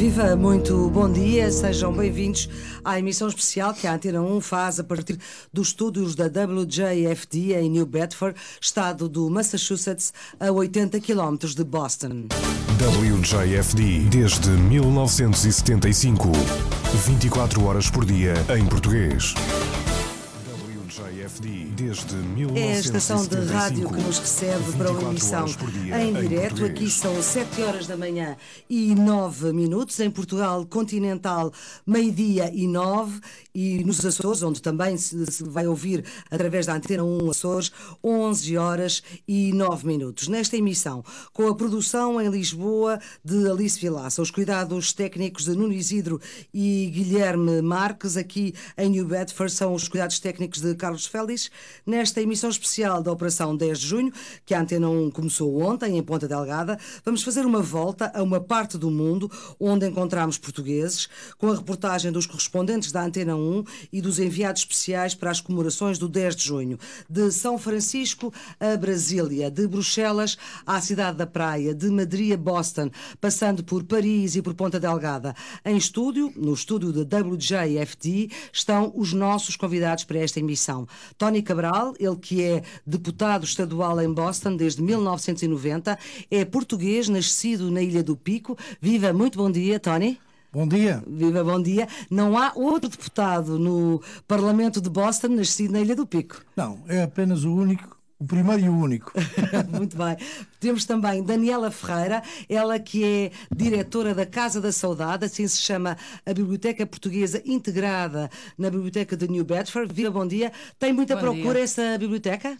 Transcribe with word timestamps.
Viva, 0.00 0.34
muito 0.34 0.88
bom 0.88 1.12
dia, 1.12 1.52
sejam 1.52 1.92
bem-vindos 1.92 2.48
à 2.82 2.98
emissão 2.98 3.28
especial 3.28 3.74
que 3.74 3.86
a 3.86 3.92
Antena 3.92 4.22
1 4.22 4.40
faz 4.40 4.80
a 4.80 4.82
partir 4.82 5.18
dos 5.52 5.68
estúdios 5.68 6.14
da 6.14 6.24
WJFD 6.24 7.52
em 7.52 7.68
New 7.68 7.84
Bedford, 7.84 8.34
estado 8.58 9.10
do 9.10 9.28
Massachusetts, 9.28 10.10
a 10.40 10.50
80 10.50 10.98
quilómetros 11.00 11.54
de 11.54 11.62
Boston. 11.64 12.28
WJFD 12.80 14.08
desde 14.08 14.48
1975. 14.48 16.32
24 17.06 17.62
horas 17.62 17.90
por 17.90 18.06
dia 18.06 18.32
em 18.56 18.64
português. 18.64 19.34
Desde 21.80 22.14
1975. 22.14 22.58
É 22.58 22.76
a 22.76 22.78
estação 22.78 23.26
de 23.26 23.52
rádio 23.52 23.88
que 23.88 24.02
nos 24.02 24.18
recebe 24.18 24.72
para 24.76 24.90
uma 24.90 25.10
24 25.10 25.10
emissão 25.10 25.72
dia 25.72 26.02
em 26.02 26.12
direto. 26.12 26.48
português. 26.56 26.70
Aqui 26.70 26.90
são 26.90 27.22
7 27.22 27.62
horas 27.62 27.86
da 27.86 27.96
manhã 27.96 28.36
e 28.68 28.94
9 28.94 29.54
minutos. 29.54 29.98
Em 29.98 30.10
Portugal 30.10 30.66
continental, 30.66 31.50
meio-dia 31.86 32.52
e 32.54 32.66
9. 32.66 33.20
E 33.54 33.82
nos 33.82 34.04
Açores, 34.04 34.42
onde 34.42 34.60
também 34.60 34.98
se, 34.98 35.24
se 35.26 35.42
vai 35.42 35.66
ouvir 35.66 36.04
através 36.30 36.66
da 36.66 36.74
Antena 36.74 37.02
1 37.02 37.30
Açores, 37.30 37.72
11 38.04 38.58
horas 38.58 39.02
e 39.26 39.50
9 39.54 39.86
minutos. 39.86 40.28
Nesta 40.28 40.58
emissão, 40.58 41.02
com 41.32 41.48
a 41.48 41.54
produção 41.54 42.20
em 42.20 42.28
Lisboa 42.28 43.00
de 43.24 43.48
Alice 43.48 43.80
Vilaça, 43.80 44.20
os 44.20 44.30
cuidados 44.30 44.92
técnicos 44.92 45.46
de 45.46 45.56
Nuno 45.56 45.72
Isidro 45.72 46.20
e 46.52 46.90
Guilherme 46.94 47.62
Marques, 47.62 48.18
aqui 48.18 48.54
em 48.76 48.90
New 48.90 49.06
Bedford, 49.06 49.52
são 49.52 49.72
os 49.72 49.88
cuidados 49.88 50.20
técnicos 50.20 50.60
de 50.60 50.74
Carlos 50.74 51.06
Félix. 51.06 51.50
Nesta 51.86 52.20
emissão 52.20 52.50
especial 52.50 53.02
da 53.02 53.12
Operação 53.12 53.56
10 53.56 53.80
de 53.80 53.86
Junho, 53.86 54.12
que 54.44 54.54
a 54.54 54.60
Antena 54.60 54.88
1 54.88 55.10
começou 55.10 55.60
ontem 55.62 55.96
em 55.96 56.02
Ponta 56.02 56.26
Delgada, 56.26 56.78
vamos 57.04 57.22
fazer 57.22 57.46
uma 57.46 57.60
volta 57.60 58.10
a 58.14 58.22
uma 58.22 58.40
parte 58.40 58.76
do 58.76 58.90
mundo 58.90 59.30
onde 59.58 59.86
encontramos 59.86 60.38
portugueses, 60.38 61.08
com 61.38 61.50
a 61.50 61.56
reportagem 61.56 62.12
dos 62.12 62.26
correspondentes 62.26 62.92
da 62.92 63.02
Antena 63.02 63.36
1 63.36 63.64
e 63.92 64.00
dos 64.00 64.18
enviados 64.18 64.62
especiais 64.62 65.14
para 65.14 65.30
as 65.30 65.40
comemorações 65.40 65.98
do 65.98 66.08
10 66.08 66.36
de 66.36 66.44
junho. 66.44 66.78
De 67.08 67.30
São 67.30 67.58
Francisco 67.58 68.32
a 68.58 68.76
Brasília, 68.76 69.50
de 69.50 69.66
Bruxelas 69.66 70.36
à 70.66 70.80
Cidade 70.80 71.18
da 71.18 71.26
Praia, 71.26 71.74
de 71.74 71.88
Madrid 71.90 72.32
a 72.32 72.36
Boston, 72.36 72.90
passando 73.20 73.62
por 73.62 73.84
Paris 73.84 74.36
e 74.36 74.42
por 74.42 74.54
Ponta 74.54 74.80
Delgada. 74.80 75.34
Em 75.64 75.76
estúdio, 75.76 76.32
no 76.36 76.54
estúdio 76.54 76.92
da 76.92 77.18
WJFD, 77.18 78.30
estão 78.52 78.92
os 78.94 79.12
nossos 79.12 79.56
convidados 79.56 80.04
para 80.04 80.18
esta 80.18 80.40
emissão. 80.40 80.86
Tony 81.16 81.42
Cabral, 81.42 81.59
ele 81.98 82.16
que 82.16 82.42
é 82.42 82.62
deputado 82.86 83.44
estadual 83.44 84.00
em 84.00 84.12
Boston 84.12 84.56
desde 84.56 84.82
1990, 84.82 85.98
é 86.30 86.44
português, 86.44 87.08
nascido 87.08 87.70
na 87.70 87.82
Ilha 87.82 88.02
do 88.02 88.16
Pico. 88.16 88.56
Viva, 88.80 89.12
muito 89.12 89.38
bom 89.38 89.50
dia, 89.50 89.78
Tony. 89.78 90.18
Bom 90.52 90.66
dia. 90.66 91.02
Viva, 91.06 91.44
bom 91.44 91.62
dia. 91.62 91.86
Não 92.10 92.36
há 92.36 92.52
outro 92.56 92.90
deputado 92.90 93.58
no 93.58 94.02
Parlamento 94.26 94.80
de 94.80 94.90
Boston 94.90 95.28
nascido 95.28 95.72
na 95.72 95.80
Ilha 95.80 95.94
do 95.94 96.06
Pico. 96.06 96.42
Não, 96.56 96.80
é 96.88 97.02
apenas 97.02 97.44
o 97.44 97.54
único, 97.54 97.96
o 98.20 98.26
primeiro 98.26 98.62
e 98.62 98.68
o 98.68 98.76
único. 98.76 99.12
Muito 99.72 99.96
bem. 99.96 100.16
Temos 100.60 100.84
também 100.84 101.24
Daniela 101.24 101.70
Ferreira, 101.70 102.22
ela 102.50 102.78
que 102.78 103.02
é 103.02 103.32
diretora 103.50 104.14
da 104.14 104.26
Casa 104.26 104.60
da 104.60 104.70
Saudade, 104.70 105.24
assim 105.24 105.48
se 105.48 105.56
chama 105.56 105.96
a 106.26 106.34
Biblioteca 106.34 106.86
Portuguesa 106.86 107.42
integrada 107.46 108.30
na 108.58 108.68
Biblioteca 108.68 109.16
de 109.16 109.26
New 109.26 109.42
Bedford. 109.42 109.92
Viva, 109.92 110.10
bom 110.10 110.26
dia. 110.26 110.52
Tem 110.78 110.92
muita 110.92 111.14
Bom 111.14 111.22
procura 111.22 111.54
dia. 111.54 111.64
essa 111.64 111.96
biblioteca? 111.98 112.58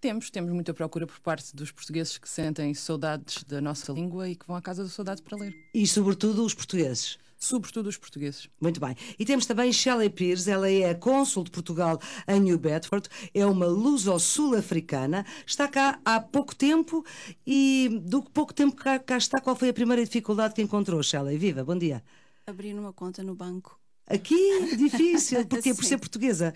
Temos, 0.00 0.30
temos 0.30 0.52
muita 0.52 0.72
procura 0.72 1.06
por 1.06 1.18
parte 1.20 1.54
dos 1.54 1.72
portugueses 1.72 2.16
que 2.16 2.28
sentem 2.28 2.72
saudades 2.72 3.42
da 3.42 3.60
nossa 3.60 3.92
língua 3.92 4.28
e 4.28 4.36
que 4.36 4.46
vão 4.46 4.56
à 4.56 4.62
Casa 4.62 4.84
da 4.84 4.88
Saudade 4.88 5.22
para 5.22 5.36
ler. 5.36 5.54
E, 5.74 5.86
sobretudo, 5.88 6.44
os 6.44 6.54
portugueses. 6.54 7.18
Sobretudo 7.40 7.88
os 7.88 7.96
portugueses. 7.96 8.50
Muito 8.60 8.78
bem. 8.78 8.94
E 9.18 9.24
temos 9.24 9.46
também 9.46 9.72
Shelley 9.72 10.10
Pires, 10.10 10.46
ela 10.46 10.70
é 10.70 10.92
cônsul 10.92 11.42
de 11.42 11.50
Portugal 11.50 11.98
em 12.28 12.38
New 12.38 12.58
Bedford, 12.58 13.08
é 13.32 13.46
uma 13.46 13.66
luso-sul-africana, 13.66 15.24
está 15.46 15.66
cá 15.66 15.98
há 16.04 16.20
pouco 16.20 16.54
tempo 16.54 17.02
e 17.46 17.88
do 18.02 18.22
pouco 18.22 18.52
tempo 18.52 18.76
que 18.76 18.84
cá, 18.84 18.98
cá 18.98 19.16
está, 19.16 19.40
qual 19.40 19.56
foi 19.56 19.70
a 19.70 19.72
primeira 19.72 20.04
dificuldade 20.04 20.54
que 20.54 20.60
encontrou, 20.60 21.02
Shelley? 21.02 21.38
Viva, 21.38 21.64
bom 21.64 21.78
dia. 21.78 22.04
abrir 22.46 22.74
uma 22.74 22.92
conta 22.92 23.22
no 23.22 23.34
banco. 23.34 23.79
Aqui, 24.10 24.76
difícil, 24.76 25.46
porque 25.46 25.72
por 25.72 25.84
Sim. 25.84 25.90
ser 25.90 25.98
portuguesa. 25.98 26.52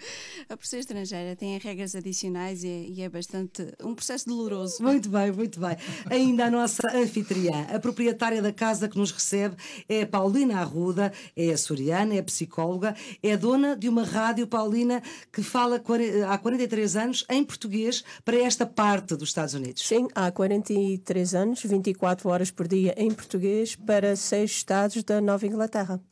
A 0.49 0.57
por 0.57 0.67
ser 0.67 0.79
estrangeira 0.79 1.37
tem 1.37 1.57
regras 1.59 1.95
adicionais 1.95 2.65
e 2.65 2.69
é, 2.69 2.87
e 2.89 3.03
é 3.03 3.09
bastante 3.09 3.73
um 3.81 3.95
processo 3.95 4.27
doloroso. 4.27 4.83
Muito 4.83 5.09
bem, 5.09 5.31
muito 5.31 5.61
bem. 5.61 5.77
Ainda 6.11 6.47
a 6.47 6.51
nossa 6.51 6.83
anfitriã, 6.93 7.67
a 7.73 7.79
proprietária 7.79 8.43
da 8.43 8.53
casa 8.53 8.89
que 8.89 8.99
nos 8.99 9.13
recebe 9.13 9.55
é 9.89 10.05
Paulina 10.05 10.59
Arruda, 10.59 11.13
é 11.37 11.51
açoriana, 11.51 12.17
é 12.17 12.23
psicóloga, 12.23 12.97
é 13.23 13.37
dona 13.37 13.77
de 13.77 13.89
uma 13.89 14.03
rádio, 14.03 14.49
Paulina, 14.49 15.01
que 15.33 15.43
fala 15.43 15.81
há 16.29 16.39
43 16.39 16.97
anos 16.97 17.25
em 17.31 17.45
português 17.45 18.03
para 18.25 18.37
esta 18.37 18.67
parte 18.67 19.15
dos 19.15 19.29
Estados 19.29 19.55
Unidos. 19.55 19.87
Sim, 19.87 20.09
há 20.13 20.29
43 20.33 21.35
anos, 21.37 21.63
24 21.63 22.29
horas 22.29 22.51
por 22.51 22.67
dia 22.67 22.95
em 22.97 23.13
português 23.13 23.77
para 23.77 24.17
seis 24.17 24.51
estados 24.51 25.05
da 25.05 25.21
Nova 25.21 25.47
Inglaterra. 25.47 26.03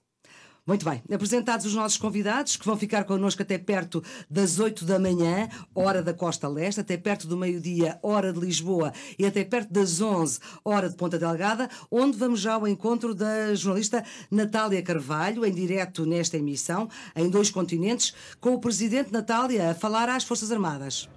Muito 0.65 0.84
bem, 0.84 1.03
apresentados 1.12 1.67
os 1.67 1.75
nossos 1.75 1.99
convidados, 1.99 2.56
que 2.56 2.65
vão 2.65 2.77
ficar 2.77 3.03
connosco 3.03 3.43
até 3.43 3.59
perto 3.59 4.00
das 4.31 4.61
8 4.61 4.84
da 4.84 4.97
manhã, 4.97 5.49
hora 5.75 6.00
da 6.00 6.15
Costa 6.15 6.47
Leste, 6.47 6.81
até 6.81 6.97
perto 6.97 7.27
do 7.27 7.37
meio-dia, 7.37 7.99
hora 8.00 8.33
de 8.33 8.39
Lisboa, 8.39 8.93
e 9.19 9.27
até 9.27 9.43
perto 9.43 9.72
das 9.72 10.01
11, 10.01 10.39
hora 10.65 10.89
de 10.89 10.95
Ponta 10.95 11.19
Delgada, 11.19 11.69
onde 11.91 12.17
vamos 12.17 12.39
já 12.39 12.55
ao 12.55 12.69
encontro 12.69 13.12
da 13.12 13.53
jornalista 13.56 14.05
Natália 14.31 14.81
Carvalho, 14.83 15.45
em 15.45 15.53
direto 15.53 16.06
nesta 16.06 16.37
emissão, 16.37 16.89
em 17.17 17.28
dois 17.28 17.51
continentes, 17.51 18.15
com 18.41 18.55
o 18.55 18.61
presidente 18.61 19.12
Natália 19.12 19.72
a 19.72 19.75
falar 19.75 20.09
às 20.09 20.22
Forças 20.22 20.53
Armadas. 20.53 21.09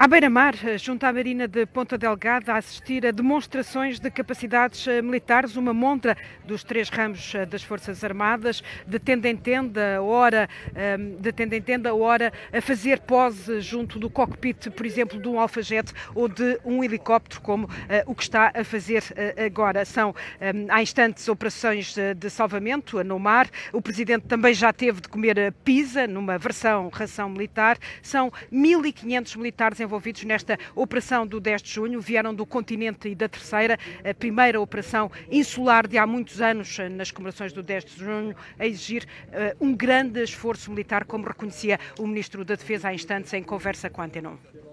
À 0.00 0.08
beira-mar, 0.08 0.54
junto 0.78 1.04
à 1.04 1.12
Marina 1.12 1.46
de 1.46 1.66
Ponta 1.66 1.98
Delgada, 1.98 2.54
a 2.54 2.56
assistir 2.56 3.04
a 3.04 3.10
demonstrações 3.10 4.00
de 4.00 4.10
capacidades 4.10 4.88
eh, 4.88 5.02
militares, 5.02 5.56
uma 5.56 5.74
montra 5.74 6.16
dos 6.42 6.64
três 6.64 6.88
ramos 6.88 7.34
eh, 7.34 7.44
das 7.44 7.62
Forças 7.62 8.02
Armadas, 8.02 8.62
de 8.86 8.98
tenda 8.98 9.28
em 9.28 9.36
tenda, 9.36 10.00
hora, 10.00 10.48
eh, 10.74 10.96
de 10.96 11.30
tenda 11.32 11.54
em 11.54 11.60
tenda, 11.60 11.94
hora 11.94 12.32
a 12.50 12.62
fazer 12.62 13.00
pose 13.00 13.60
junto 13.60 13.98
do 13.98 14.08
cockpit, 14.08 14.70
por 14.70 14.86
exemplo, 14.86 15.20
de 15.20 15.28
um 15.28 15.38
alfajete 15.38 15.92
ou 16.14 16.28
de 16.28 16.58
um 16.64 16.82
helicóptero, 16.82 17.42
como 17.42 17.68
eh, 17.86 18.02
o 18.06 18.14
que 18.14 18.22
está 18.22 18.50
a 18.54 18.64
fazer 18.64 19.04
agora. 19.36 19.84
São, 19.84 20.14
eh, 20.40 20.50
há 20.70 20.80
instantes, 20.80 21.28
operações 21.28 21.94
de 22.16 22.30
salvamento 22.30 23.04
no 23.04 23.18
mar. 23.18 23.50
O 23.70 23.82
Presidente 23.82 24.26
também 24.26 24.54
já 24.54 24.72
teve 24.72 25.02
de 25.02 25.10
comer 25.10 25.52
pizza, 25.62 26.06
numa 26.06 26.38
versão 26.38 26.88
ração 26.88 27.28
militar. 27.28 27.76
São 28.02 28.32
1.500 28.50 29.36
militares 29.36 29.78
envolvidos 29.90 30.22
nesta 30.22 30.56
operação 30.74 31.26
do 31.26 31.40
10 31.40 31.62
de 31.62 31.70
junho. 31.70 32.00
Vieram 32.00 32.32
do 32.32 32.46
continente 32.46 33.08
e 33.08 33.14
da 33.14 33.28
terceira, 33.28 33.76
a 34.08 34.14
primeira 34.14 34.60
operação 34.60 35.10
insular 35.30 35.86
de 35.88 35.98
há 35.98 36.06
muitos 36.06 36.40
anos 36.40 36.78
eh, 36.78 36.88
nas 36.88 37.10
comemorações 37.10 37.52
do 37.52 37.62
10 37.62 37.84
de 37.84 37.98
junho, 37.98 38.36
a 38.58 38.66
exigir 38.66 39.06
eh, 39.32 39.56
um 39.60 39.74
grande 39.74 40.22
esforço 40.22 40.70
militar, 40.70 41.04
como 41.04 41.26
reconhecia 41.26 41.78
o 41.98 42.06
Ministro 42.06 42.44
da 42.44 42.54
Defesa 42.54 42.88
há 42.88 42.94
instantes 42.94 43.32
em 43.32 43.42
conversa 43.42 43.90
com 43.90 44.00
a 44.00 44.04
Antena 44.04 44.30
1. 44.30 44.69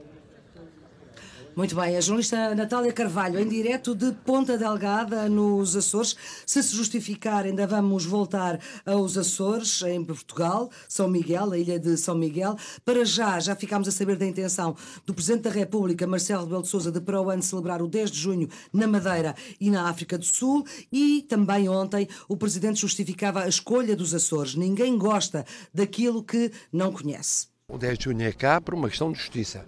Muito 1.58 1.76
bem, 1.76 1.98
a 1.98 2.02
jornalista 2.02 2.54
Natália 2.54 2.94
Carvalho, 2.94 3.40
em 3.40 3.48
direto 3.48 3.96
de 3.96 4.12
Ponta 4.12 4.60
Delgada, 4.60 5.28
nos 5.28 5.76
Açores. 5.76 6.16
Se 6.46 6.62
se 6.62 6.76
justificar, 6.76 7.46
ainda 7.46 7.66
vamos 7.66 8.06
voltar 8.06 8.60
aos 8.86 9.18
Açores, 9.18 9.82
em 9.82 10.06
Portugal, 10.06 10.70
São 10.88 11.10
Miguel, 11.10 11.54
a 11.54 11.58
ilha 11.58 11.80
de 11.80 11.98
São 11.98 12.14
Miguel. 12.14 12.56
Para 12.86 13.04
já, 13.04 13.40
já 13.40 13.56
ficámos 13.56 13.88
a 13.88 13.92
saber 13.92 14.18
da 14.18 14.26
intenção 14.28 14.76
do 15.04 15.16
Presidente 15.16 15.46
da 15.46 15.50
República, 15.50 16.06
Marcelo 16.06 16.44
Rebelo 16.44 16.62
de 16.62 16.68
Sousa, 16.68 16.92
de 16.92 17.02
para 17.02 17.20
o 17.20 17.28
ano 17.28 17.42
celebrar 17.42 17.82
o 17.82 17.88
10 17.88 18.12
de 18.12 18.20
junho 18.20 18.48
na 18.72 18.86
Madeira 18.86 19.36
e 19.60 19.72
na 19.72 19.90
África 19.90 20.16
do 20.16 20.26
Sul. 20.26 20.64
E 20.92 21.26
também 21.28 21.68
ontem 21.68 22.08
o 22.30 22.38
Presidente 22.38 22.80
justificava 22.80 23.42
a 23.42 23.48
escolha 23.48 23.96
dos 23.96 24.14
Açores. 24.14 24.54
Ninguém 24.54 24.96
gosta 24.96 25.44
daquilo 25.74 26.24
que 26.24 26.52
não 26.72 26.92
conhece. 26.92 27.48
O 27.68 27.80
10 27.80 27.98
de 27.98 28.04
junho 28.04 28.22
é 28.22 28.32
cá 28.32 28.62
por 28.62 28.76
uma 28.76 28.90
questão 28.90 29.12
de 29.12 29.18
justiça. 29.18 29.66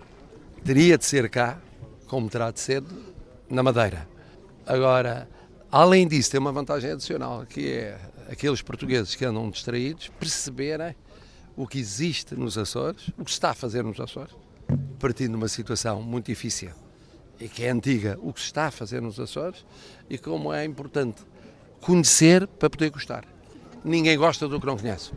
Teria 0.63 0.95
de 0.95 1.05
ser 1.05 1.27
cá, 1.31 1.59
como 2.09 2.27
terá 2.27 2.51
de 2.51 2.59
ser 2.59 2.83
na 3.49 3.63
Madeira. 3.63 4.05
Agora, 4.65 5.29
além 5.71 6.07
disso, 6.07 6.31
tem 6.31 6.39
uma 6.39 6.51
vantagem 6.51 6.91
adicional, 6.91 7.45
que 7.45 7.71
é 7.71 7.97
aqueles 8.29 8.61
portugueses 8.61 9.15
que 9.15 9.23
andam 9.23 9.49
distraídos 9.49 10.09
perceberem 10.19 10.95
o 11.55 11.67
que 11.67 11.79
existe 11.79 12.35
nos 12.35 12.57
Açores, 12.57 13.09
o 13.17 13.23
que 13.23 13.31
está 13.31 13.51
a 13.51 13.53
fazer 13.53 13.83
nos 13.83 13.99
Açores, 13.99 14.35
partindo 14.99 15.31
de 15.31 15.35
uma 15.37 15.47
situação 15.47 16.01
muito 16.01 16.25
difícil 16.25 16.71
e 17.39 17.47
que 17.47 17.63
é 17.63 17.69
antiga, 17.69 18.17
o 18.21 18.33
que 18.33 18.39
se 18.39 18.47
está 18.47 18.65
a 18.65 18.71
fazer 18.71 19.01
nos 19.01 19.19
Açores 19.19 19.63
e 20.09 20.17
como 20.17 20.51
é 20.51 20.65
importante 20.65 21.21
conhecer 21.79 22.47
para 22.47 22.69
poder 22.69 22.89
gostar. 22.89 23.23
Ninguém 23.83 24.17
gosta 24.17 24.47
do 24.47 24.59
que 24.59 24.65
não 24.65 24.77
conhece. 24.77 25.11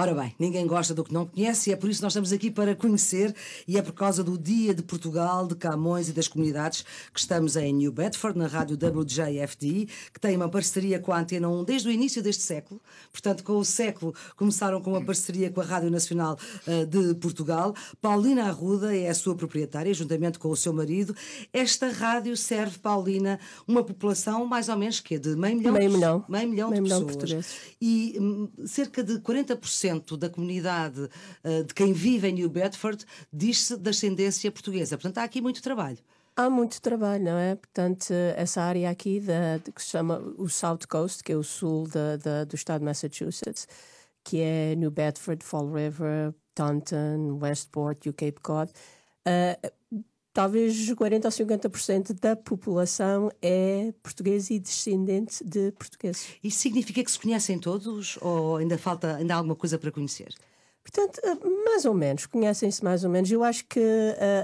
Ora 0.00 0.14
bem, 0.14 0.32
ninguém 0.38 0.64
gosta 0.64 0.94
do 0.94 1.02
que 1.02 1.12
não 1.12 1.26
conhece 1.26 1.70
e 1.70 1.72
é 1.72 1.76
por 1.76 1.90
isso 1.90 1.98
que 1.98 2.04
nós 2.04 2.12
estamos 2.12 2.32
aqui 2.32 2.52
para 2.52 2.72
conhecer 2.76 3.34
e 3.66 3.76
é 3.76 3.82
por 3.82 3.92
causa 3.92 4.22
do 4.22 4.38
Dia 4.38 4.72
de 4.72 4.80
Portugal, 4.80 5.44
de 5.44 5.56
Camões 5.56 6.08
e 6.08 6.12
das 6.12 6.28
comunidades 6.28 6.84
que 7.12 7.18
estamos 7.18 7.56
em 7.56 7.72
New 7.72 7.90
Bedford, 7.90 8.38
na 8.38 8.46
rádio 8.46 8.76
WJFD, 8.76 9.88
que 10.14 10.20
tem 10.20 10.36
uma 10.36 10.48
parceria 10.48 11.00
com 11.00 11.12
a 11.12 11.18
Antena 11.18 11.48
1 11.48 11.64
desde 11.64 11.88
o 11.88 11.90
início 11.90 12.22
deste 12.22 12.44
século. 12.44 12.80
Portanto, 13.10 13.42
com 13.42 13.54
o 13.54 13.64
século 13.64 14.14
começaram 14.36 14.80
com 14.80 14.92
uma 14.92 15.04
parceria 15.04 15.50
com 15.50 15.60
a 15.60 15.64
Rádio 15.64 15.90
Nacional 15.90 16.38
uh, 16.68 16.86
de 16.86 17.16
Portugal. 17.16 17.74
Paulina 18.00 18.44
Arruda 18.44 18.96
é 18.96 19.08
a 19.08 19.14
sua 19.16 19.34
proprietária, 19.34 19.92
juntamente 19.92 20.38
com 20.38 20.48
o 20.48 20.56
seu 20.56 20.72
marido. 20.72 21.12
Esta 21.52 21.88
rádio 21.88 22.36
serve, 22.36 22.78
Paulina, 22.78 23.40
uma 23.66 23.82
população 23.82 24.46
mais 24.46 24.68
ou 24.68 24.76
menos 24.76 25.00
que 25.00 25.16
é 25.16 25.18
de 25.18 25.34
meio 25.34 25.56
milhão, 25.56 25.72
meio 25.72 25.90
milhão, 25.90 26.24
meio 26.28 26.48
milhão 26.48 26.70
meio 26.70 26.82
de 26.82 26.88
milhão 26.88 27.04
pessoas. 27.04 27.16
portugueses. 27.16 27.56
E 27.82 28.16
hum, 28.20 28.48
cerca 28.64 29.02
de 29.02 29.14
40% 29.14 29.87
da 30.18 30.28
comunidade 30.28 31.00
uh, 31.44 31.64
de 31.64 31.74
quem 31.74 31.92
vive 31.92 32.28
em 32.28 32.32
New 32.32 32.48
Bedford 32.48 33.04
diz-se 33.32 33.76
de 33.76 33.90
ascendência 33.90 34.50
portuguesa. 34.50 34.96
Portanto, 34.96 35.18
há 35.18 35.24
aqui 35.24 35.40
muito 35.40 35.62
trabalho. 35.62 35.98
Há 36.36 36.48
muito 36.48 36.80
trabalho, 36.80 37.24
não 37.24 37.36
é? 37.36 37.56
Portanto, 37.56 38.12
essa 38.36 38.62
área 38.62 38.88
aqui 38.88 39.20
que 39.74 39.82
se 39.82 39.88
chama 39.88 40.18
o 40.38 40.48
South 40.48 40.86
Coast, 40.88 41.24
que 41.24 41.32
é 41.32 41.36
o 41.36 41.42
sul 41.42 41.88
do 42.48 42.54
estado 42.54 42.78
de 42.78 42.84
Massachusetts, 42.84 43.66
que 44.22 44.40
é 44.40 44.76
New 44.76 44.90
Bedford, 44.90 45.44
Fall 45.44 45.72
River, 45.72 46.32
Taunton, 46.54 47.38
Westport 47.40 48.06
e 48.06 48.10
o 48.10 48.12
Cape 48.12 48.40
Cod, 48.40 48.70
uh, 48.70 50.02
talvez 50.38 50.92
40 50.92 51.26
ou 51.26 51.32
50% 51.32 52.12
da 52.12 52.36
população 52.36 53.28
é 53.42 53.92
portuguesa 54.00 54.52
e 54.52 54.60
descendente 54.60 55.42
de 55.42 55.72
portugueses. 55.72 56.28
Isso 56.44 56.60
significa 56.60 57.02
que 57.02 57.10
se 57.10 57.18
conhecem 57.18 57.58
todos 57.58 58.16
ou 58.20 58.58
ainda 58.58 58.78
falta 58.78 59.16
ainda 59.16 59.34
há 59.34 59.36
alguma 59.36 59.56
coisa 59.56 59.76
para 59.80 59.90
conhecer? 59.90 60.32
Portanto, 60.80 61.20
mais 61.64 61.84
ou 61.84 61.92
menos, 61.92 62.24
conhecem-se 62.26 62.84
mais 62.84 63.02
ou 63.02 63.10
menos. 63.10 63.28
Eu 63.32 63.42
acho 63.42 63.64
que 63.66 63.80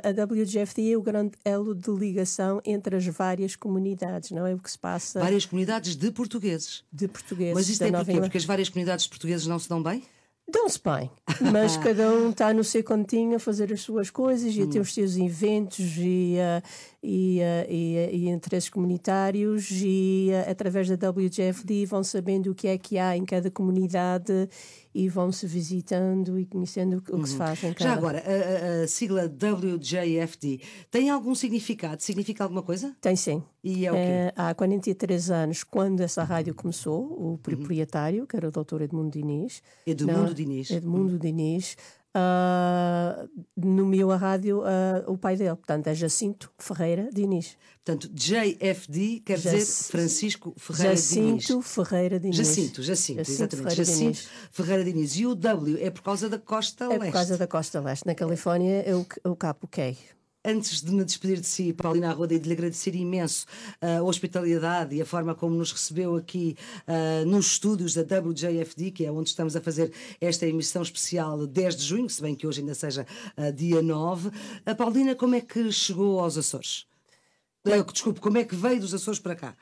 a, 0.05 0.08
a 0.08 0.25
WGFD 0.25 0.94
é 0.94 0.96
o 0.96 1.00
grande 1.00 1.38
elo 1.44 1.76
de 1.76 1.93
ligação 1.93 2.61
entre 2.64 2.96
as 2.96 3.06
várias 3.06 3.55
comunidades, 3.55 4.32
não 4.32 4.44
é? 4.44 4.52
O 4.52 4.58
que 4.58 4.73
se 4.73 4.79
passa. 4.79 5.20
Várias 5.20 5.46
comunidades 5.46 5.94
de 5.94 6.11
portugueses. 6.11 6.82
De 6.93 7.06
portugueses. 7.06 7.55
Mas 7.55 7.69
isto 7.69 7.82
é 7.82 7.93
porquê? 7.93 8.20
Porque 8.20 8.38
as 8.38 8.44
várias 8.44 8.69
comunidades 8.69 9.05
de 9.05 9.11
portugueses 9.11 9.46
não 9.46 9.61
se 9.61 9.69
dão 9.69 9.81
bem? 9.81 10.02
Dão-se 10.46 10.79
bem, 10.79 11.11
mas 11.52 11.76
cada 11.79 12.11
um 12.11 12.29
está 12.29 12.52
no 12.52 12.62
seu 12.62 12.85
cantinho 12.85 13.37
a 13.37 13.38
fazer 13.38 13.73
as 13.73 13.81
suas 13.81 14.11
coisas 14.11 14.55
e 14.55 14.62
a 14.62 14.67
ter 14.67 14.79
os 14.79 14.93
seus 14.93 15.17
eventos 15.17 15.96
e, 15.96 16.37
uh, 16.37 16.62
e, 17.02 17.41
uh, 17.41 17.73
e, 17.73 17.96
uh, 17.96 18.14
e, 18.14 18.29
interesses 18.29 18.69
comunitários 18.69 19.70
e 19.73 20.29
através 20.46 20.87
da 20.88 21.11
WGFD 21.11 21.87
vão 21.87 22.05
sabendo 22.05 22.50
o 22.50 22.55
que 22.55 22.69
é 22.69 22.76
que 22.76 22.99
há 22.99 23.17
em 23.17 23.25
cada 23.25 23.50
comunidade 23.50 24.49
e 24.94 25.08
vão 25.08 25.32
se 25.32 25.46
visitando 25.46 26.38
e 26.38 26.46
conhecendo 26.46 26.99
o 26.99 27.23
que 27.23 27.29
se 27.29 27.37
faz 27.37 27.64
em 27.64 27.73
cada. 27.73 27.91
Já 27.91 27.93
agora, 27.96 28.23
a, 28.25 28.81
a, 28.81 28.85
a, 28.85 28.88
sigla 28.88 29.25
WJFD 29.25 30.61
tem 30.91 31.11
algum 31.11 31.35
significado? 31.35 32.00
Significa 32.00 32.44
alguma 32.44 32.62
coisa? 32.62 32.94
Tem 33.00 33.17
sim. 33.17 33.43
E 33.62 33.87
é 33.87 33.91
o 33.91 33.94
quê? 33.94 34.00
É, 34.00 34.32
há 34.37 34.55
43 34.55 35.31
anos, 35.31 35.64
quando 35.64 36.00
essa 36.00 36.23
rádio 36.23 36.55
começou, 36.55 37.02
o 37.02 37.38
proprietário, 37.38 38.20
uhum. 38.20 38.26
que 38.26 38.37
era 38.37 38.49
o 38.49 38.52
doutor 38.52 38.82
Edmundo 38.82 39.11
Diniz. 39.11 39.62
Edmundo 39.87 40.19
não, 40.19 40.32
Diniz. 40.32 40.70
Edmundo 40.70 41.12
uhum. 41.14 41.19
Diniz. 41.19 41.76
Uh, 42.17 43.29
nomeou 43.57 44.13
a 44.13 44.17
rádio 44.17 44.61
uh, 44.61 45.11
o 45.11 45.19
pai 45.19 45.37
dele, 45.37 45.57
portanto 45.57 45.89
é 45.89 45.95
Jacinto 45.95 46.53
Ferreira 46.59 47.09
Diniz. 47.13 47.57
Portanto, 47.85 48.09
JFD 48.15 49.23
quer 49.25 49.37
Jac... 49.37 49.57
dizer 49.57 49.91
Francisco 49.91 50.55
Ferreira 50.57 50.95
Jacinto 50.95 51.47
Diniz. 51.47 51.67
Ferreira 51.67 52.21
Diniz. 52.21 52.37
Jacinto, 52.37 52.83
Jacinto, 52.85 53.19
Jacinto 53.19 53.31
exatamente. 53.31 53.57
Ferreira 53.57 53.85
Jacinto 53.85 53.99
Diniz. 53.99 54.29
Ferreira 54.53 54.85
Diniz. 54.85 55.17
E 55.17 55.27
o 55.27 55.35
W 55.35 55.79
é 55.85 55.91
por 55.91 56.03
causa 56.03 56.29
da 56.29 56.39
costa 56.39 56.85
é 56.85 56.89
leste. 56.89 57.03
É 57.03 57.07
por 57.07 57.13
causa 57.13 57.37
da 57.37 57.47
costa 57.49 57.81
leste. 57.81 58.07
Na 58.07 58.15
Califórnia 58.15 58.83
é 58.87 58.95
o, 58.95 59.05
o 59.25 59.35
Capo 59.35 59.67
Key 59.67 59.97
antes 60.44 60.82
de 60.82 60.93
me 60.93 61.05
despedir 61.05 61.41
de 61.41 61.46
si, 61.46 61.73
Paulina 61.73 62.11
Arruda, 62.11 62.35
e 62.35 62.38
de 62.38 62.46
lhe 62.46 62.52
agradecer 62.52 62.94
imenso 62.94 63.46
uh, 63.81 64.00
a 64.00 64.02
hospitalidade 64.02 64.94
e 64.94 65.00
a 65.00 65.06
forma 65.06 65.35
como 65.35 65.56
nos 65.56 65.73
recebeu 65.73 66.17
aqui 66.17 66.56
uh, 66.87 67.25
nos 67.26 67.46
estúdios 67.46 67.94
da 67.94 68.02
WJFD, 68.02 68.91
que 68.91 69.06
é 69.06 69.11
onde 69.11 69.31
estamos 69.31 69.56
a 69.56 69.61
fazer 69.61 69.93
esta 70.20 70.46
emissão 70.46 70.82
especial 70.82 71.46
10 71.46 71.76
de 71.76 71.85
junho, 71.85 72.11
se 72.11 72.20
bem 72.20 72.35
que 72.35 72.46
hoje 72.46 72.61
ainda 72.61 72.75
seja 72.75 73.06
uh, 73.38 73.52
dia 73.52 73.81
9. 73.81 74.31
A 74.67 74.75
Paulina, 74.75 75.14
como 75.14 75.35
é 75.35 75.41
que 75.41 75.73
chegou 75.73 76.20
aos 76.20 76.37
Açores? 76.37 76.87
desculpe, 77.93 78.20
como 78.20 78.37
é 78.37 78.44
que 78.44 78.55
veio 78.55 78.81
dos 78.81 78.93
Açores 78.93 79.19
para 79.19 79.35
cá? 79.35 79.55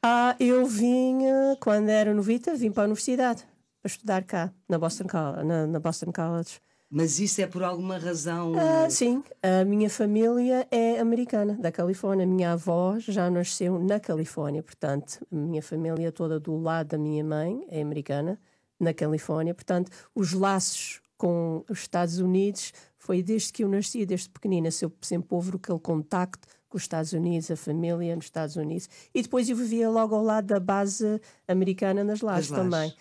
Ah, 0.00 0.36
eu 0.38 0.64
vim, 0.64 1.18
quando 1.60 1.88
era 1.88 2.14
novita, 2.14 2.54
vim 2.54 2.70
para 2.70 2.84
a 2.84 2.86
universidade, 2.86 3.42
para 3.82 3.90
estudar 3.90 4.22
cá, 4.22 4.52
na 4.68 4.78
Boston, 4.78 5.06
na, 5.44 5.66
na 5.66 5.80
Boston 5.80 6.12
College. 6.12 6.60
Mas 6.90 7.20
isso 7.20 7.42
é 7.42 7.46
por 7.46 7.62
alguma 7.62 7.98
razão? 7.98 8.54
Ah, 8.58 8.88
sim, 8.88 9.22
a 9.42 9.62
minha 9.64 9.90
família 9.90 10.66
é 10.70 10.98
americana, 10.98 11.54
da 11.60 11.70
Califórnia. 11.70 12.24
A 12.24 12.28
minha 12.28 12.52
avó 12.52 12.98
já 12.98 13.30
nasceu 13.30 13.78
na 13.78 14.00
Califórnia, 14.00 14.62
portanto, 14.62 15.18
a 15.30 15.36
minha 15.36 15.62
família 15.62 16.10
toda 16.10 16.40
do 16.40 16.56
lado 16.56 16.88
da 16.88 16.98
minha 16.98 17.22
mãe 17.22 17.62
é 17.68 17.82
americana, 17.82 18.40
na 18.80 18.94
Califórnia. 18.94 19.54
Portanto, 19.54 19.90
os 20.14 20.32
laços 20.32 21.00
com 21.18 21.62
os 21.68 21.80
Estados 21.80 22.20
Unidos 22.20 22.72
foi 22.96 23.22
desde 23.22 23.52
que 23.52 23.64
eu 23.64 23.68
nasci, 23.68 24.06
desde 24.06 24.30
pequenina. 24.30 24.70
Sempre 24.70 25.28
houve 25.30 25.56
aquele 25.56 25.80
contacto 25.80 26.48
com 26.68 26.76
os 26.76 26.82
Estados 26.84 27.12
Unidos, 27.12 27.50
a 27.50 27.56
família 27.56 28.14
nos 28.14 28.26
Estados 28.26 28.56
Unidos. 28.56 28.88
E 29.14 29.22
depois 29.22 29.48
eu 29.48 29.56
vivia 29.56 29.90
logo 29.90 30.14
ao 30.14 30.22
lado 30.22 30.46
da 30.46 30.60
base 30.60 31.20
americana 31.46 32.04
nas 32.04 32.20
Lajes 32.20 32.50
também. 32.50 32.94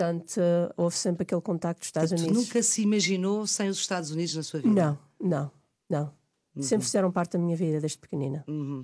Portanto, 0.00 0.40
houve 0.78 0.96
sempre 0.96 1.24
aquele 1.24 1.42
contacto 1.42 1.80
dos 1.80 1.88
Estados 1.88 2.10
Portanto, 2.10 2.28
Unidos. 2.30 2.48
Nunca 2.48 2.62
se 2.62 2.80
imaginou 2.80 3.46
sem 3.46 3.68
os 3.68 3.76
Estados 3.76 4.10
Unidos 4.10 4.34
na 4.34 4.42
sua 4.42 4.60
vida? 4.60 4.74
Não, 4.74 4.98
não, 5.20 5.50
não. 5.90 6.12
Uhum. 6.56 6.62
Sempre 6.62 6.86
fizeram 6.86 7.12
parte 7.12 7.32
da 7.32 7.38
minha 7.38 7.54
vida 7.54 7.78
desde 7.80 7.98
pequenina. 7.98 8.42
Uhum. 8.48 8.80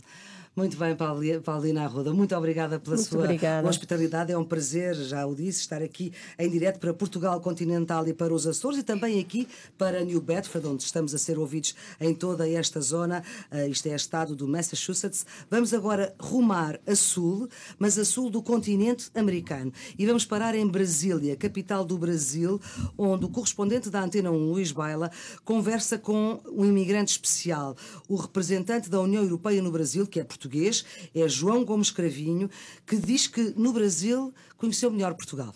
Muito 0.57 0.79
bem, 0.79 0.97
Paulina 1.45 1.85
Arruda. 1.85 2.15
Muito 2.15 2.35
obrigada 2.35 2.81
pela 2.81 2.97
Muito 2.97 3.11
sua 3.11 3.25
obrigada. 3.25 3.69
hospitalidade. 3.69 4.33
É 4.33 4.39
um 4.39 4.45
prazer, 4.45 4.95
já 4.95 5.27
o 5.27 5.35
disse, 5.35 5.61
estar 5.61 5.83
aqui 5.83 6.15
em 6.39 6.49
direto 6.49 6.81
para 6.81 6.95
Portugal 6.95 7.39
continental 7.43 8.09
e 8.09 8.15
para 8.15 8.33
os 8.33 8.47
Açores 8.47 8.79
e 8.79 8.83
também 8.83 9.21
aqui 9.21 9.47
para 9.77 10.03
New 10.03 10.19
Bedford, 10.19 10.67
onde 10.67 10.83
estamos 10.83 11.15
a 11.15 11.19
ser 11.19 11.39
ouvidos 11.39 11.75
em 12.01 12.15
toda 12.15 12.49
esta 12.49 12.81
zona. 12.81 13.23
Uh, 13.53 13.69
isto 13.69 13.87
é 13.87 13.95
estado 13.95 14.35
do 14.35 14.49
Massachusetts. 14.49 15.27
Vamos 15.51 15.75
agora 15.75 16.15
rumar 16.19 16.81
a 16.87 16.97
sul, 16.97 17.51
mas 17.79 17.99
a 17.99 18.05
sul 18.07 18.31
do 18.31 18.43
continente 18.43 19.11
americano. 19.15 19.71
E 19.99 20.07
vamos 20.07 20.25
parar 20.25 20.55
em 20.55 20.67
Brasília, 20.67 21.37
capital 21.37 21.85
do 21.85 21.99
Brasil, 21.99 22.59
onde 22.97 23.27
o 23.27 23.29
correspondente 23.29 23.91
da 23.91 24.03
Antena 24.03 24.31
1, 24.31 24.51
Luís 24.53 24.73
Baila, 24.73 25.11
conversa 25.45 25.99
com 25.99 26.41
um 26.51 26.65
imigrante 26.65 27.13
especial, 27.13 27.77
o 28.09 28.17
representante 28.17 28.89
da 28.89 28.99
União 29.03 29.23
Europeia 29.23 29.61
no 29.61 29.71
Brasil, 29.71 30.07
que 30.07 30.19
é 30.19 30.25
português 30.25 30.46
português, 30.47 30.85
é 31.15 31.29
João 31.29 31.65
Gomes 31.65 31.91
Cravinho, 31.91 32.49
que 32.87 32.97
diz 32.97 33.27
que 33.27 33.53
no 33.57 33.73
Brasil 33.73 34.33
conheceu 34.57 34.91
melhor 34.91 35.15
Portugal. 35.15 35.53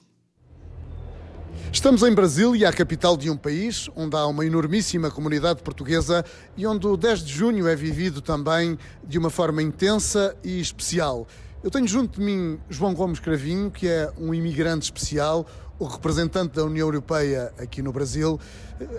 Estamos 1.73 2.03
em 2.03 2.13
Brasília, 2.13 2.69
a 2.69 2.73
capital 2.73 3.17
de 3.17 3.31
um 3.31 3.37
país 3.37 3.89
onde 3.95 4.17
há 4.17 4.27
uma 4.27 4.45
enormíssima 4.45 5.11
comunidade 5.11 5.63
portuguesa 5.63 6.25
e 6.57 6.67
onde 6.67 6.87
o 6.87 6.97
10 6.97 7.25
de 7.25 7.33
junho 7.33 7.69
é 7.69 7.77
vivido 7.77 8.21
também 8.21 8.77
de 9.05 9.19
uma 9.19 9.31
forma 9.31 9.63
intensa 9.63 10.37
e 10.43 10.61
especial. 10.61 11.27
Eu 11.63 11.71
tenho 11.71 11.87
junto 11.87 12.19
de 12.19 12.25
mim 12.25 12.59
João 12.69 12.95
Gomes 12.95 13.21
Cravinho, 13.21 13.71
que 13.71 13.87
é 13.87 14.11
um 14.19 14.33
imigrante 14.33 14.85
especial, 14.85 15.47
o 15.81 15.87
representante 15.87 16.57
da 16.57 16.65
União 16.65 16.87
Europeia 16.87 17.55
aqui 17.59 17.81
no 17.81 17.91
Brasil. 17.91 18.39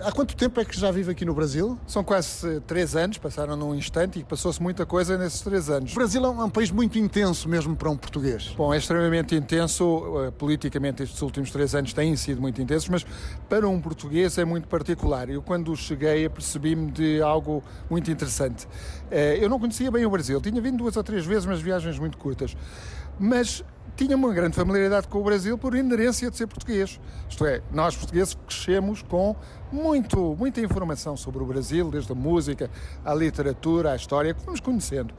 Há 0.02 0.10
quanto 0.10 0.34
tempo 0.34 0.60
é 0.60 0.64
que 0.64 0.78
já 0.78 0.90
vive 0.90 1.12
aqui 1.12 1.24
no 1.24 1.32
Brasil? 1.32 1.78
São 1.86 2.02
quase 2.02 2.60
três 2.62 2.96
anos, 2.96 3.18
passaram 3.18 3.56
num 3.56 3.72
instante 3.72 4.18
e 4.18 4.24
passou-se 4.24 4.60
muita 4.60 4.84
coisa 4.84 5.16
nesses 5.16 5.40
três 5.42 5.70
anos. 5.70 5.92
O 5.92 5.94
Brasil 5.94 6.24
é 6.24 6.28
um 6.28 6.50
país 6.50 6.72
muito 6.72 6.98
intenso 6.98 7.48
mesmo 7.48 7.76
para 7.76 7.88
um 7.88 7.96
português. 7.96 8.52
Bom, 8.56 8.74
é 8.74 8.78
extremamente 8.78 9.32
intenso, 9.32 10.02
eh, 10.26 10.32
politicamente 10.32 11.04
estes 11.04 11.22
últimos 11.22 11.52
três 11.52 11.72
anos 11.72 11.92
têm 11.92 12.16
sido 12.16 12.40
muito 12.40 12.60
intensos, 12.60 12.88
mas 12.88 13.06
para 13.48 13.68
um 13.68 13.80
português 13.80 14.36
é 14.36 14.44
muito 14.44 14.66
particular. 14.66 15.30
Eu 15.30 15.40
quando 15.40 15.76
cheguei 15.76 16.26
apercebi-me 16.26 16.90
de 16.90 17.22
algo 17.22 17.62
muito 17.88 18.10
interessante. 18.10 18.66
Eh, 19.08 19.38
eu 19.40 19.48
não 19.48 19.60
conhecia 19.60 19.90
bem 19.90 20.04
o 20.04 20.10
Brasil, 20.10 20.40
tinha 20.40 20.60
vindo 20.60 20.78
duas 20.78 20.96
ou 20.96 21.04
três 21.04 21.24
vezes, 21.24 21.46
mas 21.46 21.60
viagens 21.60 21.96
muito 21.96 22.18
curtas. 22.18 22.56
Mas 23.20 23.62
tinha 23.96 24.16
uma 24.16 24.32
grande 24.32 24.56
familiaridade 24.56 25.06
com 25.08 25.18
o 25.18 25.24
Brasil 25.24 25.56
por 25.58 25.74
inerência 25.74 26.30
de 26.30 26.36
ser 26.36 26.46
português. 26.46 26.98
Isto 27.28 27.46
é, 27.46 27.62
nós 27.70 27.96
portugueses 27.96 28.36
crescemos 28.46 29.02
com 29.02 29.36
muito, 29.70 30.34
muita 30.38 30.60
informação 30.60 31.16
sobre 31.16 31.42
o 31.42 31.46
Brasil, 31.46 31.90
desde 31.90 32.10
a 32.12 32.14
música, 32.14 32.70
à 33.04 33.14
literatura, 33.14 33.92
à 33.92 33.96
história, 33.96 34.34
que 34.34 34.42
fomos 34.42 34.60
conhecendo. 34.60 35.14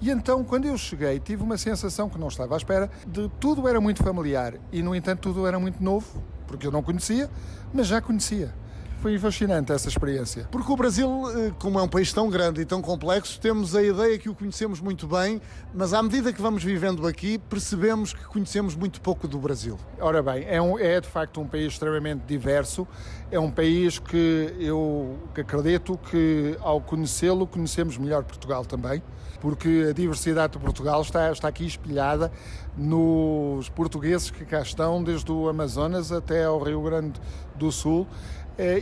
E 0.00 0.10
então, 0.10 0.42
quando 0.42 0.64
eu 0.64 0.78
cheguei, 0.78 1.20
tive 1.20 1.42
uma 1.42 1.58
sensação 1.58 2.08
que 2.08 2.18
não 2.18 2.28
estava 2.28 2.54
à 2.54 2.56
espera 2.56 2.90
de 3.06 3.28
tudo 3.38 3.68
era 3.68 3.80
muito 3.80 4.02
familiar 4.02 4.54
e, 4.72 4.82
no 4.82 4.94
entanto, 4.94 5.20
tudo 5.20 5.46
era 5.46 5.58
muito 5.58 5.82
novo, 5.82 6.22
porque 6.46 6.66
eu 6.66 6.72
não 6.72 6.82
conhecia, 6.82 7.28
mas 7.72 7.86
já 7.86 8.00
conhecia. 8.00 8.54
Foi 9.00 9.18
fascinante 9.18 9.72
essa 9.72 9.88
experiência. 9.88 10.46
Porque 10.50 10.70
o 10.70 10.76
Brasil, 10.76 11.08
eh, 11.34 11.52
como 11.58 11.78
é 11.78 11.82
um 11.82 11.88
país 11.88 12.12
tão 12.12 12.28
grande 12.28 12.60
e 12.60 12.66
tão 12.66 12.82
complexo, 12.82 13.40
temos 13.40 13.74
a 13.74 13.82
ideia 13.82 14.18
que 14.18 14.28
o 14.28 14.34
conhecemos 14.34 14.78
muito 14.78 15.06
bem, 15.06 15.40
mas 15.72 15.94
à 15.94 16.02
medida 16.02 16.30
que 16.32 16.40
vamos 16.40 16.62
vivendo 16.62 17.06
aqui, 17.06 17.38
percebemos 17.38 18.12
que 18.12 18.24
conhecemos 18.24 18.74
muito 18.74 19.00
pouco 19.00 19.26
do 19.26 19.38
Brasil. 19.38 19.78
Ora 19.98 20.22
bem, 20.22 20.44
é, 20.46 20.60
um, 20.60 20.78
é 20.78 21.00
de 21.00 21.08
facto 21.08 21.40
um 21.40 21.46
país 21.46 21.72
extremamente 21.72 22.24
diverso, 22.26 22.86
é 23.30 23.40
um 23.40 23.50
país 23.50 23.98
que 23.98 24.54
eu 24.58 25.18
que 25.34 25.40
acredito 25.40 25.98
que 26.10 26.56
ao 26.60 26.80
conhecê-lo 26.80 27.46
conhecemos 27.46 27.96
melhor 27.96 28.22
Portugal 28.24 28.66
também, 28.66 29.02
porque 29.40 29.86
a 29.88 29.92
diversidade 29.94 30.52
de 30.52 30.58
Portugal 30.58 31.00
está, 31.00 31.32
está 31.32 31.48
aqui 31.48 31.64
espelhada 31.64 32.30
nos 32.76 33.68
portugueses 33.70 34.30
que 34.30 34.44
cá 34.44 34.60
estão, 34.60 35.02
desde 35.02 35.32
o 35.32 35.48
Amazonas 35.48 36.12
até 36.12 36.44
ao 36.44 36.62
Rio 36.62 36.82
Grande 36.82 37.18
do 37.56 37.70
Sul, 37.72 38.06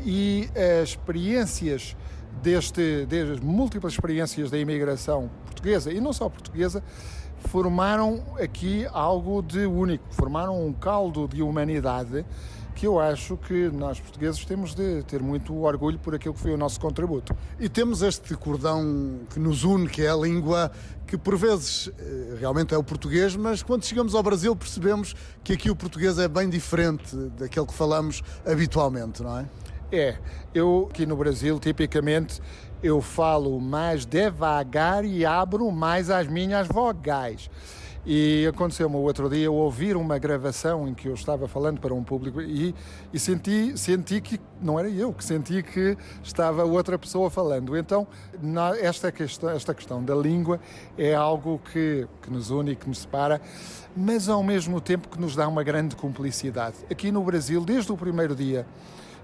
e 0.05 0.49
as 0.83 0.91
experiências 0.91 1.97
deste, 2.43 3.07
das 3.07 3.41
múltiplas 3.41 3.93
experiências 3.93 4.51
da 4.51 4.59
imigração 4.59 5.31
portuguesa, 5.45 5.93
e 5.93 6.01
não 6.01 6.13
só 6.13 6.29
portuguesa, 6.29 6.83
formaram 7.47 8.23
aqui 8.41 8.87
algo 8.93 9.43
de 9.43 9.67
único, 9.67 10.05
formaram 10.11 10.67
um 10.67 10.73
caldo 10.73 11.29
de 11.29 11.43
humanidade 11.43 12.25
que 12.79 12.87
eu 12.87 13.01
acho 13.01 13.37
que 13.37 13.69
nós 13.71 13.99
portugueses 13.99 14.45
temos 14.45 14.73
de 14.73 15.03
ter 15.03 15.21
muito 15.21 15.53
orgulho 15.63 15.99
por 15.99 16.15
aquilo 16.15 16.33
que 16.33 16.39
foi 16.41 16.55
o 16.55 16.57
nosso 16.57 16.79
contributo. 16.79 17.37
E 17.59 17.69
temos 17.69 18.03
este 18.03 18.37
cordão 18.37 19.19
que 19.31 19.41
nos 19.41 19.65
une, 19.65 19.89
que 19.89 20.03
é 20.03 20.09
a 20.09 20.15
língua, 20.15 20.71
que 21.05 21.19
por 21.19 21.37
vezes 21.37 21.91
eh, 21.99 22.37
realmente 22.39 22.73
é 22.73 22.79
o 22.79 22.85
português, 22.85 23.35
mas 23.35 23.65
quando 23.65 23.85
chegamos 23.85 24.15
ao 24.15 24.23
Brasil 24.23 24.55
percebemos 24.55 25.13
que 25.43 25.55
aqui 25.55 25.69
o 25.69 25.75
português 25.75 26.21
é 26.21 26.29
bem 26.29 26.49
diferente 26.49 27.17
daquele 27.37 27.67
que 27.67 27.75
falamos 27.75 28.23
habitualmente, 28.47 29.25
não 29.25 29.39
é? 29.39 29.47
É, 29.91 30.17
eu 30.55 30.89
aqui 30.91 31.07
no 31.07 31.17
Brasil, 31.17 31.59
tipicamente, 31.59 32.43
eu 32.83 33.01
falo 33.01 33.59
mais 33.59 34.05
devagar 34.05 35.03
e 35.03 35.25
abro 35.25 35.71
mais 35.73 36.11
as 36.11 36.29
minhas 36.29 36.69
vogais. 36.69 37.51
E 38.05 38.47
aconteceu-me 38.47 38.97
outro 38.97 39.29
dia 39.31 39.51
ouvir 39.51 39.97
uma 39.97 40.19
gravação 40.19 40.87
em 40.87 40.95
que 40.95 41.09
eu 41.09 41.15
estava 41.15 41.49
falando 41.49 41.81
para 41.81 41.93
um 41.93 42.05
público 42.05 42.41
e, 42.41 42.75
e, 43.13 43.19
senti, 43.19 43.77
senti 43.77 44.21
que 44.21 44.39
não 44.63 44.79
era 44.79 44.89
eu, 44.89 45.13
que 45.13 45.25
senti 45.25 45.63
que 45.63 45.97
estava 46.23 46.65
outra 46.65 46.99
pessoa 46.99 47.31
falando. 47.31 47.77
Então, 47.77 48.07
esta 48.81 49.11
questão, 49.11 49.51
esta 49.51 49.75
questão 49.75 50.05
da 50.05 50.15
língua 50.15 50.61
é 50.99 51.15
algo 51.15 51.61
que, 51.73 52.07
que 52.23 52.31
nos 52.31 52.51
une 52.51 52.73
e 52.73 52.77
que 52.77 52.89
nos 52.89 52.99
separa, 52.99 53.41
mas 53.97 54.29
ao 54.29 54.43
mesmo 54.43 54.81
tempo 54.83 55.09
que 55.09 55.21
nos 55.21 55.35
dá 55.35 55.49
uma 55.49 55.63
grande 55.63 55.97
cumplicidade. 55.97 56.77
Aqui 56.91 57.11
no 57.11 57.23
Brasil, 57.23 57.63
desde 57.65 57.91
o 57.91 57.97
primeiro 57.97 58.35
dia, 58.37 58.67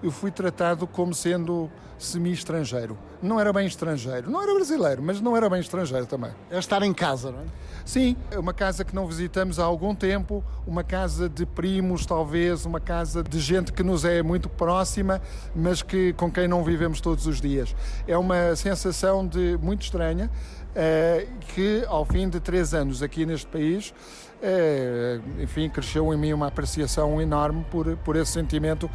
eu 0.05 0.11
fui 0.11 0.31
tratado 0.31 0.87
como 0.87 1.15
sendo 1.15 1.71
semi-estrangeiro. 1.99 2.99
Não 3.23 3.41
era 3.41 3.51
bem 3.55 3.67
estrangeiro, 3.67 4.31
não 4.31 4.43
era 4.43 4.53
brasileiro, 4.53 5.03
mas 5.03 5.19
não 5.19 5.35
era 5.35 5.49
bem 5.49 5.61
estrangeiro 5.61 6.05
também. 6.05 6.31
É 6.51 6.59
estar 6.59 6.83
em 6.83 6.93
casa, 6.93 7.33
não 7.33 7.41
é? 7.41 7.45
Sim, 7.87 8.15
é 8.31 8.39
uma 8.39 8.53
casa 8.53 8.85
que 8.85 8.95
não 8.95 9.07
visitamos 9.07 9.59
há 9.59 9.65
algum 9.65 9.95
tempo, 9.95 10.45
uma 10.67 10.85
casa 10.85 11.27
de 11.27 11.47
primos, 11.47 12.05
talvez, 12.05 12.67
uma 12.67 12.81
casa 12.81 13.23
de 13.23 13.41
gente 13.41 13.73
que 13.73 13.83
nos 13.83 14.05
é 14.05 14.23
muito 14.23 14.49
próxima, 14.49 15.23
mas 15.57 15.83
que 15.83 16.13
com 16.13 16.31
quem 16.31 16.47
não 16.47 16.63
vivemos 16.63 17.01
todos 17.01 17.27
os 17.27 17.41
dias. 17.41 17.75
É 18.07 18.17
uma 18.19 18.55
sensação 18.57 19.27
de 19.27 19.59
muito 19.63 19.83
estranha. 19.83 20.31
Uh, 20.75 21.29
que 21.55 21.85
ao 21.87 22.05
fim 22.05 22.29
de 22.29 22.41
três 22.41 22.75
anos 22.75 23.01
aqui 23.01 23.25
neste 23.25 23.47
país, 23.47 23.95
uh, 24.43 25.41
enfim, 25.41 25.71
cresceu 25.71 26.13
em 26.13 26.17
mim 26.17 26.33
uma 26.33 26.49
apreciação 26.49 27.23
enorme 27.23 27.65
por, 27.71 27.97
por 27.99 28.17
esse 28.17 28.33
sentimento 28.33 28.91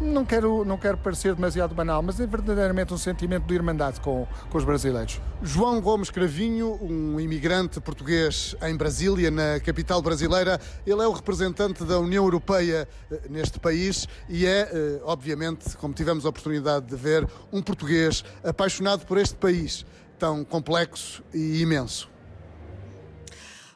não 0.00 0.24
quero, 0.24 0.64
não 0.64 0.78
quero 0.78 0.96
parecer 0.98 1.34
demasiado 1.34 1.74
banal, 1.74 2.02
mas 2.02 2.20
é 2.20 2.26
verdadeiramente 2.26 2.92
um 2.94 2.98
sentimento 2.98 3.46
de 3.46 3.54
irmandade 3.54 4.00
com, 4.00 4.26
com 4.48 4.58
os 4.58 4.64
brasileiros. 4.64 5.20
João 5.42 5.80
Gomes 5.80 6.10
Cravinho, 6.10 6.78
um 6.82 7.18
imigrante 7.18 7.80
português 7.80 8.54
em 8.62 8.76
Brasília, 8.76 9.30
na 9.30 9.60
capital 9.60 10.00
brasileira, 10.00 10.60
ele 10.86 11.02
é 11.02 11.06
o 11.06 11.12
representante 11.12 11.84
da 11.84 11.98
União 11.98 12.24
Europeia 12.24 12.88
eh, 13.10 13.20
neste 13.28 13.58
país 13.58 14.06
e 14.28 14.46
é, 14.46 14.70
eh, 14.72 15.00
obviamente, 15.04 15.76
como 15.76 15.94
tivemos 15.94 16.24
a 16.24 16.28
oportunidade 16.28 16.86
de 16.86 16.96
ver, 16.96 17.28
um 17.52 17.62
português 17.62 18.24
apaixonado 18.44 19.04
por 19.06 19.18
este 19.18 19.36
país 19.36 19.84
tão 20.18 20.44
complexo 20.44 21.22
e 21.32 21.60
imenso. 21.62 22.08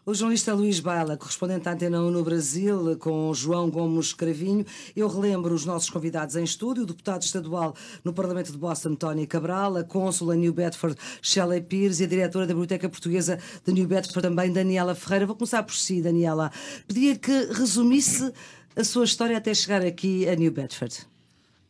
O 0.05 0.13
jornalista 0.13 0.53
Luís 0.53 0.81
Bala, 0.81 1.17
correspondente 1.17 1.69
à 1.69 1.73
Antena 1.73 2.03
1 2.03 2.11
no 2.11 2.25
Brasil, 2.25 2.99
com 2.99 3.33
João 3.33 3.71
Gomes 3.71 4.13
Cravinho. 4.13 4.67
Eu 4.97 5.07
relembro 5.07 5.55
os 5.55 5.65
nossos 5.65 5.89
convidados 5.89 6.35
em 6.35 6.43
estúdio, 6.43 6.83
o 6.83 6.87
deputado 6.87 7.23
estadual 7.23 7.73
no 8.03 8.13
Parlamento 8.13 8.51
de 8.51 8.59
Boston, 8.59 8.97
Tony 8.97 9.29
Cabral, 9.29 9.77
a 9.77 9.85
cônsula 9.85 10.35
New 10.35 10.53
Bedford, 10.53 10.99
Shelley 11.23 11.61
Pires, 11.61 12.01
e 12.01 12.05
a 12.05 12.09
diretora 12.09 12.49
da 12.49 12.53
Biblioteca 12.53 12.89
Portuguesa 12.89 13.39
de 13.65 13.73
New 13.73 13.87
Bedford, 13.87 14.23
também 14.23 14.53
Daniela 14.53 14.97
Ferreira. 14.97 15.25
Vou 15.25 15.37
começar 15.37 15.63
por 15.63 15.77
si, 15.77 16.03
Daniela. 16.03 16.51
Pedia 16.89 17.17
que 17.17 17.53
resumisse 17.53 18.33
a 18.75 18.83
sua 18.83 19.05
história 19.05 19.39
até 19.39 19.55
chegar 19.55 19.87
aqui 19.87 20.29
a 20.29 20.35
New 20.35 20.51
Bedford. 20.51 21.07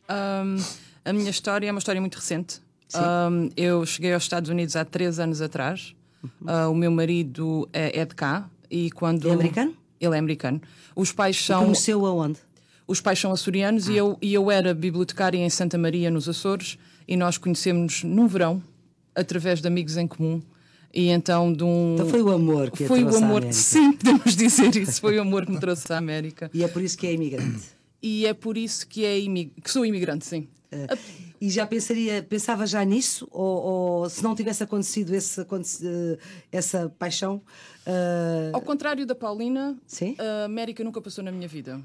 Um, 0.09 0.57
a 1.05 1.13
minha 1.13 1.29
história 1.29 1.67
é 1.67 1.71
uma 1.71 1.77
história 1.77 2.01
muito 2.01 2.15
recente. 2.15 2.59
Um, 2.95 3.51
eu 3.55 3.85
cheguei 3.85 4.11
aos 4.11 4.23
Estados 4.23 4.49
Unidos 4.49 4.75
há 4.75 4.83
três 4.83 5.19
anos 5.19 5.39
atrás. 5.39 5.93
Uh, 6.41 6.71
o 6.71 6.75
meu 6.75 6.91
marido 6.91 7.67
é, 7.73 7.99
é, 7.99 8.05
de 8.05 8.15
cá 8.15 8.49
e 8.69 8.89
quando. 8.91 9.29
É 9.29 9.33
americano? 9.33 9.73
Ele 9.99 10.15
é 10.15 10.19
americano. 10.19 10.61
Os 10.95 11.11
pais 11.11 11.43
são. 11.43 11.63
conheceu 11.63 12.05
aonde? 12.05 12.39
Os 12.87 12.99
pais 12.99 13.19
são 13.19 13.31
açorianos 13.31 13.87
ah. 13.87 13.91
e, 13.91 13.97
eu, 13.97 14.17
e 14.21 14.33
eu 14.33 14.51
era 14.51 14.73
bibliotecária 14.73 15.37
em 15.37 15.49
Santa 15.49 15.77
Maria, 15.77 16.11
nos 16.11 16.27
Açores, 16.27 16.77
e 17.07 17.15
nós 17.15 17.37
conhecemos 17.37 18.03
num 18.03 18.27
verão, 18.27 18.61
através 19.15 19.61
de 19.61 19.67
amigos 19.67 19.97
em 19.97 20.07
comum. 20.07 20.41
E 20.93 21.09
então 21.09 21.51
de 21.51 21.63
um. 21.63 21.95
Então 21.95 22.09
foi 22.09 22.21
o 22.21 22.31
amor 22.31 22.69
que 22.69 22.85
Foi 22.85 23.03
o 23.03 23.15
amor, 23.15 23.45
sim, 23.51 23.93
podemos 23.97 24.35
dizer 24.35 24.75
isso. 24.75 25.01
Foi 25.01 25.17
o 25.17 25.21
amor 25.21 25.45
que 25.45 25.51
me 25.51 25.59
trouxe 25.59 25.91
à 25.91 25.97
América. 25.97 26.51
E 26.53 26.63
é 26.63 26.67
por 26.67 26.81
isso 26.81 26.97
que 26.97 27.07
é 27.07 27.13
imigrante. 27.13 27.63
E 28.03 28.25
é 28.25 28.33
por 28.33 28.57
isso 28.57 28.85
que, 28.85 29.05
é 29.05 29.17
imig... 29.17 29.53
que 29.63 29.71
sou 29.71 29.85
imigrante, 29.85 30.25
sim. 30.25 30.49
Uh, 30.73 30.97
e 31.39 31.49
já 31.49 31.65
pensaria, 31.65 32.21
pensava 32.21 32.67
já 32.67 32.83
nisso? 32.83 33.27
Ou, 33.31 33.61
ou 34.01 34.09
se 34.09 34.21
não 34.21 34.35
tivesse 34.35 34.61
acontecido 34.61 35.13
esse, 35.15 35.41
eh, 35.41 36.17
essa 36.51 36.89
paixão? 36.99 37.41
Uh... 37.87 38.53
Ao 38.53 38.61
contrário 38.61 39.05
da 39.05 39.13
Paulina, 39.13 39.77
Sim? 39.85 40.15
a 40.17 40.45
América 40.45 40.83
nunca 40.83 41.01
passou 41.01 41.23
na 41.23 41.31
minha 41.31 41.47
vida. 41.47 41.81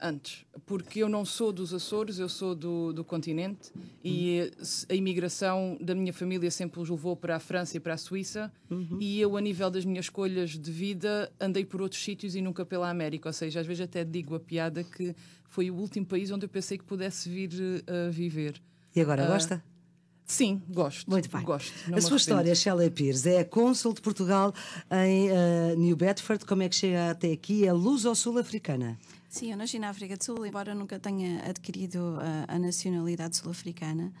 Antes, 0.00 0.44
porque 0.64 1.00
eu 1.00 1.08
não 1.08 1.24
sou 1.24 1.52
dos 1.52 1.74
Açores, 1.74 2.20
eu 2.20 2.28
sou 2.28 2.54
do, 2.54 2.92
do 2.92 3.02
continente 3.02 3.72
e 4.04 4.48
a 4.88 4.94
imigração 4.94 5.76
da 5.80 5.92
minha 5.92 6.12
família 6.12 6.52
sempre 6.52 6.78
os 6.78 6.88
levou 6.88 7.16
para 7.16 7.34
a 7.34 7.40
França 7.40 7.76
e 7.76 7.80
para 7.80 7.94
a 7.94 7.96
Suíça. 7.96 8.52
Uhum. 8.70 8.98
E 9.00 9.20
eu, 9.20 9.36
a 9.36 9.40
nível 9.40 9.68
das 9.68 9.84
minhas 9.84 10.04
escolhas 10.04 10.50
de 10.50 10.70
vida, 10.70 11.32
andei 11.40 11.64
por 11.64 11.82
outros 11.82 12.00
sítios 12.00 12.36
e 12.36 12.40
nunca 12.40 12.64
pela 12.64 12.88
América. 12.88 13.28
Ou 13.28 13.32
seja, 13.32 13.58
às 13.58 13.66
vezes 13.66 13.82
até 13.82 14.04
digo 14.04 14.36
a 14.36 14.40
piada 14.40 14.84
que 14.84 15.16
foi 15.48 15.68
o 15.68 15.74
último 15.74 16.06
país 16.06 16.30
onde 16.30 16.44
eu 16.44 16.48
pensei 16.48 16.78
que 16.78 16.84
pudesse 16.84 17.28
vir 17.28 17.50
a 17.88 18.08
uh, 18.08 18.12
viver. 18.12 18.62
E 18.94 19.00
agora 19.00 19.24
uh, 19.24 19.26
gosta? 19.26 19.64
Sim, 20.24 20.62
gosto. 20.68 21.10
Muito 21.10 21.28
bem. 21.28 21.42
Gosto, 21.42 21.72
a 21.92 22.00
sua 22.00 22.18
história, 22.18 22.54
Shelley 22.54 22.90
Pires, 22.90 23.26
é 23.26 23.42
cônsul 23.42 23.94
de 23.94 24.02
Portugal 24.02 24.54
em 24.92 25.30
uh, 25.30 25.76
New 25.76 25.96
Bedford. 25.96 26.44
Como 26.44 26.62
é 26.62 26.68
que 26.68 26.76
chega 26.76 27.10
até 27.10 27.32
aqui? 27.32 27.66
É 27.66 27.72
luso-sul-africana? 27.72 28.98
Sim, 29.28 29.52
eu 29.52 29.56
nasci 29.56 29.78
na 29.78 29.90
África 29.90 30.16
do 30.16 30.24
Sul, 30.24 30.46
embora 30.46 30.74
nunca 30.74 30.98
tenha 30.98 31.42
adquirido 31.48 32.18
a, 32.20 32.54
a 32.54 32.58
nacionalidade 32.58 33.36
sul-africana. 33.36 34.12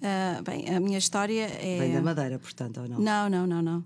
Uh, 0.00 0.42
bem, 0.42 0.74
a 0.74 0.80
minha 0.80 0.98
história 0.98 1.46
é. 1.46 1.78
Vem 1.78 1.92
da 1.94 2.02
Madeira, 2.02 2.38
portanto, 2.38 2.80
ou 2.80 2.88
não? 2.88 2.98
Não, 2.98 3.30
não, 3.30 3.46
não, 3.46 3.62
não. 3.62 3.84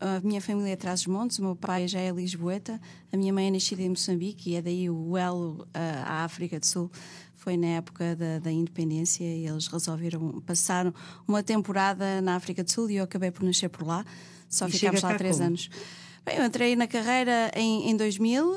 A 0.00 0.20
minha 0.20 0.40
família 0.40 0.72
é 0.72 0.76
traz 0.76 1.00
os 1.00 1.06
montes, 1.06 1.38
o 1.38 1.42
meu 1.42 1.56
pai 1.56 1.86
já 1.86 2.00
é 2.00 2.10
lisboeta, 2.10 2.80
a 3.12 3.16
minha 3.16 3.32
mãe 3.32 3.48
é 3.48 3.50
nascida 3.50 3.82
em 3.82 3.88
Moçambique 3.88 4.50
e 4.50 4.56
é 4.56 4.62
daí 4.62 4.90
o 4.90 5.16
elo 5.16 5.62
uh, 5.62 5.68
à 6.04 6.24
África 6.24 6.58
do 6.58 6.66
Sul 6.66 6.90
foi 7.34 7.56
na 7.58 7.66
época 7.66 8.16
da, 8.16 8.38
da, 8.38 8.50
independência 8.50 9.22
e 9.22 9.46
eles 9.46 9.66
resolveram 9.66 10.40
passar 10.46 10.92
uma 11.28 11.42
temporada 11.42 12.22
na 12.22 12.36
África 12.36 12.64
do 12.64 12.72
Sul 12.72 12.90
e 12.90 12.96
eu 12.96 13.04
acabei 13.04 13.30
por 13.30 13.42
nascer 13.42 13.68
por 13.68 13.86
lá. 13.86 14.04
Só 14.48 14.66
e 14.66 14.72
ficámos 14.72 15.02
lá 15.02 15.14
três 15.14 15.36
como? 15.36 15.48
anos. 15.48 15.70
Bem, 16.24 16.38
eu 16.38 16.44
entrei 16.44 16.74
na 16.74 16.86
carreira 16.86 17.50
em, 17.54 17.90
em 17.90 17.96
2000 17.96 18.50
uh, 18.50 18.54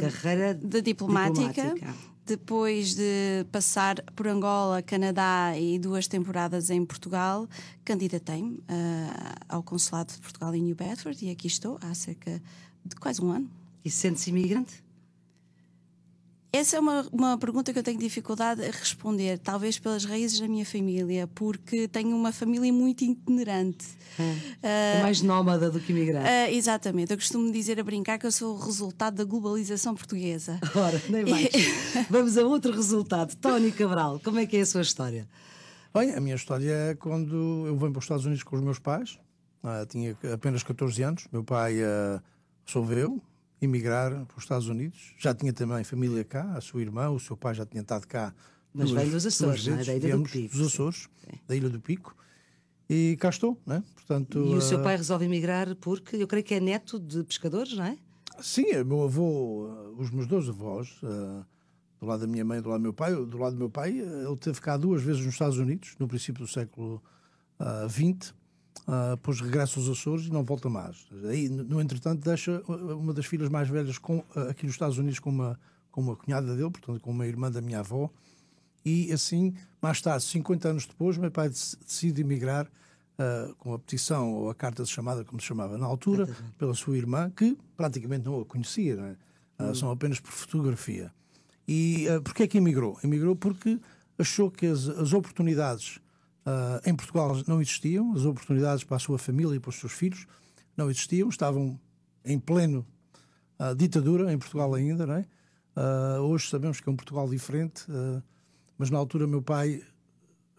carreira 0.00 0.54
de 0.54 0.80
diplomática, 0.80 1.50
diplomática. 1.50 1.94
Depois 2.24 2.94
de 2.94 3.44
passar 3.50 4.00
por 4.14 4.28
Angola, 4.28 4.80
Canadá 4.80 5.58
e 5.58 5.78
duas 5.78 6.06
temporadas 6.06 6.70
em 6.70 6.84
Portugal, 6.84 7.48
candidatei-me 7.84 8.58
uh, 8.58 8.62
ao 9.48 9.62
Consulado 9.62 10.12
de 10.12 10.20
Portugal 10.20 10.54
em 10.54 10.62
New 10.62 10.76
Bedford 10.76 11.22
e 11.26 11.30
aqui 11.30 11.48
estou 11.48 11.78
há 11.82 11.92
cerca 11.94 12.40
de 12.84 12.94
quase 12.96 13.20
um 13.20 13.32
ano. 13.32 13.50
E 13.84 13.90
sente-se 13.90 14.30
imigrante? 14.30 14.82
Essa 16.54 16.76
é 16.76 16.80
uma, 16.80 17.04
uma 17.10 17.36
pergunta 17.36 17.72
que 17.72 17.78
eu 17.80 17.82
tenho 17.82 17.98
dificuldade 17.98 18.64
a 18.64 18.70
responder, 18.70 19.40
talvez 19.40 19.76
pelas 19.76 20.04
raízes 20.04 20.38
da 20.38 20.46
minha 20.46 20.64
família, 20.64 21.26
porque 21.34 21.88
tenho 21.88 22.16
uma 22.16 22.30
família 22.30 22.72
muito 22.72 23.02
itinerante. 23.02 23.84
É, 24.62 24.98
uh, 25.00 25.02
mais 25.02 25.20
nómada 25.20 25.68
do 25.68 25.80
que 25.80 25.90
imigrante. 25.90 26.28
Uh, 26.28 26.54
exatamente. 26.54 27.10
Eu 27.10 27.16
costumo 27.16 27.50
dizer 27.50 27.80
a 27.80 27.82
brincar 27.82 28.20
que 28.20 28.26
eu 28.26 28.30
sou 28.30 28.54
o 28.54 28.60
resultado 28.60 29.16
da 29.16 29.24
globalização 29.24 29.96
portuguesa. 29.96 30.60
Ora, 30.76 31.02
nem 31.08 31.24
mais. 31.24 31.48
Vamos 32.08 32.38
a 32.38 32.46
outro 32.46 32.72
resultado. 32.72 33.34
Tony 33.34 33.72
Cabral, 33.72 34.20
como 34.22 34.38
é 34.38 34.46
que 34.46 34.56
é 34.56 34.60
a 34.60 34.66
sua 34.66 34.82
história? 34.82 35.26
Bem, 35.92 36.14
a 36.14 36.20
minha 36.20 36.36
história 36.36 36.70
é 36.70 36.94
quando 36.94 37.66
eu 37.66 37.76
venho 37.76 37.90
para 37.90 37.98
os 37.98 38.04
Estados 38.04 38.26
Unidos 38.26 38.44
com 38.44 38.54
os 38.54 38.62
meus 38.62 38.78
pais. 38.78 39.18
Uh, 39.64 39.84
tinha 39.88 40.16
apenas 40.32 40.62
14 40.62 41.02
anos. 41.02 41.26
Meu 41.32 41.42
pai 41.42 41.82
uh, 41.82 42.22
resolveu 42.64 43.20
emigrar 43.64 44.10
para 44.26 44.36
os 44.36 44.44
Estados 44.44 44.68
Unidos. 44.68 45.14
Já 45.18 45.34
tinha 45.34 45.52
também 45.52 45.84
família 45.84 46.24
cá, 46.24 46.56
a 46.56 46.60
sua 46.60 46.80
irmã, 46.80 47.10
o 47.10 47.18
seu 47.18 47.36
pai 47.36 47.54
já 47.54 47.66
tinha 47.66 47.82
estado 47.82 48.06
cá. 48.06 48.34
Mas 48.72 48.90
duas, 48.90 49.02
vem 49.02 49.10
dos 49.10 49.26
Açores, 49.26 49.66
não 49.66 49.78
é? 49.78 49.84
Da 49.84 49.94
Ilha 49.94 50.16
do 50.16 50.22
Pico. 50.24 50.56
Dos 50.56 50.66
Açores, 50.66 51.08
sim. 51.24 51.38
da 51.46 51.56
Ilha 51.56 51.68
do 51.68 51.80
Pico. 51.80 52.16
E 52.88 53.16
cá 53.18 53.30
estou, 53.30 53.60
né? 53.64 53.82
Portanto, 53.94 54.38
e 54.38 54.54
o 54.54 54.60
seu 54.60 54.82
pai 54.82 54.96
resolve 54.96 55.24
emigrar 55.24 55.74
porque 55.76 56.16
eu 56.16 56.26
creio 56.26 56.44
que 56.44 56.54
é 56.54 56.60
neto 56.60 56.98
de 56.98 57.24
pescadores, 57.24 57.74
não 57.74 57.84
é? 57.84 57.96
Sim, 58.40 58.66
é 58.72 58.84
meu 58.84 59.04
avô, 59.04 59.94
os 59.96 60.10
meus 60.10 60.26
dois 60.26 60.48
avós, 60.48 60.88
uh, 61.02 61.44
do 62.00 62.06
lado 62.06 62.20
da 62.20 62.26
minha 62.26 62.44
mãe 62.44 62.58
e 62.58 62.60
do 62.60 62.68
lado 62.68 62.80
do 62.80 62.82
meu 62.82 62.92
pai, 62.92 63.14
do 63.14 63.38
lado 63.38 63.52
do 63.52 63.58
meu 63.58 63.70
pai, 63.70 63.90
ele 63.98 64.36
teve 64.38 64.60
cá 64.60 64.76
duas 64.76 65.02
vezes 65.02 65.24
nos 65.24 65.34
Estados 65.34 65.56
Unidos, 65.56 65.94
no 65.98 66.08
princípio 66.08 66.44
do 66.44 66.50
século 66.50 67.02
XX. 67.88 68.30
Uh, 68.30 68.43
Uh, 68.86 69.16
depois 69.16 69.40
regressa 69.40 69.80
aos 69.80 69.88
Açores 69.88 70.26
e 70.26 70.30
não 70.30 70.44
volta 70.44 70.68
mais. 70.68 71.06
Aí, 71.30 71.48
no 71.48 71.80
entretanto, 71.80 72.22
deixa 72.22 72.60
uma 72.68 73.14
das 73.14 73.24
filhas 73.24 73.48
mais 73.48 73.68
velhas 73.68 73.96
com, 73.96 74.18
uh, 74.18 74.50
aqui 74.50 74.66
nos 74.66 74.74
Estados 74.74 74.98
Unidos 74.98 75.18
com 75.18 75.30
uma, 75.30 75.58
com 75.90 76.02
uma 76.02 76.14
cunhada 76.14 76.54
dele, 76.54 76.70
portanto, 76.70 77.00
com 77.00 77.10
uma 77.10 77.26
irmã 77.26 77.50
da 77.50 77.62
minha 77.62 77.80
avó. 77.80 78.10
E 78.84 79.10
assim, 79.10 79.54
mais 79.80 80.02
tarde, 80.02 80.24
50 80.24 80.68
anos 80.68 80.86
depois, 80.86 81.16
meu 81.16 81.30
pai 81.30 81.48
decide 81.48 82.20
emigrar 82.20 82.66
uh, 82.66 83.54
com 83.56 83.72
a 83.72 83.78
petição 83.78 84.34
ou 84.34 84.50
a 84.50 84.54
carta 84.54 84.82
de 84.82 84.90
chamada, 84.90 85.24
como 85.24 85.40
se 85.40 85.46
chamava 85.46 85.78
na 85.78 85.86
altura, 85.86 86.28
pela 86.58 86.74
sua 86.74 86.98
irmã, 86.98 87.30
que 87.30 87.56
praticamente 87.76 88.26
não 88.26 88.40
a 88.40 88.44
conhecia, 88.44 88.96
não 88.96 89.04
é? 89.06 89.16
uhum. 89.60 89.74
são 89.74 89.90
apenas 89.90 90.20
por 90.20 90.30
fotografia. 90.30 91.12
E 91.66 92.06
uh, 92.08 92.20
porquê 92.20 92.42
é 92.42 92.46
que 92.46 92.58
emigrou? 92.58 92.98
Emigrou 93.02 93.34
porque 93.34 93.78
achou 94.18 94.50
que 94.50 94.66
as, 94.66 94.88
as 94.88 95.12
oportunidades 95.12 95.98
Uh, 96.46 96.88
em 96.88 96.94
Portugal 96.94 97.34
não 97.46 97.60
existiam, 97.60 98.12
as 98.12 98.24
oportunidades 98.24 98.84
para 98.84 98.96
a 98.96 99.00
sua 99.00 99.18
família 99.18 99.56
e 99.56 99.60
para 99.60 99.70
os 99.70 99.76
seus 99.76 99.92
filhos 99.92 100.26
não 100.76 100.90
existiam, 100.90 101.28
estavam 101.28 101.80
em 102.22 102.38
pleno 102.38 102.86
uh, 103.58 103.74
ditadura 103.74 104.30
em 104.30 104.38
Portugal 104.38 104.74
ainda, 104.74 105.06
não 105.06 105.14
é? 105.14 105.26
Uh, 105.74 106.20
hoje 106.20 106.50
sabemos 106.50 106.80
que 106.80 106.88
é 106.88 106.92
um 106.92 106.96
Portugal 106.96 107.28
diferente, 107.28 107.86
mas 108.78 108.90
na 108.90 108.98
altura 108.98 109.26
meu 109.26 109.42
pai 109.42 109.82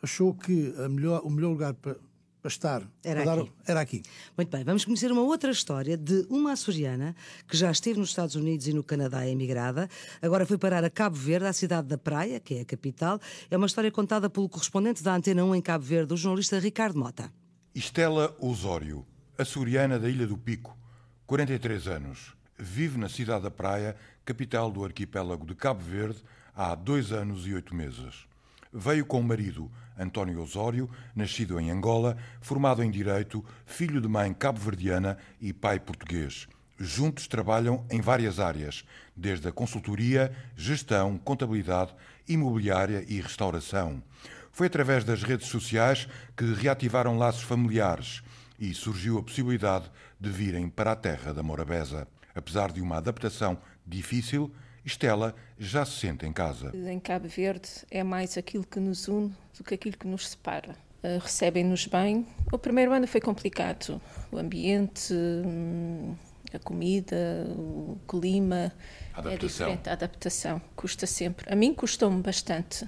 achou 0.02 0.34
que 0.34 0.74
melhor, 0.90 1.22
o 1.24 1.30
melhor 1.30 1.50
lugar 1.50 1.74
para, 1.76 1.98
para 2.46 2.50
estar. 2.50 2.88
Era, 3.04 3.24
para 3.24 3.34
aqui. 3.34 3.44
Dar, 3.44 3.72
era 3.72 3.82
aqui. 3.82 4.04
Muito 4.38 4.50
bem, 4.52 4.64
vamos 4.64 4.86
conhecer 4.86 5.12
uma 5.12 5.24
outra 5.24 5.50
história 5.50 5.98
de 5.98 6.28
uma 6.30 6.52
açoriana 6.52 7.16
que 7.48 7.58
já 7.58 7.72
esteve 7.72 8.00
nos 8.00 8.10
Estados 8.10 8.36
Unidos 8.36 8.68
e 8.68 8.74
no 8.74 8.84
Canadá 8.84 9.28
emigrada, 9.28 9.90
agora 10.22 10.46
foi 10.46 10.58
parar 10.58 10.84
a 10.84 10.90
Cabo 10.90 11.16
Verde, 11.16 11.48
à 11.48 11.54
cidade 11.54 11.88
da 11.88 11.98
Praia, 11.98 12.40
que 12.40 12.56
é 12.56 12.62
a 12.62 12.66
capital. 12.66 13.20
É 13.50 13.58
uma 13.58 13.66
história 13.66 13.92
contada 13.92 14.30
pelo 14.30 14.48
correspondente 14.48 15.02
da 15.02 15.16
Antena 15.16 15.44
1 15.44 15.56
em 15.56 15.62
Cabo 15.62 15.84
Verde, 15.84 16.14
o 16.14 16.18
jornalista 16.18 16.60
Ricardo 16.60 17.00
Mota. 17.00 17.34
Estela 17.74 18.36
Osório, 18.40 19.04
açoriana 19.38 19.98
da 19.98 20.08
Ilha 20.08 20.28
do 20.28 20.38
Pico, 20.38 20.78
43 21.26 21.88
anos. 21.88 22.36
Vive 22.60 23.00
na 23.00 23.10
cidade 23.10 23.44
da 23.44 23.52
Praia, 23.52 23.96
capital 24.24 24.70
do 24.70 24.86
arquipélago 24.86 25.48
de 25.48 25.56
Cabo 25.56 25.82
Verde, 25.82 26.24
há 26.56 26.76
dois 26.76 27.12
anos 27.12 27.48
e 27.48 27.56
oito 27.56 27.74
meses. 27.74 28.28
Veio 28.78 29.06
com 29.06 29.22
o 29.22 29.24
marido, 29.24 29.72
António 29.98 30.42
Osório, 30.42 30.90
nascido 31.16 31.58
em 31.58 31.72
Angola, 31.72 32.18
formado 32.42 32.84
em 32.84 32.92
Direito, 32.92 33.42
filho 33.66 34.02
de 34.02 34.08
mãe 34.10 34.34
cabo-verdiana 34.34 35.18
e 35.40 35.54
pai 35.54 35.80
português. 35.80 36.46
Juntos 36.78 37.26
trabalham 37.26 37.86
em 37.90 38.02
várias 38.02 38.38
áreas, 38.38 38.84
desde 39.16 39.48
a 39.48 39.52
consultoria, 39.54 40.36
gestão, 40.58 41.18
contabilidade, 41.18 41.96
imobiliária 42.28 43.06
e 43.08 43.22
restauração. 43.22 44.04
Foi 44.52 44.68
através 44.68 45.06
das 45.06 45.24
redes 45.24 45.48
sociais 45.48 46.06
que 46.36 46.44
reativaram 46.44 47.18
laços 47.18 47.44
familiares 47.44 48.22
e 48.60 48.74
surgiu 48.74 49.20
a 49.20 49.24
possibilidade 49.24 49.90
de 50.20 50.30
virem 50.30 50.68
para 50.68 50.92
a 50.92 50.98
terra 50.98 51.34
da 51.34 51.42
Morabeza. 51.42 52.06
Apesar 52.36 52.74
de 52.74 52.82
uma 52.82 52.98
adaptação 52.98 53.58
difícil, 53.88 54.54
Estela 54.86 55.36
já 55.58 55.84
se 55.86 55.94
sente 55.94 56.26
em 56.26 56.32
casa. 56.32 56.72
Em 56.76 57.00
Cabo 57.00 57.28
Verde 57.28 57.70
é 57.90 58.04
mais 58.04 58.38
aquilo 58.38 58.64
que 58.64 58.80
nos 58.80 59.08
une 59.08 59.34
do 59.58 59.64
que 59.64 59.74
aquilo 59.74 59.98
que 59.98 60.08
nos 60.08 60.30
separa. 60.30 60.76
Uh, 61.04 61.20
Recebem-nos 61.20 61.88
bem. 61.88 62.26
O 62.52 62.58
primeiro 62.58 62.92
ano 62.92 63.08
foi 63.08 63.22
complicado. 63.22 64.00
O 64.32 64.38
ambiente, 64.38 65.14
hum, 65.14 66.16
a 66.54 66.60
comida, 66.60 67.48
o 67.50 67.98
clima 68.08 68.72
a 69.14 69.20
adaptação. 69.20 69.32
é 69.32 69.38
diferente. 69.38 69.90
A 69.90 69.94
adaptação 69.94 70.62
custa 70.76 71.08
sempre. 71.08 71.52
A 71.52 71.56
mim 71.56 71.74
custou-me 71.74 72.22
bastante. 72.22 72.88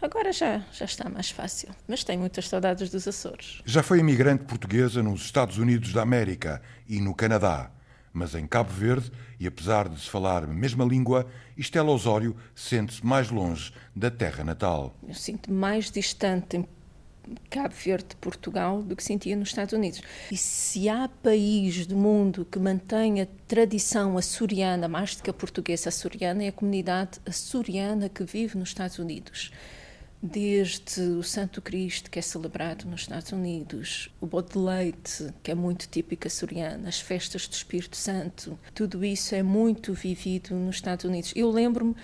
Agora 0.00 0.32
já, 0.32 0.64
já 0.72 0.84
está 0.84 1.08
mais 1.08 1.30
fácil, 1.30 1.68
mas 1.86 2.02
tenho 2.02 2.18
muitas 2.18 2.48
saudades 2.48 2.90
dos 2.90 3.06
Açores. 3.06 3.62
Já 3.64 3.84
foi 3.84 4.00
imigrante 4.00 4.42
portuguesa 4.44 5.00
nos 5.00 5.22
Estados 5.22 5.58
Unidos 5.58 5.92
da 5.92 6.02
América 6.02 6.60
e 6.88 7.00
no 7.00 7.14
Canadá 7.14 7.70
mas 8.12 8.34
em 8.34 8.46
Cabo 8.46 8.70
Verde, 8.72 9.10
e 9.40 9.46
apesar 9.46 9.88
de 9.88 10.00
se 10.00 10.08
falar 10.08 10.44
a 10.44 10.46
mesma 10.46 10.84
língua, 10.84 11.26
Estela 11.56 11.90
Osório 11.90 12.36
sente-se 12.54 13.04
mais 13.04 13.30
longe 13.30 13.72
da 13.94 14.10
terra 14.10 14.44
natal. 14.44 14.94
Eu 15.06 15.14
sinto 15.14 15.52
mais 15.52 15.90
distante 15.90 16.56
em 16.56 16.66
Cabo 17.48 17.74
Verde 17.74 18.08
de 18.10 18.16
Portugal 18.16 18.82
do 18.82 18.96
que 18.96 19.02
sentia 19.02 19.36
nos 19.36 19.48
Estados 19.48 19.72
Unidos. 19.72 20.02
E 20.30 20.36
se 20.36 20.88
há 20.88 21.08
país 21.08 21.86
do 21.86 21.96
mundo 21.96 22.44
que 22.44 22.58
mantém 22.58 23.20
a 23.20 23.26
tradição 23.46 24.18
açoriana, 24.18 24.88
mais 24.88 25.16
do 25.16 25.22
que 25.22 25.30
a 25.30 25.34
portuguesa 25.34 25.88
açoriana, 25.88 26.44
é 26.44 26.48
a 26.48 26.52
comunidade 26.52 27.20
açoriana 27.24 28.08
que 28.08 28.24
vive 28.24 28.58
nos 28.58 28.70
Estados 28.70 28.98
Unidos 28.98 29.52
desde 30.22 31.00
o 31.00 31.22
Santo 31.22 31.60
Cristo, 31.60 32.08
que 32.08 32.18
é 32.18 32.22
celebrado 32.22 32.86
nos 32.86 33.00
Estados 33.00 33.32
Unidos, 33.32 34.08
o 34.20 34.26
bode 34.26 34.52
de 34.52 34.58
leite, 34.58 35.34
que 35.42 35.50
é 35.50 35.54
muito 35.54 35.88
típico 35.88 36.28
açoriano, 36.28 36.86
as 36.86 37.00
festas 37.00 37.48
do 37.48 37.54
Espírito 37.54 37.96
Santo, 37.96 38.56
tudo 38.72 39.04
isso 39.04 39.34
é 39.34 39.42
muito 39.42 39.92
vivido 39.92 40.54
nos 40.54 40.76
Estados 40.76 41.04
Unidos. 41.04 41.32
Eu 41.34 41.50
lembro-me 41.50 41.96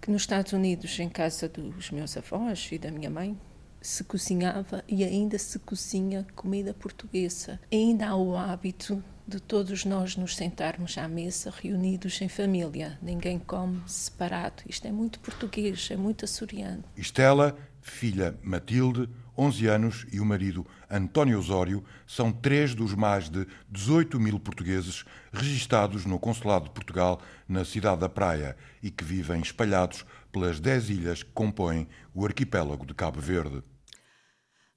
que 0.00 0.10
nos 0.10 0.22
Estados 0.22 0.52
Unidos, 0.54 0.98
em 0.98 1.10
casa 1.10 1.46
dos 1.46 1.90
meus 1.90 2.16
avós 2.16 2.68
e 2.72 2.78
da 2.78 2.90
minha 2.90 3.10
mãe, 3.10 3.36
se 3.82 4.02
cozinhava 4.02 4.82
e 4.88 5.04
ainda 5.04 5.38
se 5.38 5.58
cozinha 5.58 6.26
comida 6.34 6.72
portuguesa. 6.72 7.60
Ainda 7.70 8.08
há 8.08 8.16
o 8.16 8.36
hábito 8.36 9.02
de 9.28 9.40
todos 9.40 9.84
nós 9.84 10.16
nos 10.16 10.34
sentarmos 10.34 10.96
à 10.96 11.06
mesa 11.06 11.52
reunidos 11.54 12.18
em 12.22 12.30
família. 12.30 12.98
Ninguém 13.02 13.38
come 13.38 13.82
separado. 13.86 14.62
Isto 14.66 14.88
é 14.88 14.92
muito 14.92 15.20
português, 15.20 15.86
é 15.90 15.96
muito 15.98 16.24
açoriano. 16.24 16.82
Estela, 16.96 17.54
filha 17.82 18.38
Matilde, 18.42 19.06
11 19.36 19.66
anos, 19.66 20.06
e 20.10 20.18
o 20.18 20.24
marido 20.24 20.66
António 20.90 21.38
Osório 21.38 21.84
são 22.06 22.32
três 22.32 22.74
dos 22.74 22.94
mais 22.94 23.28
de 23.28 23.46
18 23.68 24.18
mil 24.18 24.40
portugueses 24.40 25.04
registados 25.30 26.06
no 26.06 26.18
Consulado 26.18 26.64
de 26.64 26.70
Portugal 26.70 27.20
na 27.46 27.66
cidade 27.66 28.00
da 28.00 28.08
Praia 28.08 28.56
e 28.82 28.90
que 28.90 29.04
vivem 29.04 29.42
espalhados 29.42 30.06
pelas 30.32 30.58
dez 30.58 30.88
ilhas 30.88 31.22
que 31.22 31.30
compõem 31.32 31.86
o 32.14 32.24
arquipélago 32.24 32.86
de 32.86 32.94
Cabo 32.94 33.20
Verde. 33.20 33.62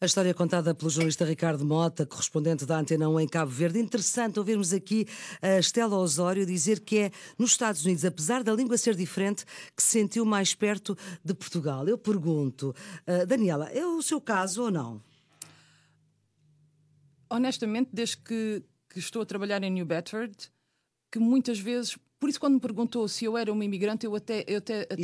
A 0.02 0.08
história 0.08 0.34
contada 0.34 0.74
pelo 0.74 0.90
jornalista 0.90 1.24
Ricardo 1.24 1.64
Mota, 1.64 2.08
correspondente 2.08 2.66
da 2.66 2.80
Antena 2.80 3.08
1 3.08 3.20
em 3.20 3.28
Cabo 3.28 3.52
Verde. 3.52 3.78
Interessante 3.78 4.40
ouvirmos 4.40 4.74
aqui 4.74 5.06
a 5.40 5.60
Estela 5.60 5.96
Osório 5.96 6.44
dizer 6.44 6.80
que 6.80 6.98
é 6.98 7.12
nos 7.38 7.52
Estados 7.52 7.86
Unidos, 7.86 8.04
apesar 8.04 8.42
da 8.42 8.52
língua 8.52 8.80
ser 8.80 8.96
diferente, 8.96 9.46
que 9.78 9.84
se 9.84 9.90
sentiu 9.90 10.26
mais 10.26 10.56
perto 10.56 10.98
de 11.24 11.36
Portugal. 11.36 11.88
Eu 11.88 12.00
pergunto, 12.00 12.74
uh, 13.08 13.28
Daniela, 13.28 13.70
é 13.70 13.86
o 13.86 14.02
seu 14.02 14.20
caso 14.20 14.64
ou 14.64 14.72
não? 14.72 15.00
Honestamente, 17.30 17.92
desde 17.94 18.18
que, 18.18 18.64
que 18.90 18.98
estou 18.98 19.22
a 19.22 19.26
trabalhar 19.26 19.62
em 19.62 19.70
New 19.70 19.86
Bedford, 19.86 20.36
que 21.12 21.20
muitas 21.20 21.60
vezes 21.60 21.96
por 22.20 22.28
isso, 22.28 22.40
quando 22.40 22.56
me 22.56 22.60
perguntou 22.60 23.08
se 23.08 23.26
eu 23.26 23.38
era 23.38 23.54
uma 23.54 23.64
imigrante, 23.64 24.08
eu 24.08 24.16
até, 24.16 24.44
eu 24.48 24.58
até, 24.58 24.82
até 24.82 24.96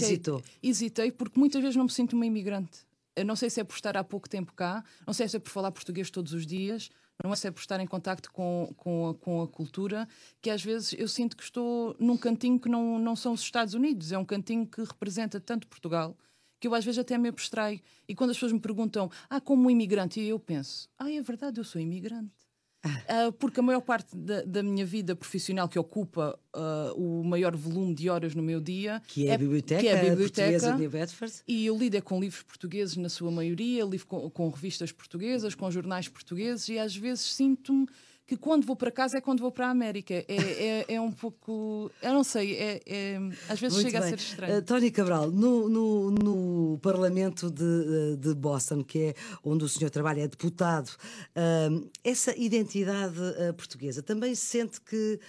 hesitei, 0.63 1.11
porque 1.11 1.39
muitas 1.39 1.61
vezes 1.61 1.75
não 1.75 1.83
me 1.83 1.91
sinto 1.91 2.13
uma 2.13 2.25
imigrante. 2.25 2.86
Eu 3.17 3.25
não 3.25 3.35
sei 3.35 3.49
se 3.49 3.59
é 3.59 3.63
por 3.63 3.73
estar 3.73 3.97
há 3.97 4.03
pouco 4.03 4.29
tempo 4.29 4.53
cá, 4.53 4.83
não 5.05 5.13
sei 5.13 5.27
se 5.27 5.35
é 5.35 5.39
por 5.39 5.49
falar 5.49 5.71
português 5.71 6.11
todos 6.11 6.33
os 6.33 6.45
dias, 6.45 6.89
não 7.23 7.33
é 7.33 7.35
se 7.35 7.47
é 7.47 7.51
por 7.51 7.59
estar 7.59 7.79
em 7.79 7.87
contacto 7.87 8.31
com, 8.31 8.71
com, 8.77 9.09
a, 9.09 9.15
com 9.15 9.41
a 9.41 9.47
cultura, 9.47 10.07
que 10.39 10.51
às 10.51 10.63
vezes 10.63 10.93
eu 10.93 11.07
sinto 11.07 11.35
que 11.35 11.41
estou 11.43 11.95
num 11.99 12.15
cantinho 12.15 12.59
que 12.59 12.69
não, 12.69 12.99
não 12.99 13.15
são 13.15 13.33
os 13.33 13.41
Estados 13.41 13.73
Unidos, 13.73 14.11
é 14.11 14.17
um 14.17 14.25
cantinho 14.25 14.67
que 14.67 14.81
representa 14.83 15.39
tanto 15.39 15.67
Portugal, 15.67 16.15
que 16.59 16.67
eu 16.67 16.75
às 16.75 16.85
vezes 16.85 16.99
até 16.99 17.17
me 17.17 17.29
abstraio. 17.29 17.81
E 18.07 18.15
quando 18.15 18.29
as 18.29 18.37
pessoas 18.37 18.51
me 18.51 18.59
perguntam, 18.59 19.09
ah, 19.29 19.41
como 19.41 19.65
um 19.65 19.69
imigrante, 19.69 20.19
e 20.19 20.29
eu 20.29 20.39
penso, 20.39 20.87
ah, 20.97 21.11
é 21.11 21.21
verdade, 21.21 21.59
eu 21.59 21.63
sou 21.63 21.81
imigrante. 21.81 22.46
Uh, 22.87 23.31
porque 23.33 23.59
a 23.59 23.63
maior 23.63 23.81
parte 23.81 24.15
da, 24.15 24.41
da, 24.43 24.63
minha 24.63 24.85
vida 24.85 25.15
profissional 25.15 25.67
que 25.67 25.77
ocupa 25.77 26.37
uh, 26.55 26.93
o 26.95 27.23
maior 27.23 27.55
volume 27.55 27.93
de 27.93 28.09
horas 28.09 28.33
no 28.35 28.43
meu 28.43 28.59
dia 28.59 29.01
que 29.07 29.27
é, 29.27 29.33
a 29.33 29.37
biblioteca, 29.37 29.81
que 29.81 29.87
é 29.87 29.99
a 29.99 30.09
biblioteca 30.09 30.73
de 30.73 30.87
Bedford. 30.87 31.33
E 31.47 31.65
eu 31.65 31.77
lido 31.77 31.95
é 31.97 32.01
com 32.01 32.19
livros 32.19 32.43
portugueses 32.43 32.97
na 32.97 33.09
sua 33.09 33.31
maioria, 33.31 33.83
lido 33.83 34.05
com, 34.05 34.29
com 34.29 34.49
revistas 34.49 34.91
portuguesas, 34.91 35.55
com 35.55 35.69
jornais 35.69 36.07
portugueses 36.07 36.67
e 36.69 36.79
às 36.79 36.95
vezes 36.95 37.21
sinto-me 37.21 37.87
que 38.27 38.35
quando 38.35 38.65
vou 38.65 38.75
para 38.75 38.91
casa 38.91 39.17
é 39.17 39.21
quando 39.21 39.39
vou 39.39 39.51
para 39.51 39.67
a 39.67 39.69
América. 39.69 40.13
É, 40.13 40.25
é, 40.27 40.95
é 40.95 41.01
um 41.01 41.11
pouco. 41.11 41.89
Eu 42.01 42.11
não 42.13 42.25
sei, 42.25 42.55
é, 42.57 42.81
é 42.85 43.17
às 43.47 43.57
vezes 43.57 43.77
Muito 43.77 43.89
chega 43.89 44.01
bem. 44.01 44.13
a 44.13 44.17
ser 44.17 44.19
estranho. 44.19 44.57
Uh, 44.57 44.61
Tony 44.61 44.91
Cabral, 44.91 45.31
no, 45.31 45.69
no, 45.69 46.11
no 46.11 46.77
Parlamento 46.79 47.49
de, 47.49 47.63
eh, 47.63 48.15
de, 48.17 48.35
Boston, 48.35 48.83
que 48.83 48.99
é 48.99 49.15
onde 49.41 49.63
o 49.63 49.69
senhor 49.69 49.89
trabalha, 49.89 50.21
é 50.21 50.27
deputado, 50.27 50.89
uh, 50.89 51.89
essa 52.03 52.37
identidade 52.37 53.17
uh, 53.17 53.53
portuguesa 53.53 54.03
também 54.03 54.35
se 54.35 54.45
sente 54.45 54.81
que, 54.81 55.19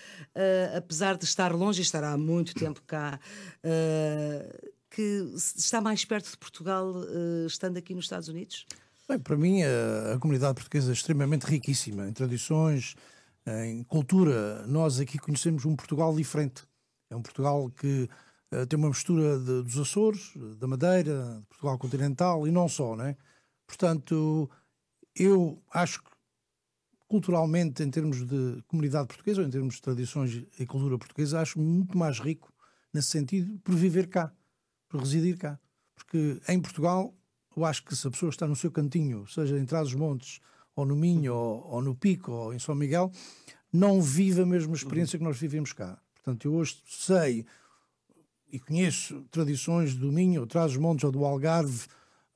apesar 0.77 1.17
de 1.17 1.25
estar 1.25 1.55
longe 1.55 1.81
e 1.81 1.83
estar 1.83 2.03
há 2.03 2.17
muito 2.17 2.55
tempo 2.55 2.83
cá, 2.87 3.21
que 4.91 5.03
está 5.37 5.81
mais 5.81 6.05
perto 6.05 6.31
de 6.31 6.37
Portugal 6.37 6.95
estando 7.47 7.77
aqui 7.77 7.95
nos 7.95 8.07
Estados 8.07 8.29
Unidos? 8.29 8.67
Bem, 9.09 9.19
para 9.19 9.39
mim, 9.39 9.63
a, 9.63 10.13
a, 10.13 10.19
comunidade 10.19 10.57
portuguesa 10.57 10.91
é 10.91 10.93
extremamente 10.93 11.47
riquíssima 11.47 12.07
em 12.07 12.13
tradições, 12.13 12.95
em 13.65 13.83
cultura. 13.85 14.67
Nós 14.67 15.01
aqui 15.01 15.17
conhecemos 15.19 15.65
um 15.65 15.75
Portugal 15.75 16.15
diferente. 16.15 16.69
É 17.09 17.17
um 17.17 17.23
Portugal 17.23 17.71
que 17.71 18.07
uh, 18.53 18.67
tem 18.67 18.79
uma 18.79 18.89
mistura 18.91 19.39
de, 19.39 19.63
dos 19.63 19.79
Açores, 19.79 20.35
da 20.59 20.67
Madeira, 20.67 21.39
de 21.41 21.47
Portugal 21.47 21.79
continental 21.79 22.47
e 22.47 22.51
não 22.51 22.69
só, 22.69 22.95
né? 22.95 23.17
Portanto, 23.67 24.51
eu 25.17 25.59
acho 25.71 26.03
que 26.03 26.11
culturalmente, 27.07 27.83
em 27.83 27.91
termos 27.91 28.27
de 28.27 28.63
comunidade 28.69 29.09
portuguesa, 29.09 29.41
ou 29.41 29.47
em 29.47 29.51
termos 29.51 29.77
de 29.77 29.81
tradições 29.81 30.45
e 30.59 30.67
cultura 30.67 30.99
portuguesa, 30.99 31.41
acho 31.41 31.59
muito 31.59 31.97
mais 31.97 32.19
rico 32.19 32.53
nesse 32.93 33.09
sentido 33.09 33.59
por 33.61 33.75
viver 33.75 34.09
cá, 34.09 34.31
por 34.87 35.01
residir 35.01 35.39
cá. 35.39 35.59
Porque 35.95 36.43
em 36.47 36.61
Portugal 36.61 37.18
eu 37.59 37.65
acho 37.65 37.83
que 37.85 37.97
se 37.97 38.07
a 38.07 38.11
pessoa 38.11 38.31
está 38.31 38.47
no 38.47 38.55
seu 38.55 38.71
cantinho, 38.71 39.27
seja 39.27 39.59
em 39.59 39.67
Trás-os-Montes, 39.67 40.41
ou 40.77 40.87
no 40.87 40.95
Minho, 40.95 41.35
ou, 41.35 41.67
ou, 41.67 41.83
no 41.83 41.95
Pico, 41.95 42.31
ou 42.31 42.55
em 42.55 42.59
São 42.59 42.75
Miguel, 42.75 43.11
não 43.73 44.01
vive 44.01 44.43
a 44.43 44.47
mesma 44.47 44.77
experiência 44.77 45.19
que 45.19 45.25
nós 45.25 45.37
vivemos 45.37 45.73
cá. 45.73 46.01
Portanto, 46.15 46.47
eu 46.47 46.55
hoje 46.55 46.77
sei 46.87 47.45
e 48.51 48.61
conheço 48.61 49.25
tradições 49.31 49.95
do 49.95 50.13
Minho, 50.13 50.43
ou 50.43 50.47
Trás-os-Montes, 50.47 51.05
ou 51.05 51.11
do 51.11 51.25
Algarve, 51.25 51.87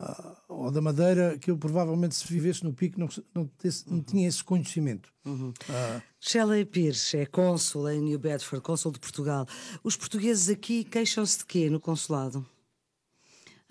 uh, 0.01 0.37
ou 0.49 0.71
da 0.73 0.83
Madeira, 0.83 1.39
que 1.39 1.51
eu 1.53 1.57
provavelmente 1.57 2.17
se 2.17 2.27
vivesse 2.27 2.65
no 2.65 2.73
Pico 2.73 2.99
não, 2.99 3.09
não, 3.33 3.47
tesse, 3.47 3.89
não 3.89 4.03
tinha 4.03 4.27
esse 4.27 4.43
conhecimento. 4.43 5.13
Uhum. 5.25 5.51
Uh, 5.51 6.03
Shelley 6.19 6.65
Pires 6.65 7.15
é 7.15 7.25
cônsul 7.25 7.89
em 7.89 8.01
New 8.01 8.19
Bedford, 8.19 8.63
cônsul 8.63 8.91
de 8.91 8.99
Portugal. 8.99 9.47
Os 9.85 9.97
portugueses 9.97 10.49
aqui 10.49 10.83
queixam-se 10.83 11.39
de 11.39 11.47
quê 11.47 11.71
no 11.71 11.79
consulado? 11.79 12.45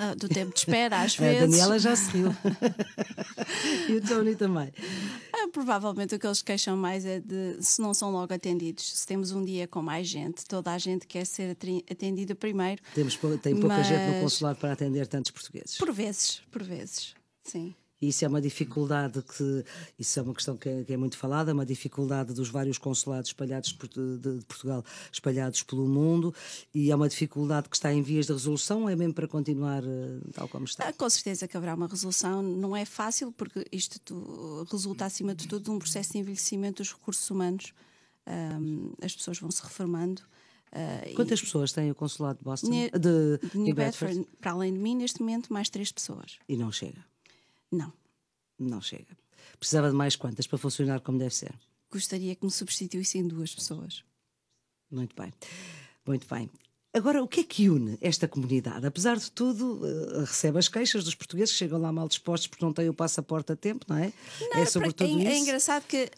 Ah, 0.04 0.16
do 0.16 0.28
tempo 0.28 0.52
de 0.52 0.62
espera, 0.62 1.00
às 1.02 1.14
vezes. 1.16 1.44
A 1.44 1.46
Daniela 1.46 1.78
já 1.78 1.96
se 1.96 2.10
riu. 2.10 2.30
e 3.88 3.98
o 3.98 4.02
Tony 4.02 4.36
também. 4.36 4.74
Ah, 5.32 5.48
provavelmente 5.54 6.16
o 6.16 6.20
que 6.20 6.26
eles 6.26 6.42
queixam 6.42 6.76
mais 6.76 7.06
é 7.06 7.20
de 7.20 7.62
se 7.62 7.80
não 7.80 7.94
são 7.94 8.10
logo 8.12 8.34
atendidos. 8.34 8.84
Se 8.84 9.06
temos 9.06 9.32
um 9.32 9.46
dia 9.46 9.68
com 9.68 9.80
mais 9.80 10.08
gente, 10.08 10.44
toda 10.46 10.72
a 10.72 10.78
gente 10.80 11.06
quer 11.06 11.24
ser 11.24 11.56
atendida 11.88 12.34
primeiro. 12.34 12.82
Temos, 12.96 13.16
tem 13.44 13.54
pouca 13.54 13.78
mas... 13.78 13.88
gente 13.88 14.16
no 14.16 14.22
consulado 14.22 14.58
para 14.58 14.74
atender 14.74 15.06
tantos 15.06 15.30
portugueses. 15.30 15.78
Por 15.78 15.92
vezes, 15.94 16.42
por 16.50 16.64
vezes, 16.64 17.14
sim. 17.44 17.76
E 18.02 18.08
isso 18.08 18.26
é 18.26 18.28
uma 18.28 18.42
dificuldade 18.42 19.22
que, 19.22 19.64
isso 20.00 20.20
é 20.20 20.24
uma 20.24 20.34
questão 20.34 20.58
que 20.58 20.68
é, 20.68 20.84
que 20.84 20.92
é 20.92 20.98
muito 20.98 21.16
falada, 21.16 21.52
é 21.52 21.54
uma 21.54 21.66
dificuldade 21.66 22.34
dos 22.34 22.50
vários 22.50 22.80
consulados 22.80 23.30
espalhados 23.30 23.72
por, 23.74 23.88
de, 23.88 24.18
de, 24.18 24.46
Portugal, 24.46 24.84
espalhados 25.12 25.62
pelo 25.62 25.88
mundo, 25.88 26.34
e 26.74 26.90
é 26.90 26.96
uma 26.96 27.08
dificuldade 27.08 27.70
que 27.70 27.76
está 27.76 27.94
em 27.94 28.02
vias 28.02 28.26
de 28.26 28.34
resolução, 28.34 28.84
ou 28.84 28.90
é 28.90 28.96
mesmo 28.96 29.14
para 29.14 29.28
continuar 29.28 29.84
uh, 29.84 30.32
tal 30.34 30.48
como 30.48 30.66
está? 30.66 30.88
Ah, 30.88 30.94
com 30.94 31.08
certeza 31.10 31.48
que 31.48 31.56
haverá 31.56 31.76
uma 31.76 31.88
resolução, 31.88 32.42
não 32.42 32.76
é 32.76 32.86
fácil, 32.86 33.32
porque 33.32 33.66
isto 33.72 34.66
resulta 34.72 35.06
acima 35.06 35.36
de 35.36 35.48
tudo 35.48 35.66
de 35.66 35.70
um 35.70 35.78
processo 35.78 36.14
de 36.14 36.18
envelhecimento 36.18 36.82
dos 36.82 36.92
recursos 36.92 37.30
humanos. 37.30 37.72
Um, 38.28 38.94
as 39.02 39.16
pessoas 39.16 39.38
vão 39.40 39.52
se 39.52 39.62
reformando. 39.62 40.22
Uh, 40.72 41.16
Quantas 41.16 41.40
e... 41.40 41.44
pessoas 41.44 41.72
tem 41.72 41.92
o 41.92 41.96
consulado 41.96 42.40
de 42.40 42.46
Boston? 42.46 42.70
Ne... 42.70 42.90
De, 42.90 43.38
de 43.50 43.58
New 43.58 43.76
Bedford? 43.76 44.16
Bedford? 44.16 44.38
Para 44.40 44.52
além 44.52 44.74
de 44.74 44.80
mim, 44.80 44.96
neste 44.96 45.20
momento, 45.20 45.52
mais 45.52 45.70
três 45.70 45.92
pessoas. 45.92 46.40
E 46.48 46.56
não 46.56 46.72
chega? 46.72 47.11
Não. 47.72 47.92
Não 48.60 48.82
chega. 48.82 49.18
Precisava 49.60 49.90
de 49.90 49.96
mais 49.96 50.16
quantas 50.16 50.48
para 50.48 50.58
funcionar 50.58 51.02
como 51.02 51.18
deve 51.18 51.34
ser? 51.34 51.54
Gostaria 51.92 52.36
que 52.36 52.46
me 52.46 52.52
substituíssem 52.52 53.28
duas 53.28 53.54
pessoas. 53.54 54.04
Muito 54.90 55.16
bem. 55.16 55.34
Muito 56.06 56.28
bem. 56.28 56.50
Agora, 56.94 57.24
o 57.24 57.28
que 57.28 57.40
é 57.40 57.44
que 57.46 57.70
une 57.70 57.98
esta 58.02 58.28
comunidade? 58.28 58.86
Apesar 58.86 59.18
de 59.18 59.32
tudo, 59.32 59.80
uh, 59.82 60.20
recebe 60.22 60.60
as 60.60 60.68
queixas 60.68 61.06
dos 61.06 61.16
portugueses 61.16 61.54
que 61.54 61.60
chegam 61.60 61.80
lá 61.80 61.90
mal 61.90 62.06
dispostos 62.06 62.48
porque 62.48 62.66
não 62.66 62.74
têm 62.74 62.90
o 62.90 62.94
passaporte 62.94 63.54
a 63.54 63.56
tempo, 63.56 63.86
não 63.88 63.98
é? 63.98 64.12
Não, 64.54 64.62
é 64.62 64.66
sobretudo 64.66 65.10
é, 65.10 65.24
isso. 65.24 65.28
É 65.28 65.38
engraçado 65.38 65.84
que 65.84 66.12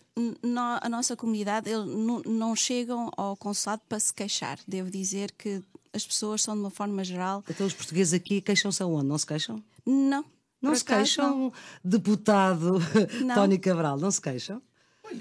a 0.82 0.90
nossa 0.90 1.16
comunidade 1.16 1.70
eles 1.70 1.86
não 2.26 2.56
chegam 2.56 3.12
ao 3.16 3.38
consulado 3.38 3.84
para 3.88 4.00
se 4.00 4.12
queixar. 4.12 4.60
Devo 4.68 4.90
dizer 4.90 5.32
que 5.34 5.62
as 5.94 6.08
pessoas 6.08 6.42
são, 6.42 6.56
de 6.56 6.62
uma 6.62 6.72
forma 6.72 7.04
geral. 7.04 7.44
Então, 7.48 7.68
os 7.68 7.74
portugueses 7.74 8.12
aqui 8.12 8.42
queixam-se 8.42 8.82
aonde? 8.82 9.06
Não 9.06 9.18
se 9.18 9.28
queixam? 9.28 9.64
Não, 9.86 10.26
não 10.64 10.76
se 10.76 10.86
queixam, 10.86 11.38
não. 11.38 11.54
deputado 11.84 12.80
não. 13.24 13.36
Tony 13.36 13.60
Cabral, 13.60 13.98
não 13.98 14.10
se 14.10 14.22
queixam? 14.22 14.62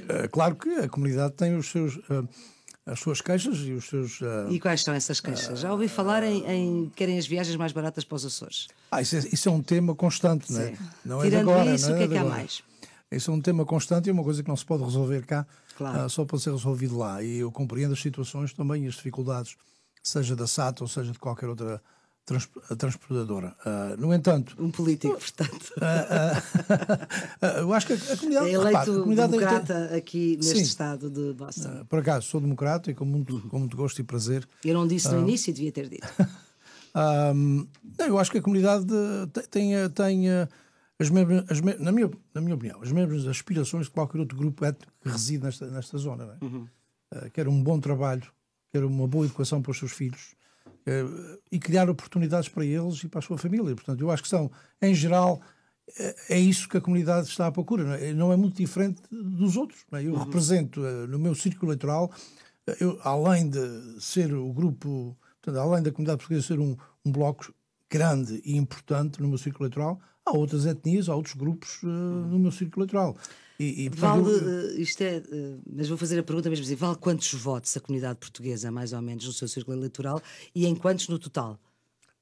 É, 0.08 0.28
claro 0.28 0.54
que 0.54 0.70
a 0.70 0.88
comunidade 0.88 1.34
tem 1.34 1.56
os 1.56 1.70
seus. 1.70 1.96
Uh, 1.96 2.28
as 2.84 2.98
suas 2.98 3.20
queixas 3.20 3.58
e 3.58 3.72
os 3.72 3.88
seus. 3.88 4.20
Uh, 4.20 4.50
e 4.50 4.58
quais 4.58 4.82
são 4.82 4.92
essas 4.92 5.20
queixas? 5.20 5.60
Já 5.60 5.70
ouvi 5.70 5.86
falar 5.86 6.24
em, 6.24 6.44
em 6.50 6.92
querem 6.96 7.16
as 7.16 7.26
viagens 7.26 7.56
mais 7.56 7.70
baratas 7.70 8.04
para 8.04 8.16
os 8.16 8.24
Açores. 8.24 8.66
Ah, 8.90 9.00
isso 9.00 9.16
é, 9.16 9.18
isso 9.32 9.48
é 9.48 9.52
um 9.52 9.62
tema 9.62 9.94
constante, 9.94 10.52
não 10.52 10.60
é? 10.60 10.74
Não 11.04 11.20
Tirando 11.22 11.50
é 11.50 11.52
agora, 11.52 11.74
isso, 11.74 11.90
não 11.90 11.92
é 11.92 11.94
o 11.94 11.98
que 11.98 12.04
é 12.04 12.08
que 12.08 12.16
há 12.18 12.24
mais? 12.24 12.62
Isso 13.10 13.30
é 13.30 13.34
um 13.34 13.40
tema 13.40 13.64
constante 13.64 14.06
e 14.06 14.10
é 14.10 14.12
uma 14.12 14.24
coisa 14.24 14.42
que 14.42 14.48
não 14.48 14.56
se 14.56 14.64
pode 14.64 14.82
resolver 14.82 15.24
cá, 15.24 15.46
claro. 15.76 16.06
uh, 16.06 16.10
só 16.10 16.24
pode 16.24 16.42
ser 16.42 16.50
resolvido 16.50 16.98
lá. 16.98 17.22
E 17.22 17.38
eu 17.38 17.52
compreendo 17.52 17.92
as 17.92 18.00
situações 18.00 18.52
também 18.52 18.84
e 18.84 18.88
as 18.88 18.94
dificuldades, 18.94 19.56
seja 20.02 20.34
da 20.34 20.46
SAT 20.46 20.80
ou 20.80 20.88
seja 20.88 21.12
de 21.12 21.18
qualquer 21.18 21.48
outra 21.48 21.80
trans, 22.24 22.48
transportadora. 22.78 23.56
Uh, 23.64 24.00
no 24.00 24.12
entanto. 24.14 24.56
Um 24.58 24.70
político, 24.70 25.14
portanto. 25.18 25.72
Uh, 25.76 27.58
eu 27.60 27.72
acho 27.72 27.86
que 27.86 27.92
a, 27.92 27.96
a 27.96 28.16
comunidade. 28.16 28.48
É 28.48 28.52
eleito 28.52 28.78
a 28.78 28.84
comunidade 28.84 29.32
democrata 29.32 29.88
tem... 29.88 29.98
aqui 29.98 30.36
neste 30.36 30.56
Sim. 30.56 30.62
estado 30.62 31.10
de 31.10 31.32
Boston. 31.32 31.84
por 31.88 31.98
acaso, 31.98 32.26
sou 32.26 32.40
democrata 32.40 32.90
e 32.90 32.94
com 32.94 33.04
muito, 33.04 33.40
com 33.48 33.58
muito 33.58 33.76
gosto 33.76 34.00
e 34.00 34.04
prazer. 34.04 34.48
Eu 34.64 34.74
não 34.74 34.86
disse 34.86 35.08
no 35.08 35.20
início 35.20 35.50
e 35.50 35.52
devia 35.52 35.72
ter 35.72 35.88
dito. 35.88 36.08
Eu 37.98 38.18
acho 38.18 38.30
que 38.30 38.36
a 38.36 38.42
comunidade 38.42 38.84
tem, 39.50 39.72
tem 39.94 40.28
as 41.02 41.10
mesmas, 41.10 41.50
as 41.50 41.60
na, 41.60 41.90
minha, 41.90 42.10
na 42.34 42.40
minha 42.40 42.54
opinião, 42.54 42.80
as 42.80 42.92
mesmas 42.92 43.26
aspirações 43.26 43.86
de 43.86 43.90
qualquer 43.90 44.18
outro 44.18 44.36
grupo 44.36 44.64
étnico 44.64 44.92
que 45.00 45.08
reside 45.08 45.42
nesta, 45.42 45.66
nesta 45.66 45.98
zona. 45.98 46.38
É? 46.40 46.44
Uhum. 46.44 46.68
Uh, 47.12 47.30
quer 47.32 47.48
um 47.48 47.62
bom 47.62 47.80
trabalho, 47.80 48.22
quer 48.70 48.84
uma 48.84 49.06
boa 49.08 49.24
educação 49.24 49.60
para 49.60 49.72
os 49.72 49.78
seus 49.78 49.92
filhos, 49.92 50.34
e 51.50 51.58
criar 51.58 51.88
oportunidades 51.88 52.48
para 52.48 52.64
eles 52.64 53.02
e 53.04 53.08
para 53.08 53.20
a 53.20 53.22
sua 53.22 53.38
família. 53.38 53.74
Portanto, 53.74 54.00
eu 54.00 54.10
acho 54.10 54.22
que 54.22 54.28
são, 54.28 54.50
em 54.80 54.94
geral, 54.94 55.40
é, 55.98 56.16
é 56.30 56.38
isso 56.38 56.68
que 56.68 56.76
a 56.76 56.80
comunidade 56.80 57.28
está 57.28 57.46
à 57.46 57.52
procura. 57.52 57.84
Não 57.84 57.94
é, 57.94 58.12
não 58.12 58.32
é 58.32 58.36
muito 58.36 58.56
diferente 58.56 59.02
dos 59.10 59.56
outros. 59.56 59.84
É? 59.92 60.02
Eu 60.02 60.12
uhum. 60.12 60.24
represento, 60.24 60.84
eh, 60.84 61.06
no 61.06 61.18
meu 61.18 61.34
círculo 61.34 61.70
eleitoral, 61.70 62.10
eh, 62.66 62.76
eu, 62.80 62.98
além 63.02 63.48
de 63.48 64.00
ser 64.00 64.32
o 64.32 64.52
grupo, 64.52 65.16
portanto, 65.40 65.60
além 65.60 65.82
da 65.82 65.90
comunidade 65.90 66.18
portuguesa 66.18 66.46
ser 66.46 66.60
um, 66.60 66.76
um 67.04 67.12
bloco 67.12 67.52
grande 67.90 68.40
e 68.44 68.56
importante 68.56 69.20
no 69.20 69.28
meu 69.28 69.38
círculo 69.38 69.66
eleitoral, 69.66 70.00
há 70.24 70.32
outras 70.32 70.64
etnias, 70.64 71.08
há 71.08 71.14
outros 71.14 71.34
grupos 71.34 71.82
uh, 71.82 71.86
no 71.86 72.38
meu 72.38 72.50
círculo 72.50 72.84
eleitoral. 72.84 73.16
E, 73.62 73.84
e 73.84 73.88
vale, 73.88 74.28
eu... 74.28 74.80
isto 74.80 75.00
é, 75.02 75.22
mas 75.72 75.88
vou 75.88 75.96
fazer 75.96 76.18
a 76.18 76.22
pergunta 76.22 76.50
mesmo 76.50 76.64
assim, 76.64 76.74
vale 76.74 76.96
quantos 76.96 77.32
votos 77.34 77.76
a 77.76 77.80
comunidade 77.80 78.18
portuguesa, 78.18 78.72
mais 78.72 78.92
ou 78.92 79.00
menos, 79.00 79.24
no 79.24 79.32
seu 79.32 79.46
círculo 79.46 79.76
eleitoral 79.76 80.20
e 80.52 80.66
em 80.66 80.74
quantos 80.74 81.06
no 81.06 81.16
total? 81.16 81.60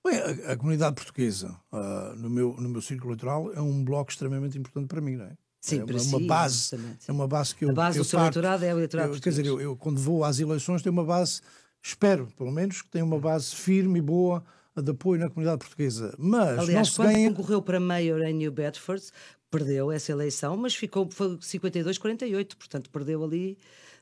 Bem, 0.04 0.18
a, 0.18 0.52
a 0.52 0.56
comunidade 0.56 0.94
portuguesa, 0.96 1.56
uh, 1.72 2.14
no, 2.16 2.28
meu, 2.28 2.54
no 2.58 2.68
meu 2.68 2.82
círculo 2.82 3.12
eleitoral, 3.12 3.52
é 3.54 3.60
um 3.60 3.82
bloco 3.82 4.10
extremamente 4.10 4.58
importante 4.58 4.86
para 4.86 5.00
mim, 5.00 5.16
não 5.16 5.24
é? 5.24 5.32
Sim, 5.62 5.80
é 5.80 5.84
uma, 5.84 5.98
si, 5.98 6.26
base, 6.26 6.80
é 7.06 7.12
uma 7.12 7.28
base 7.28 7.54
que 7.54 7.64
eu. 7.64 7.70
A 7.70 7.72
base 7.74 7.98
eu 7.98 8.04
do 8.04 8.08
seu 8.08 8.18
parto, 8.18 8.38
eleitorado 8.38 8.64
é 8.64 8.74
o 8.74 8.78
eleitorado 8.78 9.14
eu, 9.14 9.20
Quer 9.20 9.30
dizer, 9.30 9.46
eu, 9.46 9.60
eu, 9.60 9.76
quando 9.76 10.00
vou 10.00 10.24
às 10.24 10.40
eleições 10.40 10.82
tenho 10.82 10.92
uma 10.92 11.04
base, 11.04 11.40
espero 11.82 12.28
pelo 12.36 12.50
menos, 12.50 12.82
que 12.82 12.88
tenha 12.88 13.04
uma 13.04 13.18
base 13.18 13.54
firme 13.54 13.98
e 13.98 14.02
boa 14.02 14.42
de 14.76 14.90
apoio 14.90 15.20
na 15.20 15.28
comunidade 15.28 15.58
portuguesa. 15.58 16.14
Mas 16.18 16.58
Aliás, 16.58 16.74
não 16.74 16.84
se 16.84 16.96
quando 16.96 17.12
ganha... 17.12 17.30
concorreu 17.30 17.60
para 17.60 17.78
mayor 17.78 18.22
em 18.22 18.32
New 18.32 18.52
Bedford, 18.52 19.04
perdeu 19.50 19.90
essa 19.90 20.12
eleição, 20.12 20.56
mas 20.56 20.74
ficou 20.74 21.06
52-48, 21.06 22.56
portanto 22.56 22.90
perdeu 22.90 23.24
ali. 23.24 23.58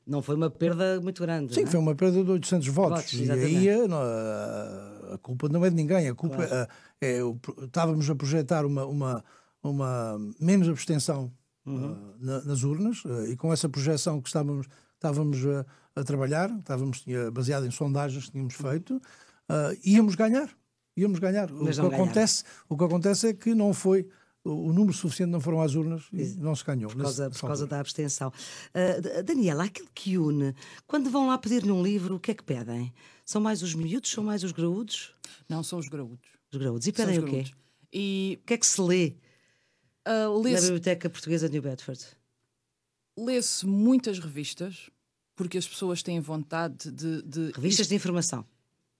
Não 0.06 0.22
foi 0.22 0.36
uma 0.36 0.48
perda 0.48 1.00
muito 1.00 1.22
grande. 1.22 1.54
Sim, 1.54 1.62
é? 1.62 1.66
foi 1.66 1.80
uma 1.80 1.94
perda 1.94 2.24
de 2.24 2.30
800 2.30 2.68
votos. 2.68 3.12
votos 3.12 3.28
e 3.28 3.30
aí 3.30 3.70
a, 3.70 5.14
a, 5.14 5.18
culpa 5.18 5.48
não 5.48 5.64
é 5.64 5.70
de 5.70 5.76
ninguém. 5.76 6.08
A 6.08 6.14
culpa 6.14 6.46
claro. 6.46 6.68
é, 7.00 7.18
é, 7.18 7.20
estávamos 7.62 8.08
a 8.08 8.14
projetar 8.14 8.64
uma, 8.64 8.86
uma, 8.86 9.24
uma 9.62 10.18
menos 10.40 10.68
abstenção 10.68 11.30
uhum. 11.66 11.92
uh, 11.92 12.14
na, 12.20 12.40
nas 12.42 12.62
urnas 12.62 13.04
uh, 13.04 13.26
e 13.26 13.36
com 13.36 13.52
essa 13.52 13.68
projeção 13.68 14.20
que 14.22 14.28
estávamos, 14.28 14.66
estávamos 14.94 15.38
a 15.94 16.04
trabalhar, 16.04 16.50
estávamos 16.58 17.04
baseado 17.32 17.66
em 17.66 17.70
sondagens 17.70 18.26
que 18.26 18.32
tínhamos 18.32 18.54
feito, 18.54 19.00
íamos 19.84 20.14
ganhar. 20.14 20.48
Íamos 20.96 21.18
ganhar. 21.20 21.52
O 21.52 21.64
que, 21.64 21.80
acontece, 21.80 22.44
o 22.68 22.76
que 22.76 22.84
acontece 22.84 23.28
é 23.28 23.32
que 23.32 23.54
não 23.54 23.72
foi 23.72 24.08
o 24.44 24.72
número 24.72 24.92
suficiente 24.92 25.30
não 25.30 25.40
foram 25.40 25.60
às 25.60 25.74
urnas 25.74 26.04
e 26.12 26.24
não 26.36 26.54
se 26.54 26.64
ganhou. 26.64 26.90
Por 26.90 27.02
causa, 27.02 27.30
por 27.30 27.40
causa 27.40 27.66
da 27.66 27.80
abstenção. 27.80 28.32
Uh, 28.68 29.22
Daniela, 29.22 29.64
aquilo 29.64 29.88
que 29.94 30.16
une, 30.16 30.54
quando 30.86 31.10
vão 31.10 31.28
lá 31.28 31.36
pedir-lhe 31.38 31.70
um 31.70 31.82
livro, 31.82 32.16
o 32.16 32.20
que 32.20 32.30
é 32.30 32.34
que 32.34 32.42
pedem? 32.42 32.92
São 33.24 33.40
mais 33.40 33.62
os 33.62 33.74
miúdos, 33.74 34.10
são 34.10 34.24
mais 34.24 34.42
os 34.42 34.52
graúdos? 34.52 35.14
Não, 35.48 35.62
são 35.62 35.78
os 35.78 35.88
graúdos. 35.88 36.28
Os 36.52 36.58
graúdos. 36.58 36.86
E 36.86 36.92
pedem 36.92 37.18
o 37.18 37.24
quê? 37.24 37.44
E... 37.92 38.38
O 38.42 38.46
que 38.46 38.54
é 38.54 38.58
que 38.58 38.66
se 38.66 38.80
lê 38.80 39.16
uh, 40.08 40.40
lê 40.40 40.52
na 40.52 40.60
Biblioteca 40.60 41.10
Portuguesa 41.10 41.48
de 41.48 41.52
New 41.54 41.62
Bedford? 41.62 42.04
Lê-se 43.16 43.66
muitas 43.66 44.18
revistas, 44.18 44.90
porque 45.36 45.58
as 45.58 45.66
pessoas 45.66 46.02
têm 46.02 46.20
vontade 46.20 46.90
de. 46.90 47.22
de... 47.22 47.52
Revistas 47.52 47.88
de 47.88 47.94
informação. 47.94 48.46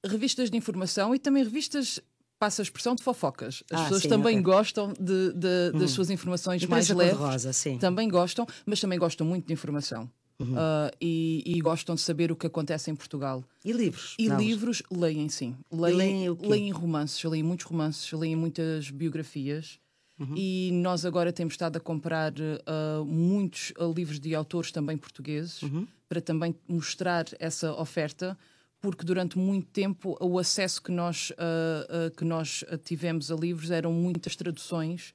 Revistas 0.05 0.51
de 0.51 0.57
informação 0.57 1.15
e 1.15 1.19
também 1.19 1.43
revistas 1.43 2.01
passa 2.39 2.63
a 2.63 2.65
expressão 2.65 2.95
de 2.95 3.03
fofocas. 3.03 3.63
As 3.71 3.81
ah, 3.81 3.83
pessoas 3.85 4.03
sim, 4.03 4.09
também 4.09 4.41
gostam 4.41 4.93
de, 4.93 5.33
de, 5.33 5.73
das 5.73 5.83
hum. 5.83 5.89
suas 5.89 6.11
informações 6.11 6.65
mais 6.65 6.89
leves. 6.89 7.19
Rosa, 7.19 7.53
sim. 7.53 7.79
Também 7.79 8.09
gostam, 8.09 8.47
mas 8.65 8.81
também 8.81 8.99
gostam 8.99 9.27
muito 9.27 9.47
de 9.47 9.53
informação. 9.53 10.11
Uhum. 10.41 10.55
Uh, 10.55 10.91
e, 11.01 11.43
e, 11.45 11.61
gostam 11.61 11.97
de 11.97 12.01
saber 12.01 12.31
o 12.31 12.37
que 12.37 12.47
acontece 12.47 12.91
em 12.91 12.95
Portugal. 12.95 13.43
E 13.65 13.73
livros? 13.73 14.15
E 14.17 14.29
Não. 14.29 14.39
livros 14.39 14.85
leem, 14.89 15.29
sim. 15.29 15.57
Leem, 15.71 16.31
leem, 16.31 16.71
romances, 16.71 17.23
leem 17.25 17.43
muitos 17.43 17.67
romances, 17.67 18.13
leem 18.13 18.37
muitas 18.37 18.89
biografias. 18.89 19.81
Uhum. 20.17 20.35
E 20.37 20.71
nós 20.75 21.05
agora 21.05 21.33
temos 21.33 21.55
estado 21.55 21.77
a 21.77 21.81
comprar 21.81 22.33
uh, 22.33 23.05
muitos 23.05 23.73
uh, 23.79 23.93
livros 23.93 24.21
de 24.21 24.33
autores 24.33 24.71
também 24.71 24.97
portugueses 24.97 25.63
uhum. 25.63 25.87
para 26.09 26.21
também 26.21 26.55
mostrar 26.69 27.27
essa 27.41 27.73
oferta 27.73 28.39
porque 28.81 29.05
durante 29.05 29.39
muito 29.39 29.69
tempo 29.71 30.17
o 30.21 30.39
acesso 30.39 30.83
que 30.83 30.93
nós, 30.93 31.31
uh, 31.31 32.07
uh, 32.07 32.17
que 32.17 32.25
nós 32.25 32.65
tivemos 32.85 33.31
a 33.31 33.35
livros 33.35 33.71
eram 33.71 33.93
muitas 33.93 34.37
traduções 34.37 35.15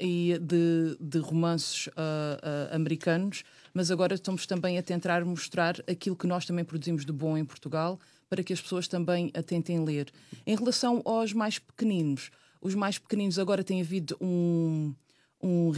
e 0.00 0.38
de, 0.40 0.96
de 1.00 1.18
romances 1.18 1.86
uh, 1.88 2.74
americanos, 2.74 3.44
mas 3.72 3.90
agora 3.90 4.14
estamos 4.14 4.46
também 4.46 4.78
a 4.78 4.82
tentar 4.82 5.24
mostrar 5.24 5.76
aquilo 5.88 6.16
que 6.16 6.26
nós 6.26 6.44
também 6.44 6.64
produzimos 6.64 7.04
de 7.04 7.12
bom 7.12 7.36
em 7.36 7.44
Portugal 7.44 7.98
para 8.28 8.42
que 8.42 8.52
as 8.52 8.60
pessoas 8.60 8.88
também 8.88 9.30
a 9.34 9.42
tentem 9.42 9.84
ler. 9.84 10.10
Em 10.46 10.56
relação 10.56 11.02
aos 11.04 11.32
mais 11.32 11.58
pequeninos, 11.58 12.30
os 12.60 12.74
mais 12.74 12.98
pequeninos 12.98 13.38
agora 13.38 13.62
tem 13.62 13.80
havido 13.80 14.16
um, 14.20 14.94
um 15.40 15.70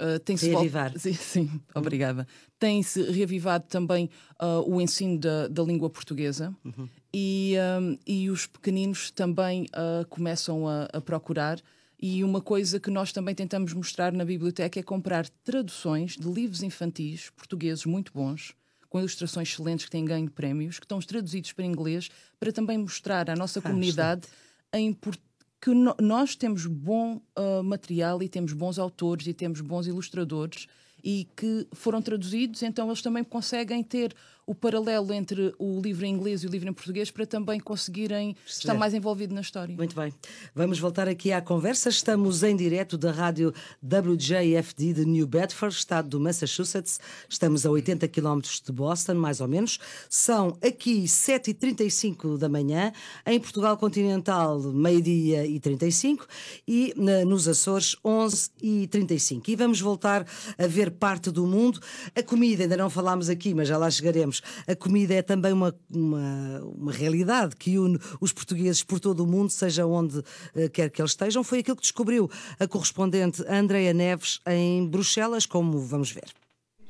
Uh, 0.00 0.18
tem-se 0.20 0.48
Reavivar. 0.48 0.92
Sim, 0.98 1.12
sim, 1.12 1.60
obrigada. 1.74 2.26
Tem-se 2.58 3.02
reavivado 3.10 3.66
também 3.68 4.08
uh, 4.40 4.62
o 4.66 4.80
ensino 4.80 5.18
da, 5.18 5.48
da 5.48 5.62
língua 5.62 5.90
portuguesa 5.90 6.54
uhum. 6.64 6.88
e, 7.12 7.54
um, 7.80 7.98
e 8.06 8.30
os 8.30 8.46
pequeninos 8.46 9.10
também 9.10 9.64
uh, 9.64 10.06
começam 10.08 10.66
a, 10.66 10.84
a, 10.92 11.00
procurar. 11.00 11.60
E 12.00 12.24
uma 12.24 12.40
coisa 12.40 12.80
que 12.80 12.90
nós 12.90 13.12
também 13.12 13.34
tentamos 13.34 13.72
mostrar 13.74 14.12
na 14.12 14.24
biblioteca 14.24 14.80
é 14.80 14.82
comprar 14.82 15.28
traduções 15.44 16.16
de 16.16 16.28
livros 16.28 16.62
infantis 16.62 17.30
portugueses 17.30 17.84
muito 17.84 18.12
bons, 18.12 18.54
com 18.88 18.98
ilustrações 18.98 19.50
excelentes 19.50 19.84
que 19.84 19.90
têm 19.90 20.04
ganho 20.04 20.30
prémios, 20.30 20.78
que 20.78 20.84
estão 20.84 20.98
traduzidos 21.00 21.52
para 21.52 21.64
inglês, 21.64 22.08
para 22.40 22.50
também 22.50 22.78
mostrar 22.78 23.30
à 23.30 23.36
nossa 23.36 23.60
ah, 23.60 23.62
comunidade 23.62 24.26
a 24.72 24.80
importância 24.80 25.31
que 25.62 25.72
no, 25.72 25.94
nós 26.00 26.34
temos 26.34 26.66
bom 26.66 27.20
uh, 27.38 27.62
material 27.62 28.20
e 28.20 28.28
temos 28.28 28.52
bons 28.52 28.80
autores 28.80 29.28
e 29.28 29.32
temos 29.32 29.60
bons 29.60 29.86
ilustradores 29.86 30.66
e 31.04 31.28
que 31.36 31.68
foram 31.72 32.02
traduzidos, 32.02 32.64
então 32.64 32.88
eles 32.88 33.00
também 33.00 33.22
conseguem 33.22 33.82
ter 33.82 34.12
o 34.46 34.54
paralelo 34.54 35.12
entre 35.12 35.54
o 35.58 35.80
livro 35.80 36.04
em 36.04 36.12
inglês 36.12 36.42
e 36.42 36.46
o 36.46 36.50
livro 36.50 36.68
em 36.68 36.72
português 36.72 37.10
para 37.10 37.24
também 37.24 37.60
conseguirem 37.60 38.36
estar 38.44 38.74
mais 38.74 38.92
envolvido 38.92 39.34
na 39.34 39.40
história. 39.40 39.74
Muito 39.74 39.94
bem. 39.94 40.12
Vamos 40.54 40.78
voltar 40.78 41.08
aqui 41.08 41.32
à 41.32 41.40
conversa. 41.40 41.88
Estamos 41.88 42.42
em 42.42 42.56
direto 42.56 42.98
da 42.98 43.12
rádio 43.12 43.54
WJFD 43.82 44.92
de 44.94 45.04
New 45.04 45.26
Bedford, 45.26 45.74
estado 45.74 46.08
do 46.08 46.20
Massachusetts. 46.20 46.98
Estamos 47.28 47.64
a 47.64 47.70
80 47.70 48.08
km 48.08 48.40
de 48.64 48.72
Boston, 48.72 49.14
mais 49.14 49.40
ou 49.40 49.46
menos. 49.48 49.78
São 50.10 50.58
aqui 50.62 51.04
7h35 51.04 52.36
da 52.36 52.48
manhã. 52.48 52.92
Em 53.24 53.38
Portugal 53.38 53.76
continental, 53.76 54.60
meio-dia 54.60 55.46
e 55.46 55.60
35. 55.60 56.26
E 56.66 56.92
nos 57.26 57.46
Açores, 57.46 57.96
11h35. 58.04 59.48
E 59.48 59.56
vamos 59.56 59.80
voltar 59.80 60.26
a 60.58 60.66
ver 60.66 60.90
parte 60.90 61.30
do 61.30 61.46
mundo. 61.46 61.80
A 62.14 62.22
comida, 62.22 62.64
ainda 62.64 62.76
não 62.76 62.90
falámos 62.90 63.28
aqui, 63.28 63.54
mas 63.54 63.68
já 63.68 63.78
lá 63.78 63.90
chegaremos 63.90 64.41
a 64.66 64.74
comida 64.74 65.14
é 65.14 65.22
também 65.22 65.52
uma, 65.52 65.74
uma, 65.90 66.60
uma 66.76 66.92
realidade 66.92 67.56
que 67.56 67.78
une 67.78 67.98
os 68.20 68.32
portugueses 68.32 68.82
por 68.82 69.00
todo 69.00 69.24
o 69.24 69.26
mundo, 69.26 69.50
seja 69.50 69.86
onde 69.86 70.18
uh, 70.18 70.70
quer 70.72 70.90
que 70.90 71.00
eles 71.00 71.12
estejam. 71.12 71.44
Foi 71.44 71.60
aquilo 71.60 71.76
que 71.76 71.82
descobriu 71.82 72.30
a 72.58 72.66
correspondente 72.66 73.44
Andreia 73.48 73.92
Neves 73.92 74.40
em 74.46 74.86
Bruxelas, 74.86 75.46
como 75.46 75.78
vamos 75.78 76.10
ver. 76.10 76.30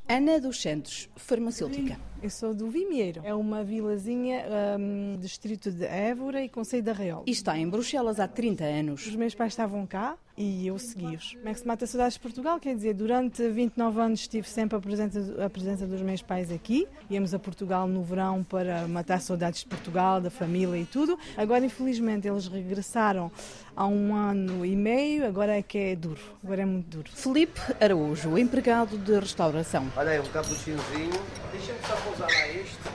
Ana 0.08 0.40
dos 0.40 0.60
Santos, 0.60 1.08
farmacêutica. 1.16 2.11
Eu 2.22 2.30
sou 2.30 2.54
do 2.54 2.70
Vimieiro. 2.70 3.20
É 3.24 3.34
uma 3.34 3.64
vilazinha, 3.64 4.44
um, 4.78 5.16
distrito 5.18 5.72
de 5.72 5.84
Évora 5.84 6.40
e 6.40 6.48
Conselho 6.48 6.84
da 6.84 6.92
Real. 6.92 7.24
E 7.26 7.32
está 7.32 7.58
em 7.58 7.68
Bruxelas 7.68 8.20
há 8.20 8.28
30 8.28 8.62
anos. 8.62 9.04
Os 9.04 9.16
meus 9.16 9.34
pais 9.34 9.52
estavam 9.52 9.84
cá 9.84 10.16
e 10.36 10.66
eu 10.68 10.78
segui-os. 10.78 11.34
Como 11.34 11.48
é 11.48 11.52
que 11.52 11.58
se 11.58 11.66
mata 11.66 11.84
saudades 11.84 12.14
de 12.14 12.20
Portugal? 12.20 12.60
Quer 12.60 12.76
dizer, 12.76 12.94
durante 12.94 13.48
29 13.48 14.00
anos 14.00 14.20
estive 14.20 14.48
sempre 14.48 14.78
a 14.78 14.80
presença, 14.80 15.44
a 15.44 15.50
presença 15.50 15.84
dos 15.84 16.00
meus 16.00 16.22
pais 16.22 16.52
aqui. 16.52 16.86
Íamos 17.10 17.34
a 17.34 17.40
Portugal 17.40 17.88
no 17.88 18.04
verão 18.04 18.44
para 18.44 18.86
matar 18.86 19.20
saudades 19.20 19.60
de 19.60 19.66
Portugal, 19.66 20.20
da 20.20 20.30
família 20.30 20.78
e 20.78 20.84
tudo. 20.84 21.18
Agora, 21.36 21.64
infelizmente, 21.64 22.28
eles 22.28 22.46
regressaram 22.46 23.32
há 23.76 23.86
um 23.86 24.14
ano 24.14 24.64
e 24.64 24.76
meio. 24.76 25.26
Agora 25.26 25.56
é 25.56 25.62
que 25.62 25.76
é 25.76 25.96
duro. 25.96 26.20
Agora 26.42 26.62
é 26.62 26.66
muito 26.66 26.86
duro. 26.86 27.10
Felipe 27.12 27.60
Araújo, 27.80 28.38
empregado 28.38 28.96
de 28.96 29.18
restauração. 29.18 29.90
Olha 29.96 30.12
aí, 30.12 30.20
um 30.20 30.26
capuchinzinho. 30.26 31.20
Deixa-me 31.50 31.78
só 31.80 32.11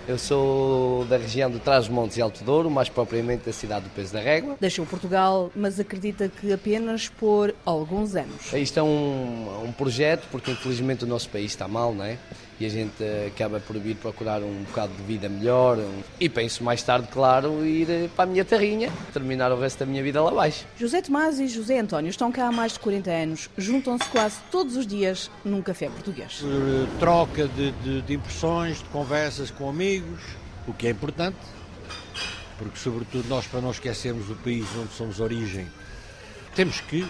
eu 0.08 0.18
sou 0.18 1.06
da 1.06 1.18
região 1.18 1.50
de 1.50 1.60
Trás-Montes 1.60 2.18
e 2.18 2.22
Alto 2.22 2.44
Douro, 2.44 2.70
mais 2.70 2.90
propriamente 2.90 3.46
da 3.46 3.54
cidade 3.54 3.86
do 3.86 3.90
Peso 3.92 4.14
da 4.14 4.20
Régua. 4.20 4.58
Deixou 4.60 4.86
Portugal, 4.86 5.52
mas 5.56 5.80
acredita 5.80 6.30
que 6.30 6.52
apenas 6.54 7.10
por 7.10 7.54
alguns 7.66 8.16
anos. 8.16 8.54
Isto 8.54 8.80
é 8.80 8.84
um, 8.84 9.66
um 9.66 9.72
projeto, 9.72 10.28
porque 10.32 10.52
infelizmente 10.52 11.04
o 11.04 11.08
nosso 11.08 11.30
país 11.30 11.52
está 11.52 11.68
mal, 11.68 11.94
não 11.94 12.06
é? 12.06 12.18
E 12.60 12.66
a 12.66 12.70
gente 12.70 13.04
acaba 13.28 13.60
por 13.60 13.78
vir 13.78 13.96
procurar 13.96 14.42
um 14.42 14.64
bocado 14.64 14.94
de 14.94 15.04
vida 15.04 15.30
melhor. 15.30 15.78
E 16.20 16.28
penso 16.28 16.64
mais 16.64 16.82
tarde, 16.82 17.08
claro, 17.12 17.66
ir 17.66 17.90
eh, 17.90 18.10
para 18.16 18.24
a 18.24 18.28
minha 18.28 18.44
terrinha, 18.44 18.92
terminar 19.14 19.52
o 19.52 19.60
resto 19.60 19.80
da 19.80 19.86
minha 19.86 20.02
vida 20.02 20.22
lá 20.22 20.32
abaixo. 20.32 20.66
José 20.76 21.02
Tomás 21.02 21.40
e 21.40 21.48
José 21.48 21.80
António 21.80 22.10
estão 22.10 22.32
cá 22.32 22.48
há 22.48 22.52
mais 22.52 22.74
de 22.74 22.80
40 22.80 23.12
anos, 23.12 23.50
juntam-se 23.58 24.06
quase 24.10 24.38
todos 24.50 24.76
os 24.76 24.88
dias 24.88 25.30
num 25.46 25.62
café 25.62 25.90
português. 25.90 26.44
Eh, 26.44 26.88
troca 27.00 27.48
de, 27.48 27.72
de, 27.72 28.02
de 28.02 28.14
impressões, 28.14 28.80
de 28.80 28.86
conversas 28.86 29.52
com 29.52 29.70
amigos, 29.70 30.22
o 30.68 30.74
que 30.74 30.88
é 30.88 30.90
importante, 30.90 31.38
porque, 32.58 32.80
sobretudo, 32.80 33.28
nós, 33.30 33.46
para 33.46 33.62
não 33.62 33.70
esquecermos 33.70 34.32
o 34.32 34.36
país 34.36 34.66
onde 34.76 34.94
somos 34.94 35.20
origem, 35.20 35.68
temos 36.56 36.82
que 36.82 37.06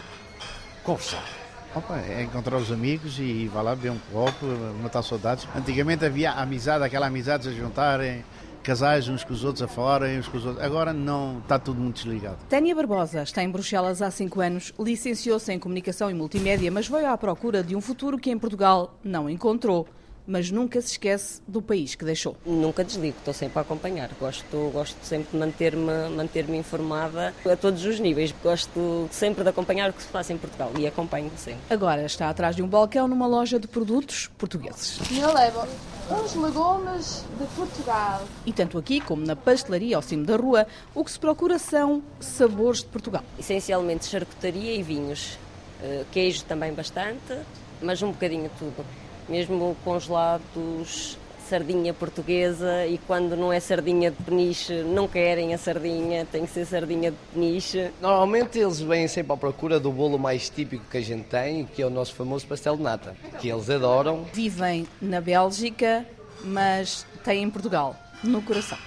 conversar 0.83 1.36
Opa, 1.77 1.99
é 1.99 2.23
encontrar 2.23 2.57
os 2.57 2.71
amigos 2.71 3.19
e 3.19 3.47
vai 3.53 3.63
lá 3.63 3.75
beber 3.75 3.91
um 3.91 3.99
copo, 4.11 4.47
matar 4.81 5.03
saudades. 5.03 5.47
Antigamente 5.55 6.03
havia 6.03 6.31
amizade, 6.31 6.83
aquela 6.83 7.05
amizade 7.05 7.47
a 7.47 7.51
juntarem, 7.51 8.25
casais 8.63 9.07
uns 9.07 9.23
com 9.23 9.31
os 9.31 9.43
outros 9.43 9.61
a 9.61 9.67
falarem 9.67 10.17
uns 10.17 10.27
com 10.27 10.37
os 10.37 10.45
outros. 10.47 10.65
Agora 10.65 10.91
não, 10.91 11.37
está 11.37 11.59
tudo 11.59 11.79
muito 11.79 11.97
desligado. 11.97 12.37
Tânia 12.49 12.73
Barbosa 12.73 13.21
está 13.21 13.43
em 13.43 13.51
Bruxelas 13.51 14.01
há 14.01 14.09
cinco 14.09 14.41
anos, 14.41 14.73
licenciou-se 14.79 15.53
em 15.53 15.59
Comunicação 15.59 16.09
e 16.09 16.15
Multimédia, 16.15 16.71
mas 16.71 16.87
veio 16.87 17.11
à 17.11 17.15
procura 17.15 17.61
de 17.63 17.75
um 17.75 17.81
futuro 17.81 18.17
que 18.17 18.31
em 18.31 18.39
Portugal 18.39 18.97
não 19.03 19.29
encontrou 19.29 19.87
mas 20.27 20.51
nunca 20.51 20.81
se 20.81 20.91
esquece 20.91 21.41
do 21.47 21.61
país 21.61 21.95
que 21.95 22.03
deixou. 22.03 22.35
Nunca 22.45 22.83
desligo, 22.83 23.15
estou 23.17 23.33
sempre 23.33 23.59
a 23.59 23.61
acompanhar. 23.61 24.09
Gosto, 24.19 24.69
gosto 24.73 24.97
sempre 25.03 25.31
de 25.31 25.37
manter-me 25.37 26.09
manter 26.09 26.49
informada 26.49 27.33
a 27.49 27.55
todos 27.55 27.85
os 27.85 27.99
níveis. 27.99 28.33
Gosto 28.43 29.07
sempre 29.11 29.43
de 29.43 29.49
acompanhar 29.49 29.89
o 29.89 29.93
que 29.93 30.03
se 30.03 30.09
passa 30.09 30.33
em 30.33 30.37
Portugal 30.37 30.71
e 30.77 30.85
acompanho 30.85 31.31
sempre. 31.37 31.61
Agora 31.69 32.05
está 32.05 32.29
atrás 32.29 32.55
de 32.55 32.61
um 32.61 32.67
balcão 32.67 33.07
numa 33.07 33.25
loja 33.25 33.57
de 33.57 33.67
produtos 33.67 34.29
portugueses. 34.37 34.99
Eu 35.11 35.33
levo 35.33 35.65
uns 36.11 36.35
legumes 36.35 37.25
de 37.39 37.45
Portugal. 37.55 38.23
E 38.45 38.51
tanto 38.51 38.77
aqui 38.77 38.99
como 38.99 39.25
na 39.25 39.35
pastelaria 39.35 39.95
ao 39.95 40.01
cimo 40.01 40.25
da 40.25 40.35
rua, 40.35 40.67
o 40.93 41.03
que 41.03 41.11
se 41.11 41.19
procura 41.19 41.57
são 41.57 42.03
sabores 42.19 42.79
de 42.79 42.87
Portugal. 42.87 43.23
Essencialmente 43.39 44.05
charcutaria 44.05 44.73
e 44.73 44.83
vinhos. 44.83 45.37
Eh, 45.81 46.05
queijo 46.11 46.43
também 46.45 46.73
bastante, 46.73 47.37
mas 47.81 48.01
um 48.01 48.11
bocadinho 48.11 48.49
tudo 48.57 48.83
mesmo 49.29 49.75
congelados, 49.83 51.17
sardinha 51.47 51.93
portuguesa 51.93 52.85
e 52.85 52.97
quando 52.97 53.35
não 53.37 53.51
é 53.53 53.59
sardinha 53.59 54.11
de 54.11 54.21
peniche 54.21 54.83
não 54.83 55.07
querem 55.07 55.53
a 55.53 55.57
sardinha, 55.57 56.25
tem 56.25 56.45
que 56.45 56.51
ser 56.51 56.65
sardinha 56.65 57.11
de 57.11 57.17
peniche. 57.33 57.89
Normalmente 58.01 58.59
eles 58.59 58.79
vêm 58.79 59.07
sempre 59.07 59.33
à 59.33 59.37
procura 59.37 59.79
do 59.79 59.91
bolo 59.91 60.19
mais 60.19 60.49
típico 60.49 60.83
que 60.89 60.97
a 60.97 61.01
gente 61.01 61.25
tem, 61.25 61.65
que 61.65 61.81
é 61.81 61.85
o 61.85 61.89
nosso 61.89 62.13
famoso 62.13 62.45
pastel 62.45 62.75
de 62.75 62.83
nata, 62.83 63.15
que 63.39 63.49
eles 63.49 63.69
adoram. 63.69 64.25
Vivem 64.33 64.87
na 65.01 65.21
Bélgica, 65.21 66.05
mas 66.43 67.05
têm 67.23 67.43
em 67.43 67.49
Portugal, 67.49 67.95
no 68.23 68.41
coração. 68.41 68.77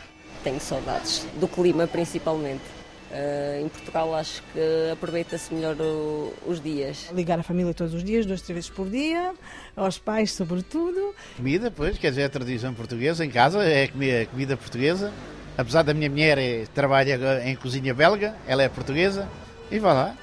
Tenho 0.44 0.61
saudades 0.61 1.26
do 1.38 1.48
clima 1.48 1.87
principalmente. 1.87 2.80
Uh, 3.11 3.64
em 3.64 3.68
Portugal 3.68 4.14
acho 4.14 4.40
que 4.53 4.90
aproveita-se 4.92 5.53
melhor 5.53 5.77
o, 5.81 6.33
os 6.46 6.61
dias. 6.61 7.11
Ligar 7.12 7.40
a 7.40 7.42
família 7.42 7.75
todos 7.75 7.92
os 7.92 8.05
dias, 8.05 8.25
duas, 8.25 8.40
três 8.40 8.55
vezes 8.55 8.70
por 8.70 8.88
dia, 8.88 9.35
aos 9.75 9.99
pais 9.99 10.33
sobretudo. 10.33 11.12
Comida, 11.37 11.73
pois, 11.73 11.99
quer 11.99 12.11
dizer, 12.11 12.23
é 12.23 12.25
a 12.27 12.31
tradição 12.31 12.73
portuguesa 12.73 13.25
em 13.25 13.31
casa, 13.31 13.64
é 13.64 13.88
comida, 13.88 14.27
comida 14.27 14.57
portuguesa. 14.57 15.12
Apesar 15.59 15.83
da 15.83 15.92
minha 15.92 16.09
mulher 16.09 16.38
é, 16.38 16.66
trabalha 16.73 17.42
em 17.44 17.57
cozinha 17.57 17.92
belga, 17.92 18.37
ela 18.46 18.62
é 18.62 18.68
portuguesa, 18.68 19.29
e 19.70 19.79
vá 19.79 19.92
lá. 19.92 20.16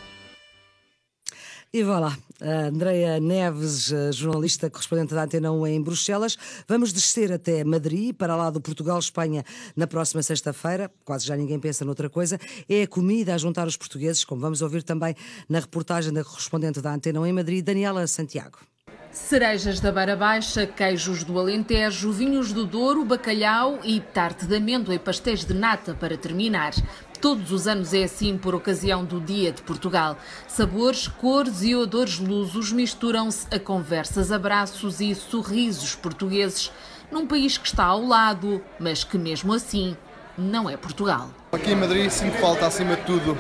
E 1.74 1.84
vá 1.84 2.00
lá, 2.00 2.18
Andreia 2.42 3.20
Neves, 3.20 3.92
jornalista 4.14 4.70
correspondente 4.70 5.14
da 5.14 5.24
Antena 5.24 5.52
1 5.52 5.68
em 5.68 5.82
Bruxelas. 5.82 6.38
Vamos 6.68 6.94
descer 6.94 7.32
até 7.32 7.64
Madrid, 7.64 8.16
para 8.16 8.36
lá 8.36 8.50
do 8.50 8.62
Portugal-Espanha, 8.62 9.44
na 9.76 9.88
próxima 9.88 10.22
sexta-feira. 10.22 10.92
Quase 11.04 11.26
já 11.26 11.36
ninguém 11.36 11.60
pensa 11.60 11.84
noutra 11.84 12.10
coisa. 12.10 12.40
É 12.70 12.84
a 12.84 12.88
comida 12.88 13.34
a 13.34 13.38
juntar 13.38 13.68
os 13.68 13.76
portugueses, 13.76 14.24
como 14.24 14.42
vamos 14.42 14.62
ouvir 14.62 14.84
também 14.84 15.16
na 15.50 15.60
reportagem 15.60 16.14
da 16.14 16.24
correspondente 16.24 16.82
da 16.82 16.94
Antena 16.94 17.20
1 17.22 17.26
em 17.26 17.34
Madrid, 17.34 17.66
Daniela 17.66 18.06
Santiago. 18.06 18.60
Cerejas 19.10 19.80
da 19.80 19.92
Beira 19.92 20.16
Baixa, 20.16 20.68
queijos 20.68 21.24
do 21.24 21.40
Alentejo, 21.40 22.12
vinhos 22.12 22.54
do 22.54 22.66
Douro, 22.66 23.04
bacalhau 23.04 23.80
e 23.84 24.00
tarte 24.00 24.46
de 24.46 24.56
amêndoa 24.56 24.94
e 24.94 25.00
pastéis 25.00 25.44
de 25.44 25.54
nata 25.54 25.96
para 25.96 26.18
terminar. 26.18 26.74
Todos 27.22 27.52
os 27.52 27.68
anos 27.68 27.94
é 27.94 28.04
assim 28.04 28.38
por 28.38 28.54
ocasião 28.54 29.04
do 29.04 29.20
Dia 29.20 29.52
de 29.52 29.64
Portugal. 29.64 30.18
Sabores, 30.48 31.08
cores 31.08 31.64
e 31.64 31.76
odores 31.76 32.20
lusos 32.20 32.72
misturam-se 32.72 33.48
a 33.54 33.60
conversas, 33.60 34.32
abraços 34.32 35.02
e 35.02 35.16
sorrisos 35.16 35.96
portugueses 35.96 36.72
num 37.12 37.26
país 37.26 37.58
que 37.58 37.68
está 37.68 37.86
ao 37.86 38.06
lado, 38.06 38.62
mas 38.80 39.04
que 39.04 39.18
mesmo 39.18 39.52
assim 39.52 39.98
não 40.38 40.70
é 40.70 40.78
Portugal. 40.78 41.30
Aqui 41.58 41.72
em 41.72 41.76
Madrid 41.76 42.08
sinto 42.12 42.38
falta, 42.38 42.68
acima 42.68 42.96
de 42.96 43.02
tudo, 43.02 43.36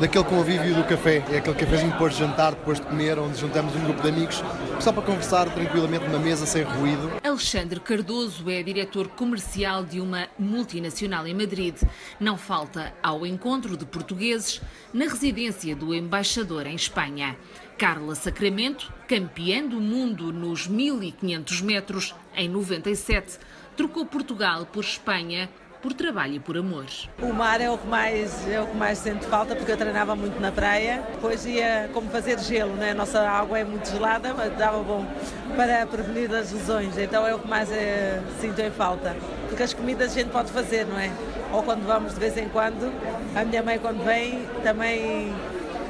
daquele 0.00 0.24
convívio 0.24 0.74
do 0.74 0.82
café. 0.82 1.24
É 1.30 1.38
aquele 1.38 1.54
cafezinho 1.54 1.92
depois 1.92 2.12
de 2.12 2.18
jantar, 2.18 2.50
depois 2.50 2.80
de 2.80 2.86
comer, 2.86 3.16
onde 3.16 3.38
juntamos 3.38 3.76
um 3.76 3.84
grupo 3.84 4.02
de 4.02 4.08
amigos 4.08 4.42
só 4.80 4.92
para 4.92 5.04
conversar 5.04 5.48
tranquilamente 5.48 6.04
numa 6.04 6.18
mesa, 6.18 6.46
sem 6.46 6.64
ruído. 6.64 7.12
Alexandre 7.22 7.78
Cardoso 7.78 8.50
é 8.50 8.60
diretor 8.60 9.06
comercial 9.06 9.84
de 9.84 10.00
uma 10.00 10.26
multinacional 10.36 11.28
em 11.28 11.32
Madrid. 11.32 11.76
Não 12.18 12.36
falta 12.36 12.92
ao 13.00 13.24
encontro 13.24 13.76
de 13.76 13.86
portugueses 13.86 14.60
na 14.92 15.04
residência 15.04 15.76
do 15.76 15.94
embaixador 15.94 16.66
em 16.66 16.74
Espanha. 16.74 17.36
Carla 17.78 18.16
Sacramento, 18.16 18.92
campeã 19.06 19.64
do 19.64 19.80
mundo 19.80 20.32
nos 20.32 20.66
1500 20.66 21.62
metros 21.62 22.14
em 22.36 22.48
97, 22.48 23.38
trocou 23.76 24.04
Portugal 24.04 24.66
por 24.66 24.82
Espanha 24.82 25.48
por 25.84 25.92
trabalho 25.92 26.36
e 26.36 26.40
por 26.40 26.56
amor. 26.56 26.86
O 27.20 27.30
mar 27.30 27.60
é 27.60 27.70
o 27.70 27.76
que 27.76 27.86
mais 27.86 28.48
é 28.48 28.58
o 28.58 28.66
que 28.66 28.74
mais 28.74 28.96
sinto 28.96 29.26
falta 29.26 29.54
porque 29.54 29.70
eu 29.70 29.76
treinava 29.76 30.16
muito 30.16 30.40
na 30.40 30.50
praia, 30.50 31.06
depois 31.12 31.44
ia 31.44 31.90
como 31.92 32.08
fazer 32.08 32.38
gelo, 32.38 32.74
né? 32.74 32.92
A 32.92 32.94
nossa 32.94 33.20
água 33.20 33.58
é 33.58 33.64
muito 33.64 33.90
gelada, 33.90 34.32
mas 34.32 34.56
dava 34.56 34.82
bom 34.82 35.06
para 35.54 35.86
prevenir 35.86 36.34
as 36.34 36.50
lesões. 36.52 36.96
Então 36.96 37.26
é 37.26 37.34
o 37.34 37.38
que 37.38 37.46
mais 37.46 37.70
é, 37.70 38.22
sinto 38.40 38.58
em 38.62 38.70
falta, 38.70 39.14
porque 39.46 39.62
as 39.62 39.74
comidas 39.74 40.12
a 40.12 40.14
gente 40.14 40.30
pode 40.30 40.50
fazer, 40.50 40.86
não 40.86 40.98
é? 40.98 41.12
Ou 41.52 41.62
quando 41.62 41.86
vamos 41.86 42.14
de 42.14 42.20
vez 42.20 42.34
em 42.38 42.48
quando, 42.48 42.90
a 43.36 43.44
minha 43.44 43.62
mãe 43.62 43.78
quando 43.78 44.02
vem 44.02 44.42
também 44.62 45.34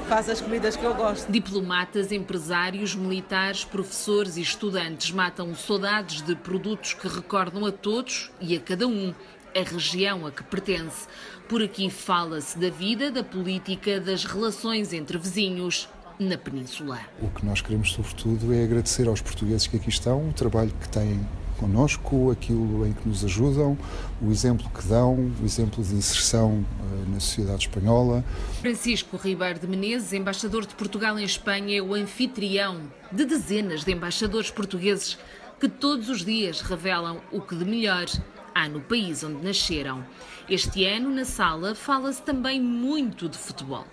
faz 0.08 0.28
as 0.28 0.40
comidas 0.40 0.76
que 0.76 0.84
eu 0.84 0.94
gosto. 0.94 1.30
Diplomatas, 1.30 2.12
empresários, 2.12 2.94
militares, 2.94 3.64
professores 3.64 4.36
e 4.36 4.42
estudantes 4.42 5.10
matam 5.10 5.54
saudades 5.54 6.20
de 6.20 6.34
produtos 6.34 6.94
que 6.94 7.08
recordam 7.08 7.64
a 7.64 7.72
todos 7.72 8.30
e 8.40 8.56
a 8.56 8.60
cada 8.60 8.86
um 8.86 9.14
a 9.54 9.62
região 9.62 10.26
a 10.26 10.30
que 10.30 10.42
pertence. 10.42 11.06
Por 11.48 11.62
aqui 11.62 11.90
fala-se 11.90 12.58
da 12.58 12.70
vida, 12.70 13.10
da 13.10 13.22
política, 13.22 14.00
das 14.00 14.24
relações 14.24 14.92
entre 14.92 15.18
vizinhos 15.18 15.88
na 16.18 16.38
Península. 16.38 17.00
O 17.20 17.28
que 17.28 17.44
nós 17.44 17.60
queremos, 17.60 17.92
sobretudo, 17.92 18.52
é 18.52 18.64
agradecer 18.64 19.08
aos 19.08 19.20
portugueses 19.20 19.66
que 19.66 19.76
aqui 19.76 19.88
estão, 19.88 20.28
o 20.28 20.32
trabalho 20.32 20.72
que 20.80 20.88
têm 20.88 21.20
connosco, 21.58 22.30
aquilo 22.30 22.86
em 22.86 22.92
que 22.92 23.08
nos 23.08 23.24
ajudam, 23.24 23.78
o 24.20 24.30
exemplo 24.30 24.68
que 24.70 24.86
dão, 24.86 25.32
o 25.40 25.44
exemplo 25.44 25.82
de 25.82 25.94
inserção 25.94 26.64
uh, 26.80 27.10
na 27.10 27.20
sociedade 27.20 27.68
espanhola. 27.68 28.24
Francisco 28.60 29.16
Ribeiro 29.16 29.58
de 29.58 29.66
Menezes, 29.66 30.12
embaixador 30.12 30.66
de 30.66 30.74
Portugal 30.74 31.18
em 31.18 31.24
Espanha, 31.24 31.78
é 31.78 31.82
o 31.82 31.94
anfitrião 31.94 32.80
de 33.10 33.24
dezenas 33.24 33.84
de 33.84 33.92
embaixadores 33.92 34.50
portugueses 34.50 35.18
que 35.60 35.68
todos 35.68 36.08
os 36.08 36.24
dias 36.24 36.60
revelam 36.60 37.20
o 37.30 37.40
que 37.40 37.54
de 37.54 37.64
melhor 37.64 38.06
há 38.54 38.68
no 38.68 38.80
país 38.80 39.24
onde 39.24 39.44
nasceram. 39.44 40.04
Este 40.48 40.84
ano, 40.84 41.10
na 41.10 41.24
sala, 41.24 41.74
fala-se 41.74 42.22
também 42.22 42.60
muito 42.60 43.28
de 43.28 43.36
futebol. 43.36 43.84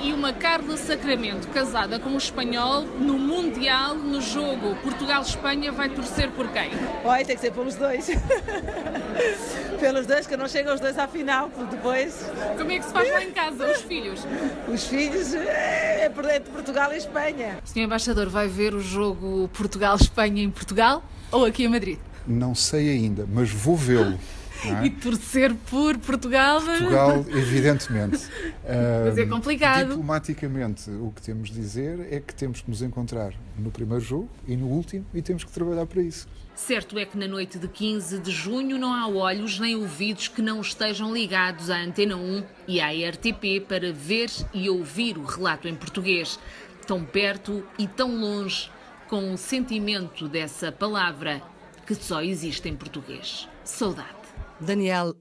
E 0.00 0.12
uma 0.12 0.32
Carla 0.32 0.76
Sacramento, 0.76 1.48
casada 1.48 1.98
com 1.98 2.10
um 2.10 2.16
espanhol, 2.16 2.82
no 2.82 3.18
Mundial, 3.18 3.96
no 3.96 4.20
jogo 4.20 4.76
Portugal-Espanha, 4.76 5.72
vai 5.72 5.88
torcer 5.88 6.30
por 6.30 6.46
quem? 6.52 6.70
Vai, 7.02 7.24
tem 7.24 7.34
que 7.34 7.42
ser 7.42 7.52
pelos 7.52 7.74
dois. 7.74 8.06
pelos 9.80 10.06
dois, 10.06 10.26
que 10.26 10.36
não 10.36 10.46
chegam 10.46 10.74
os 10.74 10.80
dois 10.80 10.96
à 10.96 11.08
final, 11.08 11.50
depois... 11.70 12.30
Como 12.56 12.70
é 12.70 12.78
que 12.78 12.84
se 12.84 12.92
faz 12.92 13.10
lá 13.10 13.24
em 13.24 13.32
casa, 13.32 13.72
os 13.72 13.82
filhos? 13.82 14.24
Os 14.72 14.86
filhos 14.86 15.34
é, 15.34 16.04
é 16.04 16.38
de 16.38 16.50
Portugal 16.50 16.92
e 16.92 16.96
Espanha. 16.96 17.58
O 17.64 17.68
Sr. 17.68 17.80
Embaixador 17.80 18.28
vai 18.28 18.46
ver 18.46 18.74
o 18.74 18.80
jogo 18.80 19.50
Portugal-Espanha 19.52 20.44
em 20.44 20.50
Portugal 20.50 21.02
ou 21.32 21.44
aqui 21.44 21.64
em 21.64 21.68
Madrid? 21.68 21.98
Não 22.28 22.54
sei 22.54 22.90
ainda, 22.90 23.26
mas 23.26 23.50
vou 23.50 23.76
vê-lo. 23.76 24.12
É? 24.12 24.38
E 24.84 24.90
torcer 24.90 25.54
por 25.70 25.96
Portugal. 25.98 26.60
Portugal, 26.60 27.24
evidentemente. 27.28 28.26
Mas 29.04 29.16
é 29.16 29.24
complicado. 29.24 29.90
Diplomaticamente, 29.90 30.90
o 30.90 31.12
que 31.14 31.22
temos 31.22 31.48
de 31.48 31.54
dizer 31.54 32.08
é 32.10 32.18
que 32.18 32.34
temos 32.34 32.60
que 32.60 32.68
nos 32.68 32.82
encontrar 32.82 33.32
no 33.56 33.70
primeiro 33.70 34.02
jogo 34.02 34.28
e 34.48 34.56
no 34.56 34.66
último 34.66 35.06
e 35.14 35.22
temos 35.22 35.44
que 35.44 35.52
trabalhar 35.52 35.86
para 35.86 36.02
isso. 36.02 36.26
Certo 36.56 36.98
é 36.98 37.04
que 37.04 37.16
na 37.16 37.28
noite 37.28 37.56
de 37.56 37.68
15 37.68 38.18
de 38.18 38.32
junho 38.32 38.78
não 38.78 38.92
há 38.92 39.06
olhos 39.06 39.60
nem 39.60 39.76
ouvidos 39.76 40.26
que 40.26 40.42
não 40.42 40.60
estejam 40.60 41.14
ligados 41.14 41.70
à 41.70 41.76
Antena 41.76 42.16
1 42.16 42.42
e 42.66 42.80
à 42.80 42.88
RTP 42.88 43.64
para 43.68 43.92
ver 43.92 44.28
e 44.52 44.68
ouvir 44.68 45.16
o 45.16 45.24
relato 45.24 45.68
em 45.68 45.74
português. 45.76 46.36
Tão 46.84 47.04
perto 47.04 47.62
e 47.78 47.86
tão 47.86 48.20
longe, 48.20 48.68
com 49.08 49.32
o 49.32 49.38
sentimento 49.38 50.28
dessa 50.28 50.72
palavra 50.72 51.40
que 51.88 51.94
só 51.94 52.22
existe 52.22 52.68
em 52.68 52.76
português. 52.76 53.48
Saudade. 53.64 54.10
Daniel, 54.60 55.14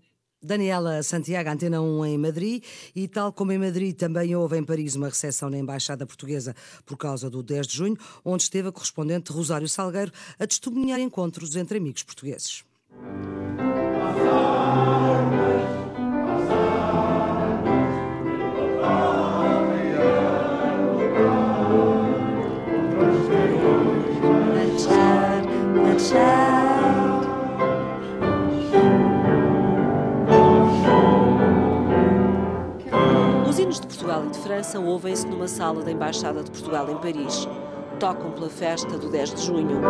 Daniela 0.43 1.01
Santiago, 1.01 1.49
Antena 1.49 1.81
1 1.81 2.05
em 2.05 2.17
Madrid, 2.17 2.61
e 2.93 3.07
tal 3.07 3.31
como 3.31 3.53
em 3.53 3.57
Madrid, 3.57 3.95
também 3.95 4.35
houve 4.35 4.57
em 4.57 4.63
Paris 4.65 4.93
uma 4.95 5.07
recepção 5.07 5.49
na 5.49 5.57
Embaixada 5.57 6.05
Portuguesa 6.05 6.53
por 6.85 6.97
causa 6.97 7.29
do 7.29 7.41
10 7.41 7.67
de 7.67 7.77
junho, 7.77 7.97
onde 8.25 8.43
esteve 8.43 8.67
a 8.67 8.71
correspondente 8.73 9.31
Rosário 9.31 9.69
Salgueiro 9.69 10.11
a 10.37 10.45
testemunhar 10.45 10.99
encontros 10.99 11.55
entre 11.55 11.77
amigos 11.77 12.03
portugueses. 12.03 12.65
Os 25.97 26.56
de 33.81 33.87
Portugal 33.87 34.25
e 34.25 34.29
de 34.29 34.39
França 34.39 34.79
ouvem-se 34.79 35.27
numa 35.27 35.47
sala 35.47 35.83
da 35.83 35.91
Embaixada 35.91 36.43
de 36.43 36.51
Portugal 36.51 36.89
em 36.89 36.97
Paris. 36.97 37.47
Tocam 37.99 38.31
pela 38.31 38.49
festa 38.49 38.97
do 38.97 39.09
10 39.09 39.33
de 39.33 39.41
junho. 39.45 39.81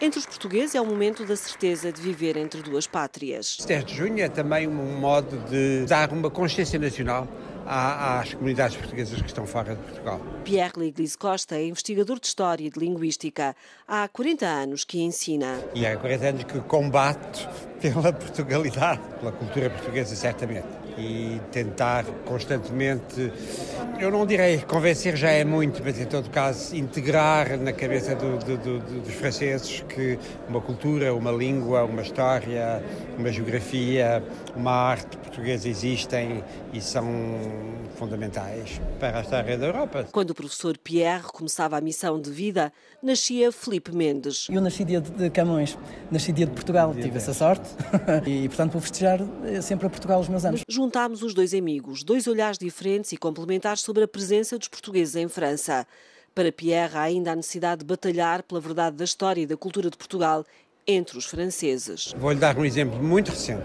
Entre 0.00 0.18
os 0.18 0.24
portugueses 0.24 0.74
é 0.74 0.80
o 0.80 0.86
momento 0.86 1.26
da 1.26 1.36
certeza 1.36 1.92
de 1.92 2.00
viver 2.00 2.36
entre 2.38 2.62
duas 2.62 2.86
pátrias. 2.86 3.58
10 3.66 3.84
de 3.84 3.94
junho 3.94 4.24
é 4.24 4.28
também 4.28 4.66
um 4.66 4.98
modo 4.98 5.36
de 5.50 5.84
dar 5.84 6.10
uma 6.10 6.30
consciência 6.30 6.78
nacional 6.78 7.28
às 7.66 8.34
comunidades 8.34 8.76
portuguesas 8.76 9.20
que 9.20 9.28
estão 9.28 9.46
fora 9.46 9.76
de 9.76 9.82
Portugal. 9.82 10.20
Pierre 10.42 10.72
Liglis 10.76 11.14
Costa 11.14 11.56
é 11.56 11.66
investigador 11.66 12.18
de 12.18 12.26
História 12.26 12.66
e 12.66 12.70
de 12.70 12.80
Linguística. 12.80 13.54
Há 13.86 14.08
40 14.08 14.46
anos 14.46 14.84
que 14.84 15.00
ensina. 15.00 15.62
E 15.74 15.86
há 15.86 15.96
40 15.96 16.26
anos 16.26 16.44
que 16.44 16.60
combate 16.62 17.46
pela 17.80 18.12
Portugalidade, 18.12 19.00
pela 19.20 19.32
cultura 19.32 19.70
portuguesa, 19.70 20.16
certamente. 20.16 20.79
E 21.00 21.40
tentar 21.50 22.04
constantemente, 22.26 23.32
eu 23.98 24.10
não 24.10 24.26
direi 24.26 24.58
convencer 24.58 25.16
já 25.16 25.30
é 25.30 25.44
muito, 25.44 25.82
mas 25.82 25.98
em 25.98 26.04
todo 26.04 26.28
caso 26.30 26.76
integrar 26.76 27.58
na 27.58 27.72
cabeça 27.72 28.14
do, 28.14 28.38
do, 28.38 28.56
do, 28.56 29.00
dos 29.00 29.14
franceses 29.14 29.84
que 29.88 30.18
uma 30.48 30.60
cultura, 30.60 31.14
uma 31.14 31.32
língua, 31.32 31.84
uma 31.84 32.02
história, 32.02 32.82
uma 33.18 33.32
geografia, 33.32 34.22
uma 34.54 34.72
arte 34.72 35.16
portuguesa 35.16 35.68
existem 35.68 36.44
e 36.72 36.80
são 36.80 37.06
fundamentais 37.96 38.80
para 38.98 39.18
a 39.18 39.20
história 39.22 39.58
da 39.58 39.66
Europa. 39.66 40.06
Quando 40.12 40.30
o 40.30 40.34
professor 40.34 40.76
Pierre 40.78 41.24
começava 41.24 41.76
a 41.76 41.80
missão 41.80 42.20
de 42.20 42.30
vida, 42.30 42.72
nascia 43.02 43.50
Felipe 43.52 43.94
Mendes. 43.94 44.48
Eu 44.50 44.60
nasci 44.60 44.84
dia 44.84 45.00
de 45.00 45.30
Camões, 45.30 45.76
nasci 46.10 46.32
dia 46.32 46.46
de 46.46 46.52
Portugal, 46.52 46.92
dia 46.92 47.02
tive 47.02 47.16
essa 47.16 47.32
sorte 47.34 47.68
e, 48.26 48.48
portanto, 48.48 48.72
vou 48.72 48.80
festejar 48.80 49.20
eh, 49.44 49.60
sempre 49.60 49.86
a 49.86 49.90
Portugal 49.90 50.20
os 50.20 50.28
meus 50.28 50.44
anos. 50.44 50.62
Juntámos 50.90 51.22
os 51.22 51.32
dois 51.32 51.54
amigos, 51.54 52.02
dois 52.02 52.26
olhares 52.26 52.58
diferentes 52.58 53.12
e 53.12 53.16
complementares 53.16 53.80
sobre 53.80 54.02
a 54.02 54.08
presença 54.08 54.58
dos 54.58 54.66
portugueses 54.66 55.14
em 55.14 55.28
França. 55.28 55.86
Para 56.34 56.50
Pierre, 56.50 56.96
há 56.96 57.02
ainda 57.02 57.30
a 57.30 57.36
necessidade 57.36 57.82
de 57.82 57.84
batalhar 57.84 58.42
pela 58.42 58.60
verdade 58.60 58.96
da 58.96 59.04
história 59.04 59.40
e 59.40 59.46
da 59.46 59.56
cultura 59.56 59.88
de 59.88 59.96
Portugal 59.96 60.44
entre 60.84 61.16
os 61.16 61.26
franceses. 61.26 62.12
Vou-lhe 62.18 62.40
dar 62.40 62.58
um 62.58 62.64
exemplo 62.64 63.00
muito 63.00 63.30
recente. 63.30 63.62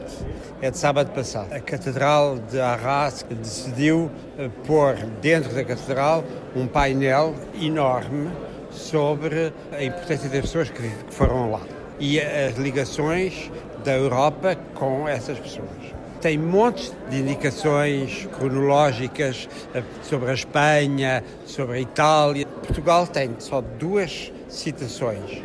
É 0.61 0.69
de 0.69 0.77
sábado 0.77 1.15
passado. 1.15 1.51
A 1.51 1.59
Catedral 1.59 2.37
de 2.37 2.59
Arras 2.59 3.25
decidiu 3.27 4.11
eh, 4.37 4.47
pôr 4.67 4.93
dentro 5.19 5.51
da 5.51 5.63
Catedral 5.63 6.23
um 6.55 6.67
painel 6.67 7.33
enorme 7.59 8.29
sobre 8.69 9.51
a 9.71 9.83
importância 9.83 10.29
das 10.29 10.41
pessoas 10.41 10.69
que 10.69 10.91
foram 11.09 11.49
lá 11.49 11.61
e 11.99 12.19
as 12.19 12.55
ligações 12.55 13.49
da 13.83 13.93
Europa 13.93 14.55
com 14.75 15.09
essas 15.09 15.39
pessoas. 15.39 15.94
Tem 16.25 16.39
montes 16.39 16.91
de 17.07 17.19
indicações 17.19 18.27
cronológicas 18.35 19.47
eh, 19.75 19.83
sobre 20.01 20.31
a 20.31 20.33
Espanha, 20.33 21.23
sobre 21.45 21.77
a 21.77 21.79
Itália. 21.79 22.47
Portugal 22.47 23.05
tem 23.05 23.35
só 23.37 23.61
duas 23.61 24.33
citações: 24.49 25.43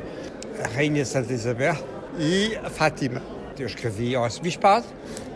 a 0.59 0.69
Rainha 0.69 1.05
Santa 1.05 1.35
Isabel 1.35 1.77
e 2.19 2.57
a 2.65 2.71
Fátima. 2.71 3.21
Eu 3.61 3.67
escrevi 3.67 4.15
ao 4.15 4.25
arcebispado 4.25 4.87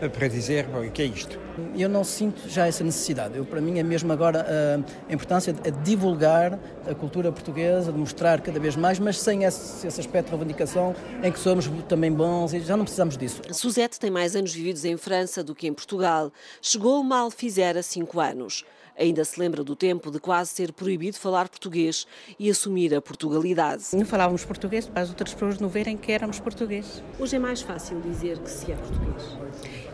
eh, 0.01 0.09
para 0.09 0.27
dizer, 0.27 0.65
bom, 0.65 0.83
o 0.83 0.89
que 0.89 1.03
é 1.03 1.05
isto? 1.05 1.39
Eu 1.77 1.87
não 1.87 2.03
sinto 2.03 2.49
já 2.49 2.65
essa 2.65 2.83
necessidade. 2.83 3.37
Eu, 3.37 3.45
para 3.45 3.61
mim 3.61 3.77
é 3.77 3.83
mesmo 3.83 4.11
agora 4.11 4.43
eh, 4.49 4.79
a 5.09 5.13
importância 5.13 5.53
de 5.53 5.71
divulgar 5.83 6.59
a 6.89 6.95
cultura 6.95 7.31
portuguesa, 7.31 7.91
de 7.91 7.97
mostrar 7.97 8.41
cada 8.41 8.59
vez 8.59 8.75
mais, 8.75 8.97
mas 8.97 9.19
sem 9.19 9.43
esse, 9.43 9.85
esse 9.85 9.99
aspecto 9.99 10.31
de 10.31 10.35
reivindicação 10.35 10.95
em 11.21 11.31
que 11.31 11.39
somos 11.39 11.69
também 11.87 12.11
bons 12.11 12.53
e 12.53 12.61
já 12.61 12.75
não 12.75 12.83
precisamos 12.83 13.15
disso. 13.15 13.41
Suzette 13.51 13.99
tem 13.99 14.09
mais 14.09 14.35
anos 14.35 14.53
vividos 14.53 14.83
em 14.85 14.97
França 14.97 15.43
do 15.43 15.53
que 15.53 15.67
em 15.67 15.73
Portugal. 15.73 16.31
Chegou 16.59 17.03
mal 17.03 17.29
fizera 17.29 17.83
cinco 17.83 18.19
anos. 18.19 18.65
Ainda 18.97 19.25
se 19.25 19.39
lembra 19.39 19.63
do 19.63 19.75
tempo 19.75 20.09
de 20.09 20.19
quase 20.19 20.51
ser 20.51 20.71
proibido 20.71 21.17
falar 21.17 21.49
português 21.49 22.07
e 22.39 22.49
assumir 22.49 22.93
a 22.95 23.01
Portugalidade. 23.01 23.83
Não 23.93 24.05
falávamos 24.05 24.45
português 24.45 24.87
para 24.87 25.01
as 25.01 25.09
outras 25.09 25.33
pessoas 25.33 25.59
não 25.59 25.67
verem 25.67 25.97
que 25.97 26.11
éramos 26.11 26.39
portugueses. 26.39 27.03
Hoje 27.19 27.35
é 27.35 27.39
mais 27.39 27.61
fácil 27.61 27.99
dizer 28.01 28.39
que 28.39 28.49
se 28.49 28.71
é 28.71 28.75
português. 28.75 29.37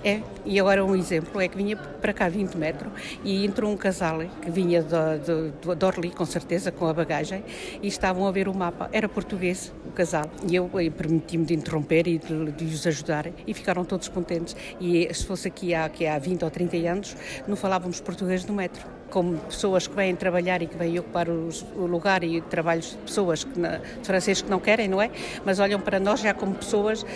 É, 0.03 0.19
e 0.43 0.59
agora 0.59 0.83
um 0.83 0.95
exemplo 0.95 1.39
é 1.39 1.47
que 1.47 1.55
vinha 1.55 1.77
para 1.77 2.11
cá 2.11 2.27
20 2.27 2.55
metros 2.55 2.91
e 3.23 3.45
entrou 3.45 3.71
um 3.71 3.77
casal 3.77 4.19
que 4.41 4.49
vinha 4.49 4.81
de, 4.81 5.85
Orly, 5.85 6.09
com 6.09 6.25
certeza, 6.25 6.71
com 6.71 6.87
a 6.87 6.93
bagagem, 6.93 7.43
e 7.83 7.87
estavam 7.87 8.27
a 8.27 8.31
ver 8.31 8.47
o 8.47 8.53
mapa. 8.53 8.89
Era 8.91 9.07
português 9.07 9.71
o 9.85 9.91
casal. 9.91 10.25
E 10.49 10.55
eu, 10.55 10.69
eu 10.73 10.91
permiti-me 10.91 11.45
de 11.45 11.53
interromper 11.53 12.07
e 12.07 12.17
de, 12.17 12.51
de 12.51 12.65
lhes 12.65 12.85
ajudar 12.87 13.27
e 13.45 13.53
ficaram 13.53 13.85
todos 13.85 14.07
contentes. 14.07 14.55
E 14.79 15.07
se 15.13 15.25
fosse 15.25 15.47
aqui 15.47 15.73
há, 15.75 15.85
aqui 15.85 16.07
há 16.07 16.17
20 16.17 16.43
ou 16.43 16.49
30 16.49 16.77
anos, 16.77 17.15
não 17.47 17.55
falávamos 17.55 18.01
português 18.01 18.43
no 18.45 18.53
metro 18.55 19.00
como 19.11 19.37
pessoas 19.37 19.85
que 19.85 19.95
vêm 19.95 20.15
trabalhar 20.15 20.61
e 20.61 20.67
que 20.67 20.75
vêm 20.75 20.97
ocupar 20.97 21.29
os, 21.29 21.63
o 21.75 21.85
lugar 21.85 22.23
e 22.23 22.41
trabalhos 22.41 22.91
de 22.91 22.97
pessoas 22.97 23.43
que, 23.43 23.51
de 23.51 23.79
franceses 24.03 24.41
que 24.41 24.49
não 24.49 24.59
querem, 24.59 24.87
não 24.87 24.99
é? 24.99 25.11
Mas 25.45 25.59
olham 25.59 25.79
para 25.79 25.99
nós 25.99 26.21
já 26.21 26.33
como 26.33 26.55
pessoas 26.55 27.03
uh, 27.03 27.07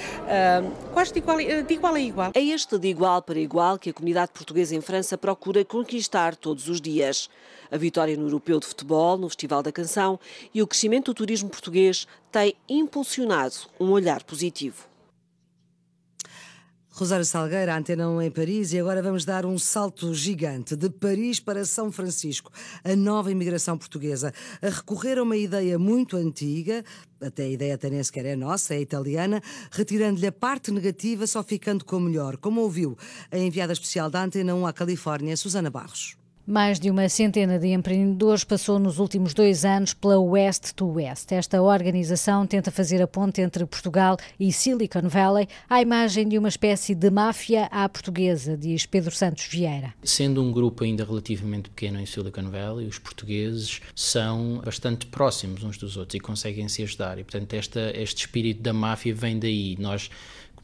quase 0.94 1.14
de 1.14 1.20
igual, 1.20 1.38
de 1.38 1.74
igual 1.74 1.96
a 1.96 2.00
igual. 2.00 2.32
É 2.36 2.42
este 2.42 2.78
de 2.78 2.88
igual 2.88 3.22
para 3.22 3.40
igual 3.40 3.80
que 3.80 3.90
a 3.90 3.94
comunidade 3.94 4.32
portuguesa 4.32 4.76
em 4.76 4.82
França 4.82 5.18
procura 5.18 5.66
conquistar 5.66 6.36
todos 6.36 6.68
os 6.68 6.80
dias. 6.80 7.30
A 7.72 7.78
vitória 7.78 8.16
no 8.16 8.28
Europeu 8.28 8.60
de 8.60 8.68
Futebol, 8.68 9.18
no 9.18 9.28
Festival 9.30 9.64
da 9.64 9.72
Canção 9.72 10.20
e 10.54 10.62
o 10.62 10.68
crescimento 10.68 11.12
do 11.12 11.16
turismo 11.16 11.50
português 11.50 12.08
têm 12.32 12.54
impulsionado 12.70 13.56
um 13.80 13.90
olhar 13.92 14.22
positivo. 14.24 14.95
Rosário 16.98 17.26
Salgueira, 17.26 17.76
Antena 17.76 18.08
1 18.08 18.22
em 18.22 18.32
Paris, 18.32 18.72
e 18.72 18.80
agora 18.80 19.04
vamos 19.04 19.26
dar 19.26 19.46
um 19.46 19.60
salto 19.60 20.14
gigante 20.14 20.78
de 20.78 20.90
Paris 20.90 21.42
para 21.42 21.66
São 21.66 21.92
Francisco, 21.92 22.50
a 22.86 22.96
nova 22.96 23.30
imigração 23.30 23.78
portuguesa, 23.78 24.34
a 24.62 24.70
recorrer 24.70 25.18
a 25.18 25.24
uma 25.24 25.36
ideia 25.36 25.78
muito 25.78 26.16
antiga, 26.16 26.86
até 27.20 27.44
a 27.44 27.50
ideia 27.50 27.76
até 27.76 27.90
nem 27.90 28.02
sequer 28.02 28.26
é 28.28 28.36
nossa, 28.38 28.76
é 28.76 28.80
italiana, 28.80 29.42
retirando-lhe 29.72 30.28
a 30.28 30.32
parte 30.32 30.72
negativa, 30.72 31.28
só 31.28 31.44
ficando 31.44 31.84
com 31.84 31.98
o 31.98 32.00
melhor, 32.00 32.38
como 32.38 32.62
ouviu 32.62 32.98
a 33.30 33.38
enviada 33.38 33.74
especial 33.74 34.10
da 34.10 34.24
Antena 34.24 34.56
1 34.56 34.66
à 34.66 34.72
Califórnia, 34.72 35.36
Susana 35.36 35.70
Barros. 35.70 36.25
Mais 36.48 36.80
de 36.80 36.92
uma 36.92 37.10
centena 37.10 37.58
de 37.58 37.70
empreendedores 37.70 38.44
passou 38.44 38.78
nos 38.78 39.00
últimos 39.00 39.34
dois 39.34 39.66
anos 39.66 39.96
pela 39.96 40.20
West 40.20 40.74
to 40.76 40.86
West. 40.86 41.32
Esta 41.32 41.60
organização 41.60 42.46
tenta 42.46 42.70
fazer 42.70 43.02
a 43.02 43.08
ponte 43.08 43.42
entre 43.42 43.66
Portugal 43.66 44.16
e 44.40 44.54
Silicon 44.54 45.10
Valley 45.10 45.48
à 45.68 45.82
imagem 45.82 46.28
de 46.28 46.38
uma 46.38 46.48
espécie 46.48 46.94
de 46.94 47.10
máfia 47.10 47.66
à 47.72 47.90
portuguesa, 47.90 48.56
diz 48.56 48.86
Pedro 48.86 49.10
Santos 49.10 49.48
Vieira. 49.48 49.96
Sendo 50.04 50.44
um 50.44 50.52
grupo 50.52 50.84
ainda 50.84 51.04
relativamente 51.04 51.72
pequeno 51.72 52.00
em 52.00 52.06
Silicon 52.06 52.52
Valley, 52.52 52.86
os 52.86 53.00
portugueses 53.00 53.82
são 53.96 54.62
bastante 54.64 55.08
próximos 55.08 55.64
uns 55.64 55.80
dos 55.80 55.98
outros 55.98 56.14
e 56.14 56.20
conseguem 56.20 56.70
se 56.70 56.84
ajudar. 56.84 57.18
E, 57.18 57.24
portanto, 57.24 57.52
esta, 57.56 57.92
este 58.00 58.20
espírito 58.20 58.62
da 58.62 58.72
máfia 58.72 59.16
vem 59.16 59.40
daí. 59.40 59.76
Nós 59.80 60.12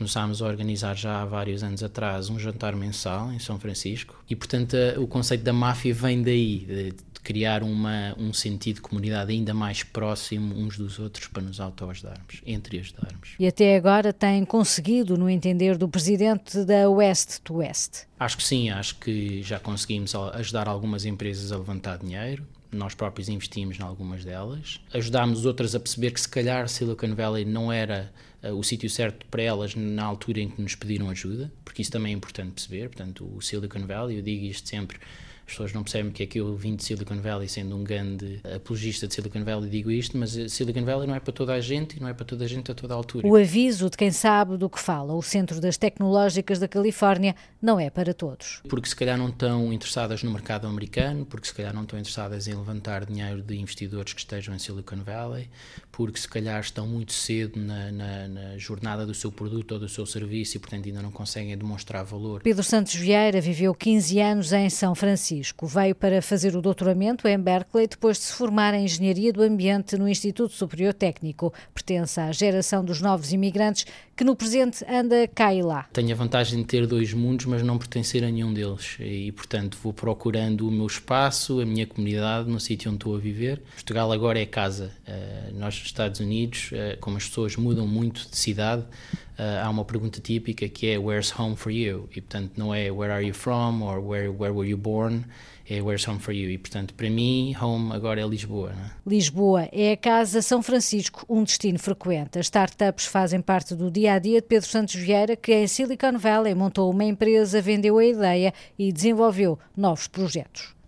começámos 0.02 0.42
a 0.42 0.48
organizar 0.48 0.98
já 0.98 1.22
há 1.22 1.26
vários 1.26 1.62
anos 1.62 1.84
atrás 1.84 2.28
um 2.28 2.40
jantar 2.40 2.76
mensal 2.76 3.32
em 3.32 3.38
São 3.38 3.60
Francisco 3.60 4.16
e, 4.28 4.36
portanto, 4.36 4.76
o 4.98 5.06
conceito 5.06 5.44
da 5.44 5.54
máfia 5.54 5.94
vem 5.94 6.24
daí, 6.24 6.66
de, 6.66 6.96
criar 7.24 7.62
uma, 7.62 8.16
um 8.18 8.34
sentido 8.34 8.78
de 8.78 8.82
comunidade 8.82 9.32
ainda 9.32 9.54
mais 9.54 9.84
próximo 9.84 10.56
uns 10.56 10.76
dos 10.76 10.98
outros 10.98 11.28
para 11.28 11.44
nos 11.44 11.60
autoajudarmos, 11.60 12.42
entre 12.48 12.80
ajudarmos. 12.80 13.36
E 13.38 13.46
até 13.46 13.76
agora 13.76 14.12
tem 14.12 14.44
conseguido, 14.44 15.20
no 15.20 15.30
entender 15.30 15.78
do 15.78 15.88
presidente 15.88 16.66
da 16.66 16.90
West 16.90 17.38
to 17.44 17.58
West? 17.58 18.06
Acho 18.20 18.38
que 18.38 18.44
sim, 18.44 18.72
acho 18.72 18.96
que 18.96 19.44
já 19.44 19.60
conseguimos 19.60 20.16
ajudar 20.16 20.68
algumas 20.68 21.06
empresas 21.06 21.52
a 21.52 21.58
levantar 21.58 22.00
dinheiro, 22.00 22.44
nós 22.72 22.96
próprios 22.96 23.30
investimos 23.30 23.80
em 23.80 23.84
algumas 23.84 24.26
delas. 24.26 24.80
Ajudámos 24.94 25.46
outras 25.46 25.76
a 25.76 25.80
perceber 25.80 26.12
que 26.12 26.22
se 26.22 26.30
calhar 26.30 26.68
Silicon 26.68 27.14
Valley 27.14 27.46
não 27.46 27.72
era 27.72 28.12
o 28.44 28.64
sítio 28.64 28.90
certo 28.90 29.26
para 29.28 29.44
elas 29.44 29.76
na 29.76 30.04
altura 30.04 30.40
em 30.40 30.50
que 30.50 30.62
nos 30.62 30.76
pediram 30.76 31.10
ajuda, 31.10 31.52
porque 31.64 31.82
isso 31.82 31.92
também 31.92 32.14
é 32.14 32.16
importante 32.16 32.54
perceber. 32.54 32.90
Portanto, 32.90 33.30
o 33.36 33.42
Silicon 33.42 33.86
Valley, 33.86 34.18
eu 34.18 34.24
digo 34.24 34.46
isto 34.46 34.68
sempre, 34.68 34.98
as 35.46 35.54
pessoas 35.54 35.74
não 35.74 35.84
percebem 35.84 36.12
que 36.12 36.24
é 36.24 36.26
que 36.26 36.40
eu 36.40 36.56
vim 36.56 36.76
de 36.76 36.84
Silicon 36.84 37.20
Valley 37.20 37.48
sendo 37.48 37.76
um 37.76 37.84
grande 37.84 38.40
apologista 38.56 39.08
de 39.08 39.14
Silicon 39.14 39.44
Valley 39.44 39.70
digo 39.70 39.92
isto, 39.92 40.18
mas 40.18 40.32
Silicon 40.52 40.86
Valley 40.86 41.08
não 41.08 41.16
é 41.16 41.20
para 41.20 41.34
toda 41.34 41.54
a 41.54 41.60
gente 41.60 41.98
e 41.98 42.00
não 42.00 42.08
é 42.08 42.14
para 42.14 42.26
toda 42.26 42.46
a 42.46 42.48
gente 42.48 42.72
a 42.72 42.76
toda 42.76 42.94
a 42.94 42.98
altura. 42.98 43.28
O 43.28 43.36
aviso 43.36 43.90
de 43.90 43.98
quem 43.98 44.12
sabe 44.12 44.58
do 44.58 44.70
que 44.70 44.80
fala, 44.80 45.14
o 45.14 45.22
Centro 45.22 45.60
das 45.60 45.78
Tecnológicas 45.78 46.60
da 46.60 46.68
Califórnia, 46.68 47.36
não 47.62 47.80
é 47.80 47.90
para 47.90 48.14
todos. 48.14 48.62
Porque 48.70 48.88
se 48.88 48.96
calhar 48.96 49.18
não 49.18 49.30
estão 49.30 49.74
interessadas 49.74 50.24
no 50.24 50.32
mercado 50.32 50.68
americano, 50.68 51.26
porque 51.26 51.48
se 51.48 51.54
calhar 51.54 51.74
não 51.74 51.84
estão 51.84 52.00
interessadas 52.00 52.48
em 52.48 52.54
levantar 52.54 53.06
dinheiro 53.06 53.42
de 53.42 53.58
investidores 53.58 54.14
que 54.14 54.22
estejam 54.22 54.56
em 54.56 54.60
Silicon 54.60 55.04
Valley, 55.04 55.50
porque 55.92 56.20
se 56.20 56.28
calhar 56.28 56.62
estão 56.62 56.88
muito 56.88 57.12
cedo 57.12 57.60
na, 57.60 57.92
na, 57.92 58.28
na 58.28 58.58
jornada 58.58 59.06
do 59.06 59.14
seu 59.14 59.32
produto 59.32 59.74
ou 59.74 59.80
do 59.80 59.90
seu 59.90 60.06
serviço 60.06 60.58
e 60.58 60.60
portanto 60.60 60.86
ainda 60.86 61.02
não 61.02 61.12
conseguem 61.12 61.58
demonstrar 61.58 62.06
valor. 62.06 62.42
Pedro 62.42 62.64
Santos 62.64 62.96
Vieira 62.96 63.42
viveu 63.42 63.74
15 63.76 64.20
anos 64.20 64.54
em 64.54 64.70
São 64.70 64.96
Francisco 64.96 65.31
Francisco. 65.32 65.66
Veio 65.66 65.96
para 65.96 66.22
fazer 66.22 66.56
o 66.56 66.62
doutoramento 66.62 67.28
em 67.28 67.40
Berkeley 67.40 67.88
depois 67.88 68.18
de 68.18 68.26
se 68.26 68.34
formar 68.34 68.74
em 68.74 68.84
Engenharia 68.84 69.32
do 69.32 69.42
Ambiente 69.42 69.98
no 69.98 70.08
Instituto 70.08 70.54
Superior 70.54 70.94
Técnico. 70.94 71.54
Pertence 71.74 72.20
à 72.20 72.32
geração 72.32 72.84
dos 72.84 73.02
novos 73.02 73.32
imigrantes 73.32 73.86
que 74.22 74.26
no 74.26 74.36
presente 74.36 74.86
anda 74.88 75.28
cá 75.28 75.52
e 75.52 75.64
lá. 75.64 75.88
Tenho 75.92 76.12
a 76.12 76.16
vantagem 76.16 76.60
de 76.60 76.66
ter 76.66 76.86
dois 76.86 77.12
mundos, 77.12 77.48
mas 77.48 77.64
não 77.64 77.80
pertencer 77.80 78.24
a 78.24 78.30
nenhum 78.30 78.54
deles. 78.54 78.96
E, 79.00 79.32
portanto, 79.32 79.80
vou 79.82 79.92
procurando 79.92 80.68
o 80.68 80.72
meu 80.72 80.86
espaço, 80.86 81.60
a 81.60 81.66
minha 81.66 81.88
comunidade, 81.88 82.48
no 82.48 82.60
sítio 82.60 82.92
onde 82.92 82.98
estou 82.98 83.16
a 83.16 83.18
viver. 83.18 83.64
Portugal 83.74 84.12
agora 84.12 84.40
é 84.40 84.46
casa. 84.46 84.92
Uh, 85.08 85.58
nós, 85.58 85.76
nos 85.76 85.88
Estados 85.88 86.20
Unidos, 86.20 86.70
uh, 86.72 87.00
como 87.00 87.18
as 87.18 87.28
pessoas 87.28 87.56
mudam 87.56 87.88
muito 87.88 88.30
de 88.30 88.38
cidade, 88.38 88.84
uh, 88.84 89.66
há 89.66 89.68
uma 89.72 89.84
pergunta 89.84 90.22
típica 90.22 90.70
que 90.70 90.86
é 90.86 91.00
Where's 91.00 91.34
home 91.36 91.56
for 91.56 91.72
you? 91.72 92.08
E, 92.16 92.22
portanto, 92.22 92.52
não 92.56 92.72
é 92.72 92.92
Where 92.92 93.12
are 93.12 93.26
you 93.26 93.34
from 93.34 93.82
or 93.82 94.00
Where, 94.08 94.30
where 94.30 94.54
were 94.54 94.70
you 94.70 94.78
born? 94.78 95.24
É 95.72 95.82
Where's 95.82 96.06
Home 96.06 96.20
for 96.20 96.34
You. 96.34 96.50
E, 96.50 96.58
portanto, 96.58 96.94
para 96.94 97.10
mim, 97.10 97.56
home 97.62 97.94
agora 97.94 98.20
é 98.20 98.28
Lisboa. 98.28 98.72
É? 98.72 99.10
Lisboa 99.10 99.70
é 99.72 99.94
a 99.94 99.98
Casa 99.98 100.42
São 100.42 100.62
Francisco, 100.62 101.26
um 101.30 101.44
destino 101.44 101.80
frequente. 101.80 102.38
As 102.38 102.48
startups 102.48 103.06
fazem 103.06 103.40
parte 103.40 103.74
do 103.74 103.90
dia 103.90 104.14
a 104.14 104.20
dia 104.20 104.42
de 104.42 104.48
Pedro 104.48 104.68
Santos 104.68 104.96
Vieira, 104.96 105.36
que 105.36 105.54
em 105.54 105.68
Silicon 105.68 106.18
Valley 106.18 106.54
montou 106.54 106.92
uma 106.92 107.06
empresa, 107.06 107.62
vendeu 107.62 107.98
a 107.98 108.06
ideia 108.06 108.54
e 108.78 108.92
desenvolveu 108.92 109.58
novos 109.76 110.08
projetos. 110.08 110.81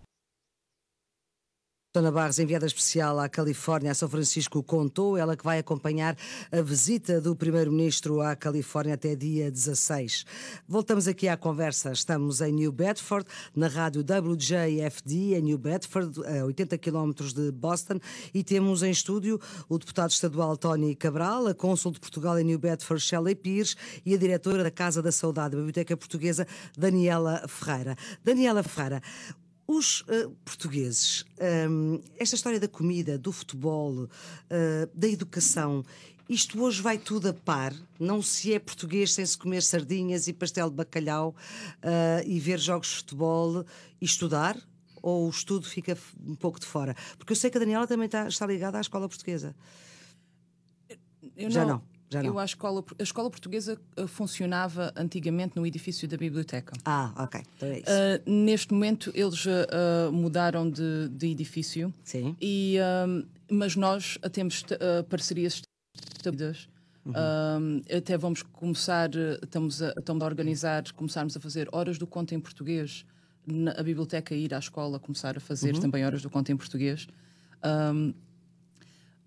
Dona 1.96 2.12
Barros, 2.12 2.40
enviada 2.40 2.66
especial 2.66 3.20
à 3.20 3.30
Califórnia, 3.30 3.92
a 3.92 3.94
São 3.94 4.10
Francisco, 4.10 4.64
contou, 4.64 5.16
ela 5.16 5.38
que 5.38 5.44
vai 5.44 5.60
acompanhar 5.60 6.18
a 6.52 6.60
visita 6.60 7.22
do 7.22 7.36
Primeiro-Ministro 7.36 8.20
à 8.20 8.36
Califórnia 8.36 8.96
até 8.96 9.16
dia 9.16 9.52
16. 9.52 10.26
Voltamos 10.68 11.08
aqui 11.08 11.28
à 11.28 11.38
conversa. 11.38 11.92
Estamos 11.92 12.42
em 12.42 12.52
New 12.52 12.72
Bedford, 12.72 13.28
na 13.56 13.68
rádio 13.68 14.02
WJFD, 14.02 15.36
em 15.36 15.42
New 15.44 15.60
Bedford, 15.60 16.20
a 16.26 16.44
80 16.46 16.80
quilómetros 16.80 17.32
de 17.32 17.52
Boston, 17.52 18.00
e 18.34 18.44
temos 18.44 18.82
em 18.82 18.90
estúdio 18.90 19.40
o 19.70 19.78
deputado 19.78 20.10
estadual 20.10 20.58
Tony 20.58 20.96
Cabral, 20.96 21.46
a 21.46 21.54
cônsul 21.54 21.92
de 21.92 22.00
Portugal 22.00 22.40
em 22.40 22.44
New 22.44 22.58
Bedford, 22.58 23.04
Shelley 23.04 23.36
Pires, 23.36 23.78
e 24.04 24.16
a 24.16 24.18
diretora 24.18 24.64
da 24.64 24.72
Casa 24.72 25.00
da 25.00 25.12
Saudade, 25.12 25.52
da 25.52 25.58
Biblioteca 25.58 25.96
Portuguesa, 25.96 26.48
Daniela 26.76 27.48
Ferreira. 27.48 27.96
Daniela 28.24 28.64
Ferreira, 28.64 29.00
os 29.68 30.02
uh, 30.02 30.30
portugueses, 30.44 31.26
um, 31.70 32.02
esta 32.18 32.36
história 32.36 32.60
da 32.60 32.68
comida, 32.68 33.18
do 33.18 33.32
futebol, 33.32 34.04
uh, 34.04 34.10
da 34.94 35.08
educação, 35.08 35.86
isto 36.28 36.62
hoje 36.62 36.82
vai 36.82 36.98
tudo 36.98 37.30
a 37.30 37.34
par. 37.34 37.74
Não 38.00 38.22
se 38.22 38.54
é 38.54 38.60
português 38.60 39.14
sem 39.14 39.26
se 39.26 39.38
comer 39.38 39.62
sardinhas 39.62 40.28
e 40.28 40.34
pastel 40.34 40.70
de 40.70 40.76
bacalhau 40.76 41.36
uh, 41.80 42.28
e 42.28 42.40
ver 42.40 42.60
jogos 42.60 42.90
de 42.90 42.96
futebol 42.96 43.66
e 44.02 44.06
estudar? 44.06 44.58
Ou 45.02 45.28
o 45.28 45.30
estudo 45.30 45.68
fica 45.68 45.98
um 46.26 46.36
pouco 46.36 46.60
de 46.60 46.66
fora? 46.66 46.96
Porque 47.18 47.34
eu 47.34 47.36
sei 47.36 47.50
que 47.50 47.58
a 47.58 47.60
Daniela 47.60 47.86
também 47.86 48.06
está, 48.06 48.28
está 48.28 48.46
ligada 48.46 48.78
à 48.78 48.82
escola 48.82 49.08
portuguesa. 49.08 49.54
Eu 51.36 51.52
Já 51.52 51.66
não. 51.66 51.76
não. 51.76 51.93
Já 52.14 52.22
não. 52.22 52.30
Eu, 52.30 52.40
a 52.40 52.46
escola, 52.46 52.84
a 53.00 53.04
escola 53.04 53.30
portuguesa 53.30 53.80
uh, 53.98 54.08
funcionava 54.08 54.94
antigamente 54.96 55.56
no 55.56 55.66
edifício 55.66 56.08
da 56.08 56.16
biblioteca. 56.16 56.74
Ah, 56.86 57.12
ok. 57.18 57.42
Então 57.58 57.70
é 57.70 57.80
uh, 57.80 58.32
neste 58.32 58.72
momento 58.72 59.12
eles 59.16 59.44
uh, 59.46 60.12
mudaram 60.12 60.70
de, 60.70 61.10
de, 61.10 61.32
edifício. 61.32 61.92
Sim. 62.04 62.36
E, 62.40 62.78
mas 63.52 63.76
nós 63.76 64.18
temos 64.32 64.64
parcerias 65.10 65.62
estabelecidas. 66.16 66.72
Uhum. 67.06 67.82
até 67.98 68.18
vamos 68.18 68.44
começar, 68.44 69.10
estamos 69.44 69.82
a, 69.82 69.90
estamos 69.98 70.24
a 70.24 70.26
organizar, 70.26 70.84
começarmos 70.94 71.36
a 71.36 71.40
fazer 71.40 71.68
horas 71.74 71.98
do 71.98 72.08
conto 72.08 72.34
em 72.34 72.40
português 72.40 73.06
na 73.46 73.72
a 73.72 73.84
biblioteca 73.84 74.34
ir 74.34 74.54
à 74.54 74.60
escola 74.60 75.00
começar 75.00 75.36
a 75.36 75.40
fazer 75.42 75.76
uhum. 75.76 75.82
também 75.82 76.06
horas 76.06 76.22
do 76.22 76.30
conto 76.30 76.52
em 76.52 76.56
português. 76.56 77.08
Um, 77.64 78.14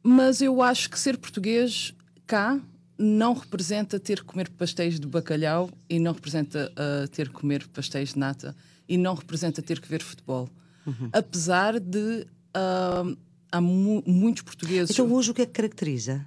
mas 0.02 0.40
eu 0.40 0.62
acho 0.62 0.88
que 0.88 0.98
ser 0.98 1.18
português 1.18 1.92
cá 2.26 2.60
não 2.98 3.34
representa 3.34 4.00
ter 4.00 4.20
que 4.20 4.24
comer 4.24 4.48
pastéis 4.50 4.98
de 4.98 5.06
bacalhau 5.06 5.70
e 5.88 5.98
não 5.98 6.12
representa 6.12 6.72
uh, 6.72 7.08
ter 7.08 7.28
que 7.28 7.34
comer 7.34 7.66
pastéis 7.68 8.14
de 8.14 8.18
nata 8.18 8.56
e 8.88 8.96
não 8.96 9.14
representa 9.14 9.60
ter 9.60 9.80
que 9.80 9.88
ver 9.88 10.02
futebol. 10.02 10.48
Uhum. 10.86 11.10
Apesar 11.12 11.78
de 11.80 12.26
uh, 12.56 13.16
há 13.50 13.60
mu 13.60 14.02
muitos 14.06 14.42
portugueses. 14.42 14.90
Então, 14.90 15.12
hoje 15.12 15.30
o 15.30 15.34
que 15.34 15.42
é 15.42 15.46
que 15.46 15.52
caracteriza? 15.52 16.26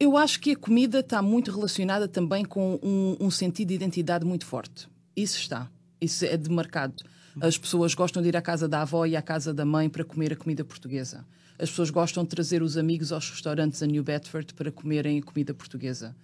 Eu 0.00 0.16
acho 0.16 0.38
que 0.40 0.52
a 0.52 0.56
comida 0.56 1.00
está 1.00 1.20
muito 1.20 1.50
relacionada 1.50 2.06
também 2.06 2.44
com 2.44 2.78
um, 2.82 3.16
um 3.20 3.30
sentido 3.30 3.68
de 3.68 3.74
identidade 3.74 4.24
muito 4.24 4.46
forte. 4.46 4.88
Isso 5.16 5.38
está. 5.38 5.68
Isso 6.00 6.24
é 6.24 6.36
demarcado. 6.36 7.02
As 7.40 7.58
pessoas 7.58 7.94
gostam 7.94 8.22
de 8.22 8.28
ir 8.28 8.36
à 8.36 8.42
casa 8.42 8.68
da 8.68 8.82
avó 8.82 9.06
e 9.06 9.16
à 9.16 9.22
casa 9.22 9.52
da 9.52 9.64
mãe 9.64 9.88
para 9.88 10.04
comer 10.04 10.32
a 10.32 10.36
comida 10.36 10.64
portuguesa. 10.64 11.24
As 11.58 11.70
pessoas 11.70 11.90
gostam 11.90 12.22
de 12.22 12.30
trazer 12.30 12.62
os 12.62 12.76
amigos 12.76 13.10
aos 13.10 13.28
restaurantes 13.30 13.82
a 13.82 13.86
New 13.86 14.04
Bedford 14.04 14.54
para 14.54 14.70
comerem 14.70 15.20
comida 15.20 15.52
portuguesa. 15.52 16.14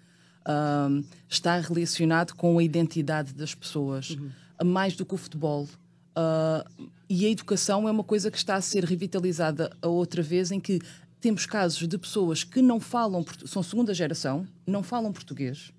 Um, 0.46 1.02
está 1.28 1.58
relacionado 1.58 2.34
com 2.34 2.58
a 2.58 2.62
identidade 2.62 3.32
das 3.34 3.54
pessoas, 3.54 4.10
uhum. 4.10 4.30
mais 4.64 4.94
do 4.94 5.04
que 5.04 5.14
o 5.14 5.16
futebol. 5.16 5.64
Uh, 6.16 6.88
e 7.08 7.26
a 7.26 7.30
educação 7.30 7.88
é 7.88 7.90
uma 7.90 8.04
coisa 8.04 8.30
que 8.30 8.36
está 8.36 8.54
a 8.54 8.60
ser 8.60 8.84
revitalizada 8.84 9.76
a 9.82 9.88
outra 9.88 10.22
vez, 10.22 10.52
em 10.52 10.60
que 10.60 10.80
temos 11.20 11.46
casos 11.46 11.88
de 11.88 11.98
pessoas 11.98 12.44
que 12.44 12.60
não 12.60 12.78
falam, 12.78 13.24
são 13.46 13.62
segunda 13.62 13.94
geração, 13.94 14.46
não 14.66 14.82
falam 14.82 15.10
português, 15.10 15.72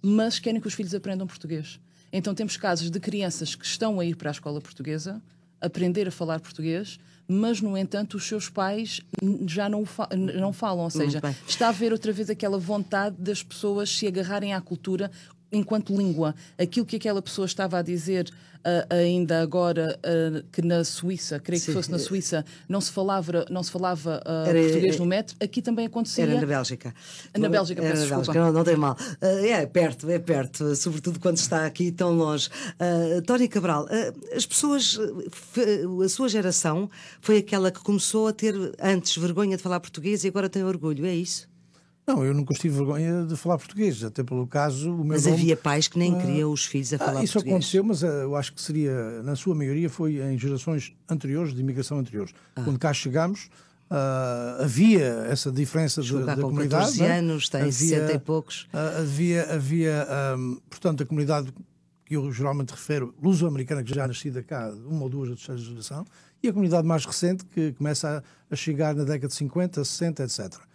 mas 0.00 0.38
querem 0.38 0.60
que 0.60 0.66
os 0.66 0.74
filhos 0.74 0.94
aprendam 0.94 1.26
português. 1.26 1.78
Então 2.12 2.34
temos 2.34 2.56
casos 2.56 2.90
de 2.90 2.98
crianças 2.98 3.54
que 3.54 3.64
estão 3.64 4.00
a 4.00 4.04
ir 4.04 4.16
para 4.16 4.30
a 4.30 4.32
escola 4.32 4.60
portuguesa, 4.60 5.22
aprender 5.60 6.08
a 6.08 6.10
falar 6.10 6.40
português, 6.40 6.98
mas, 7.28 7.60
no 7.60 7.76
entanto, 7.76 8.16
os 8.16 8.24
seus 8.24 8.48
pais 8.48 9.00
já 9.46 9.68
não, 9.68 9.84
fa 9.86 10.08
não 10.14 10.52
falam. 10.52 10.84
Ou 10.84 10.90
seja, 10.90 11.20
está 11.46 11.66
a 11.66 11.68
haver 11.70 11.92
outra 11.92 12.12
vez 12.12 12.28
aquela 12.28 12.58
vontade 12.58 13.16
das 13.18 13.42
pessoas 13.42 13.90
se 13.90 14.06
agarrarem 14.06 14.52
à 14.54 14.60
cultura 14.60 15.10
enquanto 15.52 15.94
língua. 15.96 16.34
Aquilo 16.58 16.86
que 16.86 16.96
aquela 16.96 17.20
pessoa 17.20 17.46
estava 17.46 17.78
a 17.78 17.82
dizer 17.82 18.32
uh, 18.62 18.94
ainda 18.94 19.42
agora 19.42 19.98
uh, 19.98 20.42
que 20.50 20.62
na 20.62 20.84
Suíça, 20.84 21.38
creio 21.38 21.60
Sim. 21.60 21.66
que 21.66 21.72
fosse 21.72 21.90
na 21.90 21.98
Suíça, 21.98 22.44
não 22.68 22.80
se 22.80 22.90
falava, 22.90 23.44
não 23.50 23.62
se 23.62 23.70
falava 23.70 24.22
uh, 24.26 24.48
era, 24.48 24.60
português 24.60 24.98
no 24.98 25.06
metro, 25.06 25.36
aqui 25.40 25.60
também 25.60 25.86
acontecia. 25.86 26.24
Era 26.24 26.40
na 26.40 26.46
Bélgica. 26.46 26.94
Na 27.36 27.48
Bélgica, 27.48 27.82
era 27.82 27.90
peço 27.90 28.08
na 28.08 28.16
Bélgica, 28.16 28.38
não, 28.38 28.52
não, 28.52 28.64
tem 28.64 28.76
mal. 28.76 28.96
é 29.20 29.66
perto, 29.66 30.08
é 30.08 30.18
perto, 30.18 30.74
sobretudo 30.74 31.20
quando 31.20 31.36
está 31.36 31.66
aqui 31.66 31.92
tão 31.92 32.12
longe. 32.16 32.48
Tony 33.26 33.48
Cabral, 33.48 33.86
as 34.34 34.46
pessoas, 34.46 34.98
a 36.04 36.08
sua 36.08 36.28
geração 36.28 36.88
foi 37.20 37.38
aquela 37.38 37.70
que 37.70 37.80
começou 37.80 38.28
a 38.28 38.32
ter 38.32 38.54
antes 38.80 39.16
vergonha 39.16 39.56
de 39.56 39.62
falar 39.62 39.80
português 39.80 40.24
e 40.24 40.28
agora 40.28 40.48
tem 40.48 40.64
orgulho, 40.64 41.04
é 41.06 41.14
isso? 41.14 41.51
Não, 42.06 42.24
eu 42.24 42.34
nunca 42.34 42.52
tive 42.54 42.76
vergonha 42.76 43.24
de 43.24 43.36
falar 43.36 43.58
português, 43.58 44.02
até 44.02 44.24
pelo 44.24 44.46
caso. 44.46 44.90
O 44.92 44.98
meu 44.98 45.06
mas 45.06 45.24
nome, 45.24 45.36
havia 45.36 45.56
pais 45.56 45.86
que 45.86 45.98
nem 45.98 46.14
uh, 46.14 46.18
queriam 46.18 46.50
os 46.50 46.64
filhos 46.64 46.92
a 46.92 46.98
falar 46.98 47.20
ah, 47.20 47.24
isso 47.24 47.34
português. 47.34 47.64
Isso 47.64 47.78
aconteceu, 47.78 47.84
mas 47.84 48.02
uh, 48.02 48.22
eu 48.22 48.36
acho 48.36 48.52
que 48.52 48.60
seria, 48.60 49.22
na 49.22 49.36
sua 49.36 49.54
maioria, 49.54 49.88
foi 49.88 50.20
em 50.20 50.36
gerações 50.36 50.92
anteriores, 51.08 51.54
de 51.54 51.60
imigração 51.60 51.98
anteriores. 51.98 52.34
Ah. 52.56 52.62
Quando 52.62 52.76
cá 52.78 52.92
chegámos, 52.92 53.48
uh, 53.88 54.62
havia 54.64 55.26
essa 55.30 55.52
diferença 55.52 56.02
de, 56.02 56.24
da 56.24 56.34
com 56.34 56.42
comunidade. 56.42 56.98
14 56.98 57.04
é? 57.04 57.18
anos, 57.18 57.48
tem 57.48 57.60
havia, 57.60 57.72
60 57.72 58.12
e 58.12 58.18
poucos. 58.18 58.68
havia, 58.72 59.54
havia 59.54 60.08
um, 60.36 60.60
portanto, 60.68 61.04
a 61.04 61.06
comunidade 61.06 61.52
que 62.04 62.16
eu 62.16 62.32
geralmente 62.32 62.70
refiro, 62.70 63.14
luso-americana, 63.22 63.84
que 63.84 63.94
já 63.94 64.02
é 64.02 64.06
nascida 64.08 64.42
cá, 64.42 64.74
uma 64.86 65.04
ou 65.04 65.08
duas 65.08 65.30
ou 65.30 65.36
terceira 65.36 65.60
geração, 65.60 66.04
e 66.42 66.48
a 66.48 66.52
comunidade 66.52 66.86
mais 66.86 67.06
recente, 67.06 67.44
que 67.44 67.72
começa 67.72 68.18
a, 68.18 68.52
a 68.52 68.56
chegar 68.56 68.92
na 68.92 69.04
década 69.04 69.28
de 69.28 69.34
50, 69.34 69.84
60, 69.84 70.24
etc. 70.24 70.71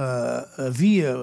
Uh, 0.00 0.62
havia, 0.66 1.14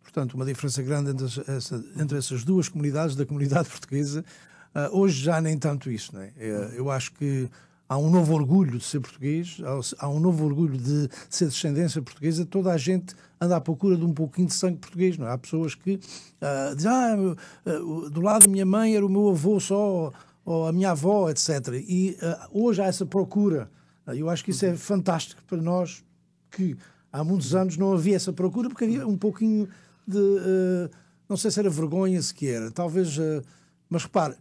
portanto, 0.00 0.34
uma 0.34 0.44
diferença 0.44 0.80
grande 0.84 1.10
entre, 1.10 1.26
essa, 1.48 1.84
entre, 1.98 2.16
essas 2.16 2.44
duas 2.44 2.68
comunidades, 2.68 3.16
da 3.16 3.26
comunidade 3.26 3.68
portuguesa. 3.70 4.24
Uh, 4.72 4.96
hoje 4.96 5.20
já 5.24 5.40
nem 5.40 5.58
tanto 5.58 5.90
isso. 5.90 6.14
Né? 6.14 6.32
Eu 6.76 6.88
acho 6.92 7.12
que 7.14 7.50
há 7.88 7.98
um 7.98 8.08
novo 8.08 8.34
orgulho 8.34 8.78
de 8.78 8.84
ser 8.84 9.00
português, 9.00 9.58
há 9.98 10.08
um 10.08 10.20
novo 10.20 10.44
orgulho 10.44 10.78
de 10.78 11.08
ser 11.28 11.46
descendência 11.46 12.00
portuguesa. 12.00 12.46
Toda 12.46 12.72
a 12.72 12.76
gente 12.76 13.16
anda 13.40 13.56
à 13.56 13.60
procura 13.60 13.96
de 13.96 14.04
um 14.04 14.14
pouquinho 14.14 14.46
de 14.46 14.54
sangue 14.54 14.78
português. 14.78 15.18
Não 15.18 15.26
é? 15.26 15.32
Há 15.32 15.38
pessoas 15.38 15.74
que 15.74 15.94
uh, 15.94 16.76
dizem, 16.76 16.92
ah, 16.92 18.08
do 18.10 18.20
lado 18.20 18.44
da 18.44 18.50
minha 18.50 18.66
mãe 18.66 18.94
era 18.94 19.04
o 19.04 19.08
meu 19.08 19.30
avô 19.30 19.58
só, 19.58 20.12
ou 20.44 20.68
a 20.68 20.72
minha 20.72 20.92
avó, 20.92 21.28
etc. 21.30 21.50
E 21.84 22.16
uh, 22.22 22.64
hoje 22.64 22.80
há 22.80 22.86
essa 22.86 23.04
procura. 23.04 23.68
Eu 24.06 24.30
acho 24.30 24.44
que 24.44 24.52
isso 24.52 24.64
é 24.64 24.76
fantástico 24.76 25.42
para 25.48 25.60
nós 25.60 26.04
que 26.48 26.76
há 27.16 27.24
muitos 27.24 27.54
anos 27.54 27.76
não 27.76 27.92
havia 27.92 28.16
essa 28.16 28.32
procura 28.32 28.68
porque 28.68 28.84
havia 28.84 29.06
um 29.06 29.16
pouquinho 29.16 29.68
de. 30.06 30.18
Uh, 30.18 30.90
não 31.28 31.36
sei 31.36 31.50
se 31.50 31.58
era 31.58 31.70
vergonha 31.70 32.20
sequer, 32.20 32.70
talvez. 32.72 33.16
Uh, 33.16 33.42
mas 33.88 34.02
repare, 34.04 34.34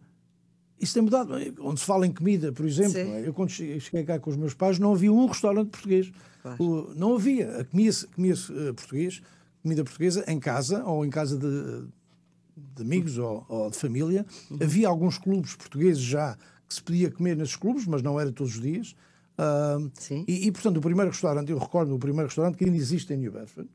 isso 0.79 0.93
tem 0.93 1.01
mudado. 1.01 1.33
Onde 1.61 1.79
se 1.79 1.85
fala 1.85 2.05
em 2.05 2.11
comida, 2.11 2.51
por 2.51 2.65
exemplo, 2.65 2.97
é? 2.97 3.27
eu 3.27 3.33
quando 3.33 3.49
cheguei 3.49 4.03
cá 4.03 4.19
com 4.19 4.29
os 4.29 4.35
meus 4.35 4.53
pais 4.53 4.77
não 4.77 4.93
havia 4.93 5.11
um 5.11 5.25
restaurante 5.25 5.69
português. 5.69 6.11
O, 6.59 6.93
não 6.95 7.15
havia. 7.15 7.65
Comia-se 7.71 8.07
comia 8.07 8.33
uh, 8.33 8.73
português, 8.73 9.21
comida 9.63 9.83
portuguesa 9.83 10.23
em 10.27 10.39
casa 10.39 10.83
ou 10.83 11.05
em 11.05 11.09
casa 11.09 11.37
de, 11.37 11.87
de 12.75 12.81
amigos 12.81 13.17
uhum. 13.17 13.25
ou, 13.25 13.45
ou, 13.47 13.71
de 13.71 13.77
família. 13.77 14.25
Uhum. 14.51 14.57
Havia 14.61 14.87
alguns 14.87 15.17
clubes 15.17 15.55
portugueses 15.55 16.03
já 16.03 16.37
que 16.67 16.73
se 16.73 16.83
podia 16.83 17.09
comer 17.09 17.37
nesses 17.37 17.55
clubes, 17.55 17.85
mas 17.87 18.01
não 18.01 18.19
era 18.19 18.31
todos 18.31 18.55
os 18.55 18.61
dias. 18.61 18.95
Uh, 19.37 19.91
e, 20.27 20.47
e, 20.47 20.51
portanto, 20.51 20.77
o 20.77 20.81
primeiro 20.81 21.11
restaurante, 21.11 21.51
eu 21.51 21.57
recordo 21.57 21.93
o 21.93 21.99
primeiro 21.99 22.27
restaurante 22.27 22.57
que 22.57 22.65
ainda 22.65 22.77
existe 22.77 23.13
em 23.13 23.17
New 23.17 23.31
Bedford, 23.31 23.69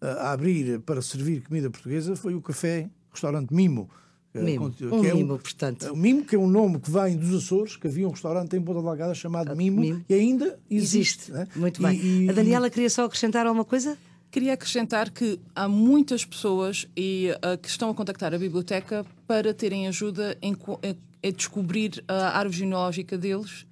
uh, 0.00 0.06
a 0.06 0.32
abrir 0.32 0.80
para 0.80 1.02
servir 1.02 1.42
comida 1.42 1.68
portuguesa 1.68 2.14
foi 2.14 2.34
o 2.34 2.40
café, 2.40 2.88
restaurante 3.12 3.52
Mimo. 3.52 3.90
Mimo, 4.32 4.70
que 4.70 4.86
um 4.86 5.04
é 5.04 5.12
Mimo, 5.12 5.38
portanto. 5.38 5.92
O 5.92 5.96
Mimo, 5.96 6.24
que 6.24 6.36
é 6.36 6.38
um 6.38 6.46
nome 6.46 6.78
que 6.78 6.88
vem 6.88 7.16
dos 7.16 7.44
Açores, 7.44 7.76
que 7.76 7.88
havia 7.88 8.06
um 8.06 8.12
restaurante 8.12 8.56
em 8.56 8.62
Ponta 8.62 8.80
Delgada 8.80 9.12
chamado 9.12 9.56
Mimo, 9.56 9.80
Mimo, 9.80 10.04
e 10.08 10.14
ainda 10.14 10.58
existe. 10.70 11.30
existe. 11.30 11.32
Né? 11.32 11.48
Muito 11.56 11.82
bem. 11.82 12.00
E, 12.00 12.30
a 12.30 12.32
Daniela 12.32 12.70
queria 12.70 12.88
só 12.88 13.04
acrescentar 13.04 13.44
alguma 13.44 13.64
coisa? 13.64 13.98
Queria 14.30 14.52
acrescentar 14.52 15.10
que 15.10 15.40
há 15.52 15.66
muitas 15.66 16.24
pessoas 16.24 16.86
e, 16.96 17.32
uh, 17.38 17.58
que 17.58 17.68
estão 17.68 17.90
a 17.90 17.94
contactar 17.94 18.32
a 18.32 18.38
biblioteca 18.38 19.04
para 19.26 19.52
terem 19.52 19.88
ajuda 19.88 20.38
em, 20.40 20.52
em 20.84 20.96
é 21.22 21.30
descobrir 21.30 22.02
a 22.08 22.38
árvore 22.38 22.58
genealógica 22.58 23.18
deles. 23.18 23.66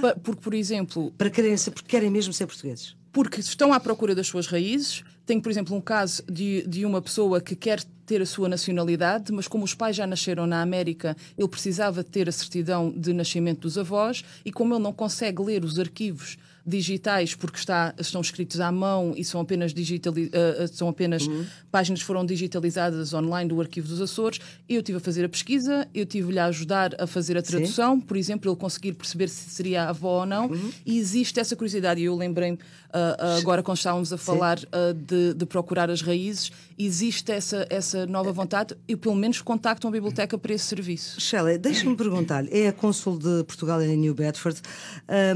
Ah. 0.00 0.14
Porque, 0.22 0.40
por 0.40 0.54
exemplo. 0.54 1.12
Para 1.16 1.30
querem, 1.30 1.56
porque 1.56 1.88
querem 1.88 2.10
mesmo 2.10 2.32
ser 2.32 2.46
portugueses. 2.46 2.96
Porque 3.12 3.40
estão 3.40 3.72
à 3.72 3.80
procura 3.80 4.14
das 4.14 4.26
suas 4.26 4.46
raízes. 4.46 5.02
Tenho, 5.26 5.40
por 5.40 5.50
exemplo, 5.50 5.76
um 5.76 5.80
caso 5.80 6.22
de, 6.30 6.66
de 6.66 6.84
uma 6.84 7.00
pessoa 7.00 7.40
que 7.40 7.54
quer 7.54 7.82
ter 8.06 8.20
a 8.20 8.26
sua 8.26 8.48
nacionalidade, 8.48 9.32
mas 9.32 9.46
como 9.46 9.64
os 9.64 9.74
pais 9.74 9.94
já 9.94 10.06
nasceram 10.06 10.46
na 10.46 10.60
América, 10.60 11.16
ele 11.38 11.48
precisava 11.48 12.02
ter 12.02 12.28
a 12.28 12.32
certidão 12.32 12.90
de 12.90 13.12
nascimento 13.12 13.60
dos 13.60 13.78
avós 13.78 14.24
e 14.44 14.50
como 14.50 14.74
ele 14.74 14.82
não 14.82 14.92
consegue 14.92 15.42
ler 15.42 15.64
os 15.64 15.78
arquivos 15.78 16.36
digitais 16.64 17.34
porque 17.34 17.58
está, 17.58 17.94
estão 17.98 18.20
escritos 18.20 18.60
à 18.60 18.70
mão 18.70 19.12
e 19.16 19.24
são 19.24 19.40
apenas, 19.40 19.74
digitali 19.74 20.26
uh, 20.26 20.68
são 20.68 20.88
apenas 20.88 21.26
uhum. 21.26 21.44
páginas 21.70 22.00
que 22.00 22.06
foram 22.06 22.24
digitalizadas 22.24 23.12
online 23.12 23.48
do 23.48 23.60
Arquivo 23.60 23.88
dos 23.88 24.00
Açores. 24.00 24.40
Eu 24.68 24.82
tive 24.82 24.98
a 24.98 25.00
fazer 25.00 25.24
a 25.24 25.28
pesquisa, 25.28 25.88
eu 25.94 26.06
tive-lhe 26.06 26.38
a 26.38 26.46
ajudar 26.46 26.94
a 27.00 27.06
fazer 27.06 27.36
a 27.36 27.42
tradução, 27.42 27.96
Sim. 27.96 28.00
por 28.00 28.16
exemplo, 28.16 28.50
ele 28.50 28.56
conseguir 28.56 28.92
perceber 28.92 29.28
se 29.28 29.50
seria 29.50 29.88
avó 29.88 30.20
ou 30.20 30.26
não. 30.26 30.46
Uhum. 30.46 30.70
E 30.86 30.98
existe 30.98 31.40
essa 31.40 31.56
curiosidade. 31.56 32.00
E 32.00 32.04
eu 32.04 32.16
lembrei-me, 32.16 32.58
uh, 32.94 33.38
agora 33.38 33.62
quando 33.62 33.78
estávamos 33.78 34.12
a 34.12 34.18
falar 34.18 34.58
de, 34.94 35.34
de, 35.34 35.46
procurar 35.46 35.90
as 35.90 36.02
raízes, 36.02 36.52
existe 36.78 37.32
essa, 37.32 37.66
essa 37.68 38.06
nova 38.06 38.32
vontade 38.32 38.76
e 38.86 38.96
pelo 38.96 39.14
menos 39.14 39.40
contactam 39.40 39.88
a 39.88 39.92
biblioteca 39.92 40.38
para 40.38 40.52
esse 40.52 40.64
serviço. 40.64 41.20
Shelley, 41.20 41.58
deixa-me 41.58 41.96
perguntar-lhe, 41.96 42.48
é 42.52 42.68
a 42.68 42.72
cônsul 42.72 43.18
de 43.18 43.44
Portugal 43.44 43.82
em 43.82 43.96
New 43.96 44.14
Bedford, 44.14 44.60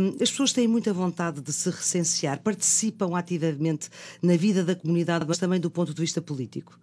um, 0.01 0.23
as 0.23 0.31
pessoas 0.31 0.53
têm 0.53 0.69
muita 0.69 0.93
vontade 0.93 1.07
vontade 1.07 1.41
de 1.41 1.53
se 1.53 1.71
recensear, 1.71 2.41
participam 2.41 3.17
ativamente 3.17 3.89
na 4.23 4.37
vida 4.37 4.65
da 4.65 4.75
comunidade, 4.75 5.25
mas 5.27 5.39
também 5.39 5.61
do 5.61 5.71
ponto 5.71 5.95
de 5.95 6.01
vista 6.01 6.21
político? 6.21 6.79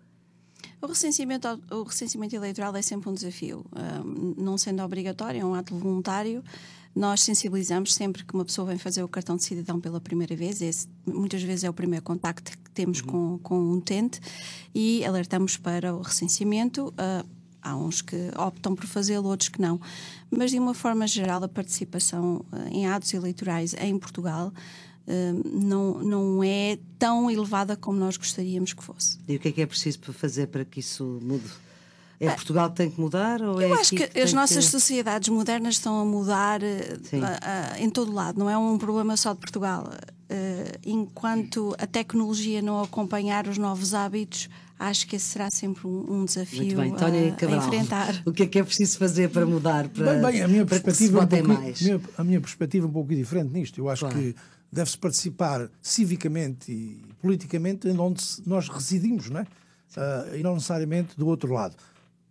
O 0.82 0.88
recenseamento, 0.88 1.48
o 1.72 1.84
recenseamento 1.84 2.36
eleitoral 2.36 2.76
é 2.76 2.82
sempre 2.82 3.10
um 3.10 3.14
desafio. 3.14 3.66
Um, 3.74 4.36
não 4.38 4.58
sendo 4.58 4.84
obrigatório, 4.84 5.42
é 5.42 5.46
um 5.46 5.54
ato 5.54 5.76
voluntário. 5.76 6.44
Nós 6.96 7.22
sensibilizamos 7.22 7.94
sempre 7.94 8.24
que 8.24 8.34
uma 8.34 8.46
pessoa 8.46 8.68
vem 8.68 8.78
fazer 8.78 9.04
o 9.04 9.08
cartão 9.08 9.36
de 9.36 9.44
cidadão 9.44 9.80
pela 9.80 10.00
primeira 10.00 10.36
vez. 10.36 10.62
Esse, 10.62 10.88
muitas 11.06 11.42
vezes 11.42 11.64
é 11.64 11.70
o 11.70 11.74
primeiro 11.74 12.04
contacto 12.04 12.52
que 12.58 12.72
temos 12.72 13.02
uhum. 13.02 13.08
com, 13.08 13.40
com 13.40 13.60
um 13.60 13.78
utente 13.78 14.20
e 14.74 15.04
alertamos 15.04 15.58
para 15.58 15.96
o 15.96 16.02
recenseamento. 16.02 16.90
Uh, 16.90 17.28
há 17.64 17.76
uns 17.76 18.02
que 18.02 18.16
optam 18.38 18.76
por 18.76 18.86
fazê-lo, 18.86 19.28
outros 19.28 19.50
que 19.50 19.62
não. 19.62 19.80
Mas, 20.30 20.52
de 20.52 20.60
uma 20.60 20.74
forma 20.74 21.08
geral, 21.08 21.44
a 21.44 21.48
participação 21.48 22.46
eh, 22.52 22.70
em 22.72 22.88
atos 22.88 23.14
eleitorais 23.14 23.74
em 23.76 23.98
Portugal 23.98 24.52
eh, 25.08 25.34
não, 25.46 26.00
não 26.00 26.44
é 26.44 26.78
tão 27.00 27.32
elevada 27.32 27.76
como 27.76 27.98
nós 27.98 28.18
gostaríamos 28.18 28.74
que 28.74 28.84
fosse. 28.84 29.18
E 29.28 29.36
o 29.36 29.40
que 29.40 29.48
é 29.48 29.52
que 29.52 29.62
é 29.62 29.66
preciso 29.66 30.00
para 30.00 30.14
fazer 30.14 30.48
para 30.48 30.66
que 30.66 30.80
isso 30.80 31.20
mude? 31.22 31.50
É 32.20 32.30
Portugal 32.30 32.70
que 32.70 32.78
tem 32.78 32.90
que 32.90 33.00
mudar? 33.00 33.42
Ou 33.42 33.60
é 33.62 33.66
Eu 33.66 33.74
acho 33.74 33.96
que, 33.96 34.08
que 34.08 34.20
as 34.20 34.32
nossas 34.34 34.66
que... 34.66 34.72
sociedades 34.72 35.30
modernas 35.30 35.76
estão 35.76 36.00
a 36.00 36.06
mudar 36.06 36.64
eh, 36.64 36.98
a, 37.22 37.74
a, 37.74 37.80
em 37.80 37.90
todo 37.90 38.14
lado, 38.14 38.40
não 38.40 38.50
é 38.50 38.58
um 38.58 38.78
problema 38.78 39.18
só 39.18 39.34
de 39.34 39.40
Portugal. 39.40 39.90
Uh, 40.30 40.80
enquanto 40.86 41.76
a 41.78 41.86
tecnologia 41.86 42.62
não 42.62 42.82
acompanhar 42.82 43.48
os 43.48 43.58
novos 43.58 43.94
hábitos, 43.94 44.50
acho 44.80 45.08
que 45.08 45.16
esse 45.16 45.26
será 45.26 45.50
sempre 45.52 45.86
um, 45.88 46.22
um 46.22 46.26
desafio 46.26 46.78
bem, 46.78 46.94
a, 46.96 47.06
a, 47.06 47.58
enfrentar. 47.58 48.22
O 48.26 48.32
que 48.32 48.44
é 48.44 48.48
que 48.48 48.60
é 48.60 48.64
preciso 48.64 48.98
fazer 48.98 49.30
para 49.30 49.46
mudar? 49.46 49.88
Para, 49.90 50.14
bem, 50.14 50.32
bem 50.32 50.42
a 50.42 50.48
minha 50.48 50.66
perspectiva 50.66 51.22
um 51.22 51.28
pouco, 51.28 51.48
mais? 51.48 51.82
Minha, 51.82 52.02
a 52.18 52.24
minha 52.24 52.42
perspectiva 52.42 52.86
é 52.86 52.90
um 52.90 52.92
pouco 52.92 53.14
diferente 53.14 53.54
nisto. 53.54 53.80
Eu 53.80 53.90
acho 53.90 54.02
claro. 54.02 54.18
que 54.18 54.36
deve-se 54.72 54.98
participar 54.98 55.70
civicamente 55.82 56.72
e 56.72 57.02
politicamente 57.22 57.88
em 57.88 57.98
onde 58.00 58.24
nós 58.46 58.68
residimos, 58.68 59.30
não 59.30 59.42
é? 59.42 59.44
Uh, 59.44 60.38
e 60.38 60.44
não 60.44 60.56
necessariamente 60.56 61.16
do 61.16 61.28
outro 61.28 61.54
lado. 61.54 61.76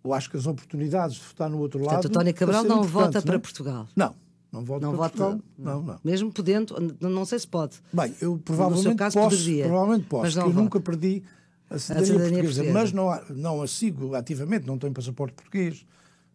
Eu 0.04 0.12
acho 0.12 0.30
que 0.30 0.36
as 0.36 0.46
oportunidades 0.46 1.16
de 1.16 1.22
votar 1.22 1.48
no 1.48 1.58
outro 1.58 1.78
Portanto, 1.78 2.04
lado. 2.04 2.08
António 2.08 2.34
Cabral 2.34 2.64
não 2.64 2.82
vota 2.82 3.18
não? 3.18 3.22
para 3.22 3.38
Portugal. 3.38 3.88
Não, 3.94 4.14
não 4.50 4.64
vota 4.64 4.86
não 4.86 4.92
para 4.92 4.98
vota, 4.98 5.16
Portugal. 5.16 5.40
Não, 5.58 5.82
não. 5.82 6.00
Mesmo 6.04 6.32
podendo, 6.32 6.96
não 7.00 7.24
sei 7.24 7.38
se 7.38 7.46
pode. 7.46 7.76
Bem, 7.92 8.14
eu 8.20 8.38
provavelmente 8.38 8.96
posso, 8.96 9.18
poderia, 9.18 9.66
provavelmente 9.66 10.06
posso, 10.06 10.22
mas 10.24 10.34
não 10.34 10.46
eu 10.46 10.52
nunca 10.52 10.80
perdi 10.80 11.22
a 11.70 11.78
cidadania, 11.78 12.02
a 12.02 12.06
cidadania 12.06 12.42
portuguesa, 12.42 12.62
portuguesa, 12.64 12.72
mas 12.72 12.92
não, 12.92 13.36
não 13.36 13.62
a 13.62 13.66
sigo 13.68 14.14
ativamente, 14.14 14.66
não 14.66 14.78
tenho 14.78 14.92
passaporte 14.92 15.34
português. 15.34 15.86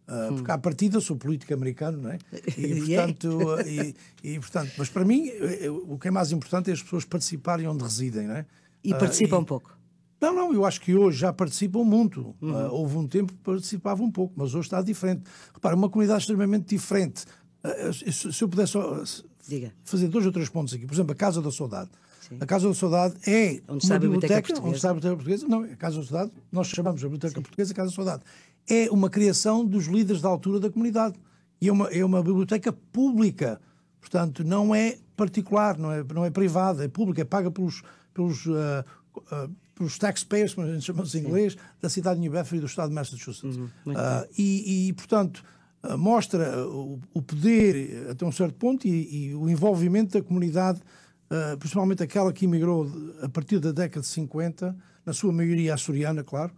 Uh, 0.08 0.34
porque 0.36 0.50
à 0.50 0.56
partida 0.56 1.00
sou 1.02 1.16
político 1.16 1.52
americano, 1.52 2.00
não 2.00 2.10
é? 2.10 2.18
E, 2.56 2.76
portanto, 2.78 3.38
e, 3.66 3.94
e, 4.24 4.40
portanto, 4.40 4.72
mas 4.78 4.88
para 4.88 5.04
mim 5.04 5.28
o 5.86 5.98
que 5.98 6.08
é 6.08 6.10
mais 6.10 6.32
importante 6.32 6.70
é 6.70 6.72
as 6.72 6.82
pessoas 6.82 7.04
participarem 7.04 7.68
onde 7.68 7.84
residem, 7.84 8.26
não 8.26 8.36
é? 8.36 8.46
E 8.82 8.94
participam 8.94 9.36
uh, 9.36 9.40
um 9.40 9.44
pouco. 9.44 9.77
Não, 10.20 10.34
não, 10.34 10.52
eu 10.52 10.64
acho 10.64 10.80
que 10.80 10.94
hoje 10.94 11.18
já 11.18 11.32
participam 11.32 11.84
muito. 11.84 12.34
Uhum. 12.40 12.50
Uh, 12.50 12.72
houve 12.72 12.96
um 12.96 13.06
tempo 13.06 13.32
que 13.32 13.38
participavam 13.40 14.06
um 14.06 14.10
pouco, 14.10 14.34
mas 14.36 14.54
hoje 14.54 14.66
está 14.66 14.82
diferente. 14.82 15.22
Repara, 15.54 15.76
uma 15.76 15.88
comunidade 15.88 16.22
extremamente 16.22 16.66
diferente. 16.68 17.24
se 18.02 18.42
eu 18.42 18.48
pudesse 18.48 18.76
Diga. 19.46 19.72
fazer 19.84 20.08
dois 20.08 20.26
ou 20.26 20.32
três 20.32 20.48
pontos 20.48 20.74
aqui, 20.74 20.86
por 20.86 20.94
exemplo, 20.94 21.12
a 21.12 21.14
Casa 21.14 21.40
da 21.40 21.50
Saudade. 21.50 21.90
Sim. 22.28 22.36
A 22.40 22.46
Casa 22.46 22.68
da 22.68 22.74
Saudade 22.74 23.14
é 23.26 23.62
onde 23.68 23.86
uma 23.86 23.98
biblioteca, 23.98 24.60
onde 24.60 24.76
está 24.76 24.90
a 24.90 24.94
Biblioteca 24.94 25.16
Portuguesa. 25.16 25.48
Não, 25.48 25.62
a 25.62 25.76
Casa 25.76 26.00
da 26.00 26.06
Saudade, 26.06 26.32
nós 26.52 26.66
chamamos 26.66 27.00
a 27.00 27.06
Biblioteca 27.06 27.34
Sim. 27.34 27.42
Portuguesa 27.42 27.72
a 27.72 27.76
Casa 27.76 27.90
da 27.90 27.94
Saudade. 27.94 28.22
É 28.68 28.90
uma 28.90 29.08
criação 29.08 29.64
dos 29.64 29.86
líderes 29.86 30.20
da 30.20 30.28
altura 30.28 30.60
da 30.60 30.70
comunidade. 30.70 31.14
E 31.60 31.68
é 31.68 31.72
uma, 31.72 31.88
é 31.88 32.04
uma 32.04 32.22
biblioteca 32.22 32.72
pública. 32.72 33.60
Portanto, 34.00 34.44
não 34.44 34.74
é 34.74 34.98
particular, 35.16 35.78
não 35.78 35.90
é, 35.90 36.04
não 36.04 36.24
é 36.24 36.30
privada, 36.30 36.84
é 36.84 36.88
pública, 36.88 37.22
é 37.22 37.24
paga 37.24 37.50
pelos, 37.50 37.82
pelos, 38.14 38.46
uh, 38.46 38.84
uh, 39.16 39.50
pelos 39.78 39.96
taxpayers, 39.96 40.52
como 40.52 40.66
a 40.66 40.72
gente 40.72 40.84
chama 40.84 41.04
em 41.14 41.18
inglês, 41.18 41.56
da 41.80 41.88
cidade 41.88 42.16
de 42.16 42.22
New 42.22 42.32
Bedford 42.32 42.56
e 42.56 42.60
do 42.60 42.66
estado 42.66 42.88
de 42.88 42.94
Massachusetts. 42.96 43.56
Uhum, 43.56 43.68
uh, 43.86 44.28
e, 44.36 44.88
e, 44.88 44.92
portanto, 44.92 45.44
mostra 45.96 46.66
o, 46.66 47.00
o, 47.14 47.22
poder 47.22 48.08
até 48.10 48.26
um 48.26 48.32
certo 48.32 48.54
ponto 48.54 48.86
e, 48.86 49.28
e 49.28 49.34
o 49.34 49.48
envolvimento 49.48 50.18
da 50.18 50.24
comunidade 50.24 50.80
uh, 51.30 51.56
principalmente 51.56 52.02
aquela 52.02 52.32
que 52.32 52.46
emigrou 52.46 52.90
a 53.22 53.28
partir 53.28 53.60
da 53.60 53.70
década 53.70 54.00
de 54.00 54.08
50, 54.08 54.76
na 55.06 55.12
sua 55.12 55.32
maioria 55.32 55.74
açoriana, 55.74 56.22
claro, 56.22 56.52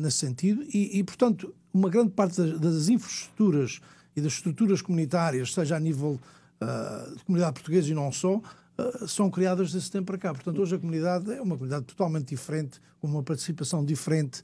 nesse 0.00 0.16
sentido, 0.16 0.62
e, 0.62 0.98
e, 0.98 1.04
portanto, 1.04 1.54
uma 1.72 1.90
grande 1.90 2.10
parte 2.10 2.40
das, 2.40 2.58
das, 2.58 2.88
infraestruturas 2.88 3.80
e 4.16 4.20
das 4.20 4.32
estruturas 4.32 4.80
comunitárias, 4.80 5.52
seja 5.52 5.76
a 5.76 5.80
nível 5.80 6.18
de 7.14 7.22
comunidade 7.24 7.52
portuguesa 7.52 7.90
e 7.90 7.94
não 7.94 8.10
só, 8.10 8.40
são 9.06 9.30
criadas 9.30 9.72
desse 9.72 9.90
tempo 9.90 10.06
para 10.06 10.18
cá. 10.18 10.32
Portanto, 10.32 10.60
hoje 10.60 10.76
a 10.76 10.78
comunidade 10.78 11.32
é 11.32 11.40
uma 11.40 11.56
comunidade 11.56 11.84
totalmente 11.84 12.28
diferente, 12.28 12.80
com 13.00 13.06
uma 13.06 13.22
participação 13.22 13.84
diferente, 13.84 14.42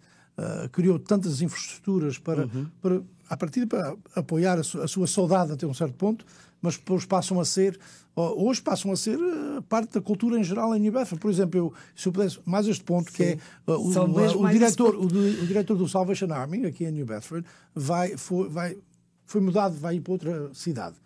criou 0.72 0.99
tantas 0.99 1.41
infraestruturas 1.41 2.18
para, 2.18 2.47
uhum. 2.47 2.66
para 2.82 3.03
a 3.28 3.37
partir 3.37 3.66
para 3.66 3.97
apoiar 4.14 4.59
a, 4.59 4.62
su, 4.62 4.80
a 4.80 4.89
sua 4.89 5.07
saudade 5.07 5.53
até 5.53 5.66
um 5.66 5.74
certo 5.74 5.95
ponto, 5.95 6.24
mas 6.61 6.76
depois 6.76 7.05
passam 7.05 7.41
a 7.41 7.45
ser, 7.45 7.78
hoje 8.16 8.62
passam 8.62 8.91
a 8.91 8.97
ser 8.97 9.18
eh, 9.18 9.61
parte 9.68 9.93
da 9.93 10.01
cultura 10.01 10.39
em 10.39 10.45
geral 10.45 10.74
em 10.74 10.80
New 10.80 10.93
Bedford. 10.93 11.20
Por 11.20 11.30
exemplo, 11.30 11.59
eu, 11.59 11.72
se 11.95 12.09
eu 12.09 12.12
pudesse, 12.12 12.39
mais 12.45 12.66
este 12.66 12.82
ponto, 12.82 13.11
Sim. 13.11 13.16
que 13.16 13.22
é 13.22 13.32
eh, 13.32 13.39
o, 13.66 13.72
o, 13.74 14.43
o 14.45 14.49
diretor, 14.49 14.95
o, 14.95 15.05
o, 15.05 15.47
diretor 15.47 15.76
do 15.76 15.87
Salvation 15.87 16.32
Army, 16.32 16.64
aqui 16.64 16.85
em 16.85 16.93
New 16.93 17.05
Bedford, 17.05 17.47
vai, 17.74 18.16
foi, 18.16 18.49
vai, 18.49 18.78
foi 19.26 19.41
mudado, 19.41 19.74
vai 19.76 19.97
ir 19.97 20.01
para 20.01 20.12
outra 20.12 20.55
cidade. 20.55 20.97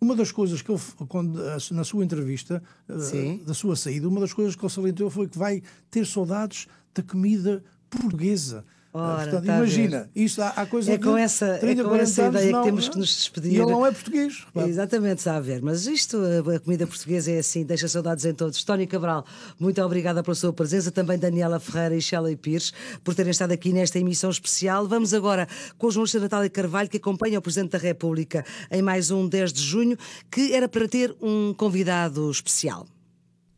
Uma 0.00 0.16
das 0.16 0.32
coisas 0.32 0.62
que 0.62 0.70
ele, 0.70 0.80
quando, 1.08 1.38
na 1.72 1.84
sua 1.84 2.02
entrevista, 2.02 2.62
eh, 2.88 3.38
da 3.44 3.52
sua 3.52 3.76
saída, 3.76 4.08
uma 4.08 4.20
das 4.20 4.32
coisas 4.32 4.56
que 4.56 4.64
ele 4.64 4.72
salientou 4.72 5.10
foi 5.10 5.28
que 5.28 5.36
vai 5.36 5.62
ter 5.90 6.06
saudades 6.06 6.66
da 6.94 7.02
comida 7.02 7.62
portuguesa. 7.90 8.64
Ora, 8.92 9.22
Portanto, 9.22 9.46
tá 9.46 9.56
imagina, 9.56 10.10
isto 10.16 10.42
há, 10.42 10.48
há 10.48 10.66
coisa 10.66 10.92
é 10.92 10.98
com 10.98 11.16
essa, 11.16 11.58
30, 11.58 11.80
é 11.80 11.84
com 11.84 11.94
essa 11.94 12.26
ideia 12.26 12.50
não, 12.50 12.60
que 12.60 12.66
temos 12.66 12.88
que 12.88 12.98
nos 12.98 13.08
despedir. 13.08 13.52
E 13.52 13.56
ele 13.56 13.70
não 13.70 13.86
é 13.86 13.92
português. 13.92 14.44
Claro. 14.52 14.68
Exatamente, 14.68 15.18
está 15.18 15.36
a 15.36 15.40
ver. 15.40 15.62
Mas 15.62 15.86
isto, 15.86 16.18
a 16.56 16.58
comida 16.58 16.88
portuguesa 16.88 17.30
é 17.30 17.38
assim, 17.38 17.64
deixa 17.64 17.86
saudades 17.86 18.24
em 18.24 18.34
todos. 18.34 18.64
Tony 18.64 18.88
Cabral, 18.88 19.24
muito 19.60 19.80
obrigada 19.80 20.24
pela 20.24 20.34
sua 20.34 20.52
presença. 20.52 20.90
Também 20.90 21.16
Daniela 21.16 21.60
Ferreira 21.60 21.94
e 21.94 22.02
Shelley 22.02 22.34
Pires 22.34 22.72
por 23.04 23.14
terem 23.14 23.30
estado 23.30 23.52
aqui 23.52 23.72
nesta 23.72 23.96
emissão 23.96 24.28
especial. 24.28 24.88
Vamos 24.88 25.14
agora 25.14 25.46
com 25.78 25.86
o 25.86 25.90
jornalista 25.92 26.18
Natália 26.18 26.50
Carvalho, 26.50 26.88
que 26.88 26.96
acompanha 26.96 27.38
o 27.38 27.42
Presidente 27.42 27.70
da 27.70 27.78
República 27.78 28.44
em 28.72 28.82
mais 28.82 29.12
um 29.12 29.28
10 29.28 29.52
de 29.52 29.62
junho, 29.62 29.96
que 30.28 30.52
era 30.52 30.68
para 30.68 30.88
ter 30.88 31.14
um 31.22 31.54
convidado 31.54 32.28
especial. 32.28 32.88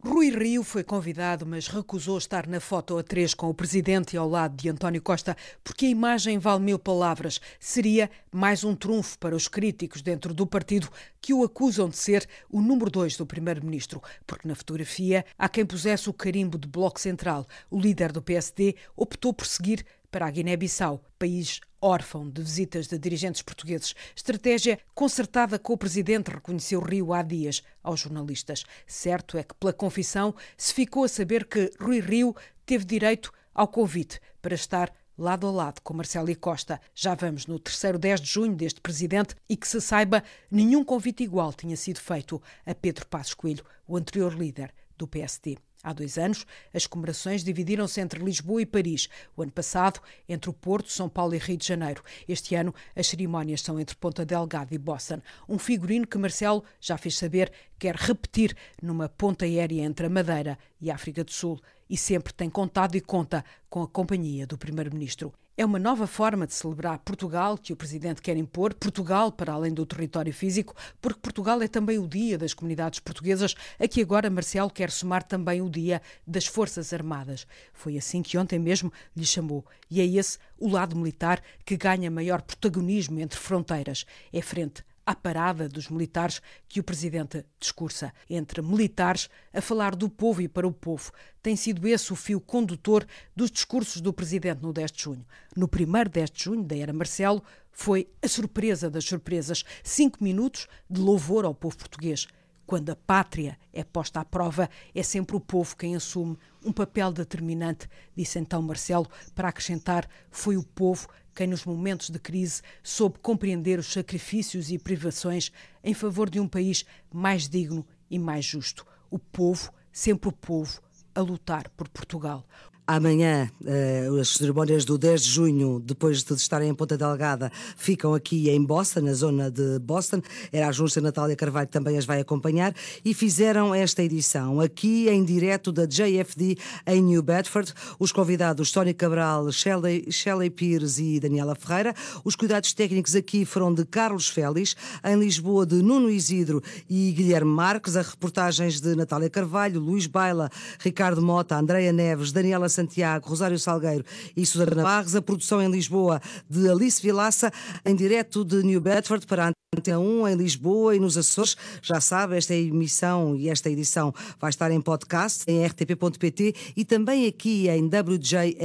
Rui 0.04 0.30
Rio 0.30 0.64
foi 0.64 0.82
convidado, 0.82 1.46
mas 1.46 1.68
recusou 1.68 2.18
estar 2.18 2.48
na 2.48 2.58
foto 2.58 2.98
a 2.98 3.04
três 3.04 3.34
com 3.34 3.48
o 3.48 3.54
presidente 3.54 4.16
ao 4.16 4.28
lado 4.28 4.56
de 4.56 4.68
António 4.68 5.00
Costa, 5.00 5.36
porque 5.62 5.86
a 5.86 5.90
imagem 5.90 6.40
vale 6.40 6.60
mil 6.60 6.76
palavras. 6.76 7.40
Seria 7.60 8.10
mais 8.32 8.64
um 8.64 8.74
trunfo 8.74 9.16
para 9.20 9.36
os 9.36 9.46
críticos 9.46 10.02
dentro 10.02 10.34
do 10.34 10.44
partido 10.44 10.88
que 11.20 11.32
o 11.32 11.44
acusam 11.44 11.88
de 11.88 11.96
ser 11.96 12.28
o 12.50 12.60
número 12.60 12.90
dois 12.90 13.16
do 13.16 13.24
primeiro-ministro, 13.24 14.02
porque 14.26 14.48
na 14.48 14.56
fotografia 14.56 15.24
há 15.38 15.48
quem 15.48 15.64
pusesse 15.64 16.10
o 16.10 16.12
carimbo 16.12 16.58
de 16.58 16.66
Bloco 16.66 16.98
Central. 16.98 17.46
O 17.70 17.78
líder 17.78 18.10
do 18.10 18.20
PSD 18.20 18.74
optou 18.96 19.32
por 19.32 19.46
seguir 19.46 19.86
para 20.12 20.26
a 20.26 20.30
Guiné-Bissau, 20.30 21.02
país 21.18 21.60
órfão 21.80 22.28
de 22.28 22.42
visitas 22.42 22.86
de 22.86 22.98
dirigentes 22.98 23.40
portugueses. 23.42 23.94
Estratégia 24.14 24.78
concertada 24.94 25.58
com 25.58 25.72
o 25.72 25.78
presidente, 25.78 26.30
reconheceu 26.30 26.80
Rio 26.80 27.12
há 27.14 27.22
dias 27.22 27.62
aos 27.82 28.00
jornalistas. 28.00 28.64
Certo 28.86 29.38
é 29.38 29.42
que, 29.42 29.54
pela 29.54 29.72
confissão, 29.72 30.34
se 30.56 30.72
ficou 30.72 31.04
a 31.04 31.08
saber 31.08 31.46
que 31.46 31.72
Rui 31.80 31.98
Rio 31.98 32.36
teve 32.64 32.84
direito 32.84 33.32
ao 33.54 33.66
convite 33.66 34.20
para 34.40 34.54
estar 34.54 34.92
lado 35.16 35.46
a 35.46 35.50
lado 35.50 35.80
com 35.80 35.94
Marcelo 35.94 36.30
e 36.30 36.34
Costa. 36.34 36.80
Já 36.94 37.14
vamos 37.14 37.46
no 37.46 37.58
terceiro 37.58 37.98
10 37.98 38.20
de 38.20 38.28
junho 38.28 38.54
deste 38.54 38.80
presidente 38.80 39.34
e 39.48 39.56
que 39.56 39.66
se 39.66 39.80
saiba, 39.80 40.22
nenhum 40.50 40.84
convite 40.84 41.24
igual 41.24 41.52
tinha 41.52 41.76
sido 41.76 42.00
feito 42.00 42.40
a 42.66 42.74
Pedro 42.74 43.06
Passos 43.06 43.34
Coelho, 43.34 43.64
o 43.88 43.96
anterior 43.96 44.34
líder 44.34 44.72
do 44.96 45.06
PSD. 45.06 45.56
Há 45.82 45.92
dois 45.92 46.16
anos, 46.16 46.46
as 46.72 46.86
comemorações 46.86 47.42
dividiram-se 47.42 48.00
entre 48.00 48.22
Lisboa 48.22 48.62
e 48.62 48.66
Paris. 48.66 49.08
O 49.36 49.42
ano 49.42 49.50
passado, 49.50 50.00
entre 50.28 50.48
o 50.48 50.52
Porto, 50.52 50.92
São 50.92 51.08
Paulo 51.08 51.34
e 51.34 51.38
Rio 51.38 51.56
de 51.56 51.66
Janeiro. 51.66 52.04
Este 52.28 52.54
ano, 52.54 52.72
as 52.94 53.08
cerimónias 53.08 53.62
são 53.62 53.80
entre 53.80 53.96
Ponta 53.96 54.24
Delgada 54.24 54.72
e 54.72 54.78
Boston. 54.78 55.20
Um 55.48 55.58
figurino 55.58 56.06
que 56.06 56.18
Marcelo 56.18 56.62
já 56.80 56.96
fez 56.96 57.18
saber 57.18 57.50
quer 57.80 57.96
repetir 57.96 58.56
numa 58.80 59.08
ponta 59.08 59.44
aérea 59.44 59.82
entre 59.82 60.06
a 60.06 60.10
Madeira 60.10 60.56
e 60.80 60.88
a 60.88 60.94
África 60.94 61.24
do 61.24 61.32
Sul. 61.32 61.60
E 61.90 61.96
sempre 61.96 62.32
tem 62.32 62.48
contado 62.48 62.94
e 62.94 63.00
conta 63.00 63.44
com 63.68 63.82
a 63.82 63.88
companhia 63.88 64.46
do 64.46 64.56
Primeiro-Ministro. 64.56 65.32
É 65.54 65.66
uma 65.66 65.78
nova 65.78 66.06
forma 66.06 66.46
de 66.46 66.54
celebrar 66.54 66.98
Portugal 67.00 67.58
que 67.58 67.74
o 67.74 67.76
Presidente 67.76 68.22
quer 68.22 68.38
impor, 68.38 68.72
Portugal 68.72 69.30
para 69.30 69.52
além 69.52 69.74
do 69.74 69.84
território 69.84 70.32
físico, 70.32 70.74
porque 70.98 71.20
Portugal 71.20 71.60
é 71.60 71.68
também 71.68 71.98
o 71.98 72.08
dia 72.08 72.38
das 72.38 72.54
comunidades 72.54 73.00
portuguesas, 73.00 73.54
a 73.78 73.86
que 73.86 74.00
agora 74.00 74.30
Marcelo 74.30 74.70
quer 74.70 74.90
somar 74.90 75.22
também 75.22 75.60
o 75.60 75.68
dia 75.68 76.00
das 76.26 76.46
Forças 76.46 76.94
Armadas. 76.94 77.46
Foi 77.74 77.98
assim 77.98 78.22
que 78.22 78.38
ontem 78.38 78.58
mesmo 78.58 78.90
lhe 79.14 79.26
chamou. 79.26 79.62
E 79.90 80.00
é 80.00 80.06
esse 80.06 80.38
o 80.58 80.70
lado 80.70 80.96
militar 80.96 81.42
que 81.66 81.76
ganha 81.76 82.10
maior 82.10 82.40
protagonismo 82.40 83.20
entre 83.20 83.38
fronteiras. 83.38 84.06
É 84.32 84.40
frente 84.40 84.82
à 85.04 85.14
parada 85.14 85.68
dos 85.68 85.88
militares 85.88 86.40
que 86.68 86.80
o 86.80 86.84
presidente 86.84 87.44
discursa. 87.58 88.12
Entre 88.28 88.62
militares 88.62 89.28
a 89.52 89.60
falar 89.60 89.94
do 89.94 90.08
povo 90.08 90.42
e 90.42 90.48
para 90.48 90.66
o 90.66 90.72
povo. 90.72 91.12
Tem 91.42 91.56
sido 91.56 91.86
esse 91.86 92.12
o 92.12 92.16
fio 92.16 92.40
condutor 92.40 93.06
dos 93.34 93.50
discursos 93.50 94.00
do 94.00 94.12
presidente 94.12 94.62
no 94.62 94.72
10 94.72 94.92
de 94.92 95.02
junho. 95.02 95.26
No 95.56 95.68
primeiro 95.68 96.08
10 96.08 96.30
de 96.30 96.44
junho, 96.44 96.62
da 96.62 96.76
era 96.76 96.92
Marcelo, 96.92 97.42
foi 97.70 98.08
a 98.22 98.28
surpresa 98.28 98.90
das 98.90 99.04
surpresas. 99.04 99.64
Cinco 99.82 100.22
minutos 100.22 100.68
de 100.88 101.00
louvor 101.00 101.44
ao 101.44 101.54
povo 101.54 101.76
português. 101.76 102.28
Quando 102.66 102.90
a 102.90 102.96
pátria 102.96 103.58
é 103.72 103.84
posta 103.84 104.20
à 104.20 104.24
prova, 104.24 104.68
é 104.94 105.02
sempre 105.02 105.36
o 105.36 105.40
povo 105.40 105.76
quem 105.76 105.96
assume 105.96 106.38
um 106.64 106.72
papel 106.72 107.12
determinante, 107.12 107.88
disse 108.16 108.38
então 108.38 108.62
Marcelo, 108.62 109.10
para 109.34 109.48
acrescentar: 109.48 110.08
foi 110.30 110.56
o 110.56 110.62
povo 110.62 111.08
quem, 111.34 111.46
nos 111.46 111.64
momentos 111.64 112.10
de 112.10 112.18
crise, 112.18 112.62
soube 112.82 113.18
compreender 113.18 113.78
os 113.78 113.92
sacrifícios 113.92 114.70
e 114.70 114.78
privações 114.78 115.50
em 115.82 115.94
favor 115.94 116.28
de 116.28 116.38
um 116.38 116.46
país 116.46 116.84
mais 117.12 117.48
digno 117.48 117.86
e 118.10 118.18
mais 118.18 118.44
justo. 118.44 118.86
O 119.10 119.18
povo, 119.18 119.72
sempre 119.90 120.28
o 120.28 120.32
povo, 120.32 120.80
a 121.14 121.20
lutar 121.20 121.68
por 121.70 121.88
Portugal. 121.88 122.46
Amanhã, 122.84 123.48
uh, 123.60 124.18
as 124.18 124.30
cerimónias 124.30 124.84
do 124.84 124.98
10 124.98 125.22
de 125.22 125.30
junho, 125.30 125.78
depois 125.78 126.24
de 126.24 126.34
estarem 126.34 126.68
em 126.68 126.74
Ponta 126.74 126.98
Delgada, 126.98 127.50
ficam 127.76 128.12
aqui 128.12 128.50
em 128.50 128.60
Boston, 128.60 129.02
na 129.02 129.14
zona 129.14 129.48
de 129.52 129.78
Boston. 129.78 130.20
Era 130.52 130.66
a 130.66 130.72
Junta 130.72 131.00
Natália 131.00 131.36
Carvalho 131.36 131.68
também 131.68 131.96
as 131.96 132.04
vai 132.04 132.20
acompanhar. 132.20 132.74
E 133.04 133.14
fizeram 133.14 133.72
esta 133.72 134.02
edição 134.02 134.60
aqui 134.60 135.08
em 135.08 135.24
direto 135.24 135.70
da 135.70 135.86
JFD 135.86 136.58
em 136.84 137.00
New 137.00 137.22
Bedford. 137.22 137.72
Os 138.00 138.10
convidados 138.10 138.72
Tony 138.72 138.92
Cabral, 138.92 139.52
Shelley, 139.52 140.10
Shelley 140.10 140.50
Pires 140.50 140.98
e 140.98 141.20
Daniela 141.20 141.54
Ferreira. 141.54 141.94
Os 142.24 142.34
cuidados 142.34 142.72
técnicos 142.72 143.14
aqui 143.14 143.44
foram 143.44 143.72
de 143.72 143.84
Carlos 143.84 144.28
Félix. 144.28 144.74
Em 145.04 145.16
Lisboa, 145.16 145.64
de 145.64 145.76
Nuno 145.76 146.10
Isidro 146.10 146.60
e 146.90 147.12
Guilherme 147.12 147.52
Marques. 147.52 147.94
As 147.94 148.08
reportagens 148.08 148.80
de 148.80 148.96
Natália 148.96 149.30
Carvalho, 149.30 149.78
Luís 149.78 150.08
Baila, 150.08 150.50
Ricardo 150.80 151.22
Mota, 151.22 151.56
Andreia 151.56 151.92
Neves, 151.92 152.32
Daniela 152.32 152.71
Santiago, 152.72 153.28
Rosário 153.28 153.58
Salgueiro 153.58 154.04
e 154.36 154.44
Susana 154.44 154.82
Barres. 154.82 155.14
A 155.14 155.22
produção 155.22 155.62
em 155.62 155.70
Lisboa 155.70 156.20
de 156.50 156.68
Alice 156.68 157.00
Vilaça, 157.00 157.52
em 157.84 157.94
direto 157.94 158.44
de 158.44 158.62
New 158.62 158.80
Bedford 158.80 159.26
para 159.26 159.48
a 159.48 159.52
Antena 159.74 159.98
1 160.00 160.28
em 160.28 160.36
Lisboa 160.36 160.94
e 160.94 161.00
nos 161.00 161.16
Açores. 161.16 161.56
Já 161.80 162.00
sabe, 162.00 162.36
esta 162.36 162.54
emissão 162.54 163.34
e 163.34 163.48
esta 163.48 163.70
edição 163.70 164.12
vai 164.40 164.50
estar 164.50 164.70
em 164.70 164.80
podcast 164.80 165.44
em 165.46 165.64
rtp.pt 165.64 166.54
e 166.76 166.84
também 166.84 167.26
aqui 167.26 167.68
em 167.68 167.88
wjfd.com. 167.88 168.62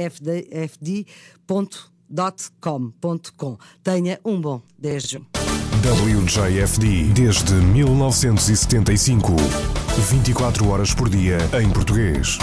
Tenha 3.82 4.20
um 4.24 4.40
bom 4.40 4.60
10 4.78 5.02
de 5.02 5.12
junho. 5.12 5.26
WJFD 5.78 7.04
desde 7.14 7.54
1975. 7.54 9.36
24 10.10 10.68
horas 10.68 10.92
por 10.92 11.08
dia 11.08 11.38
em 11.62 11.70
português. 11.70 12.38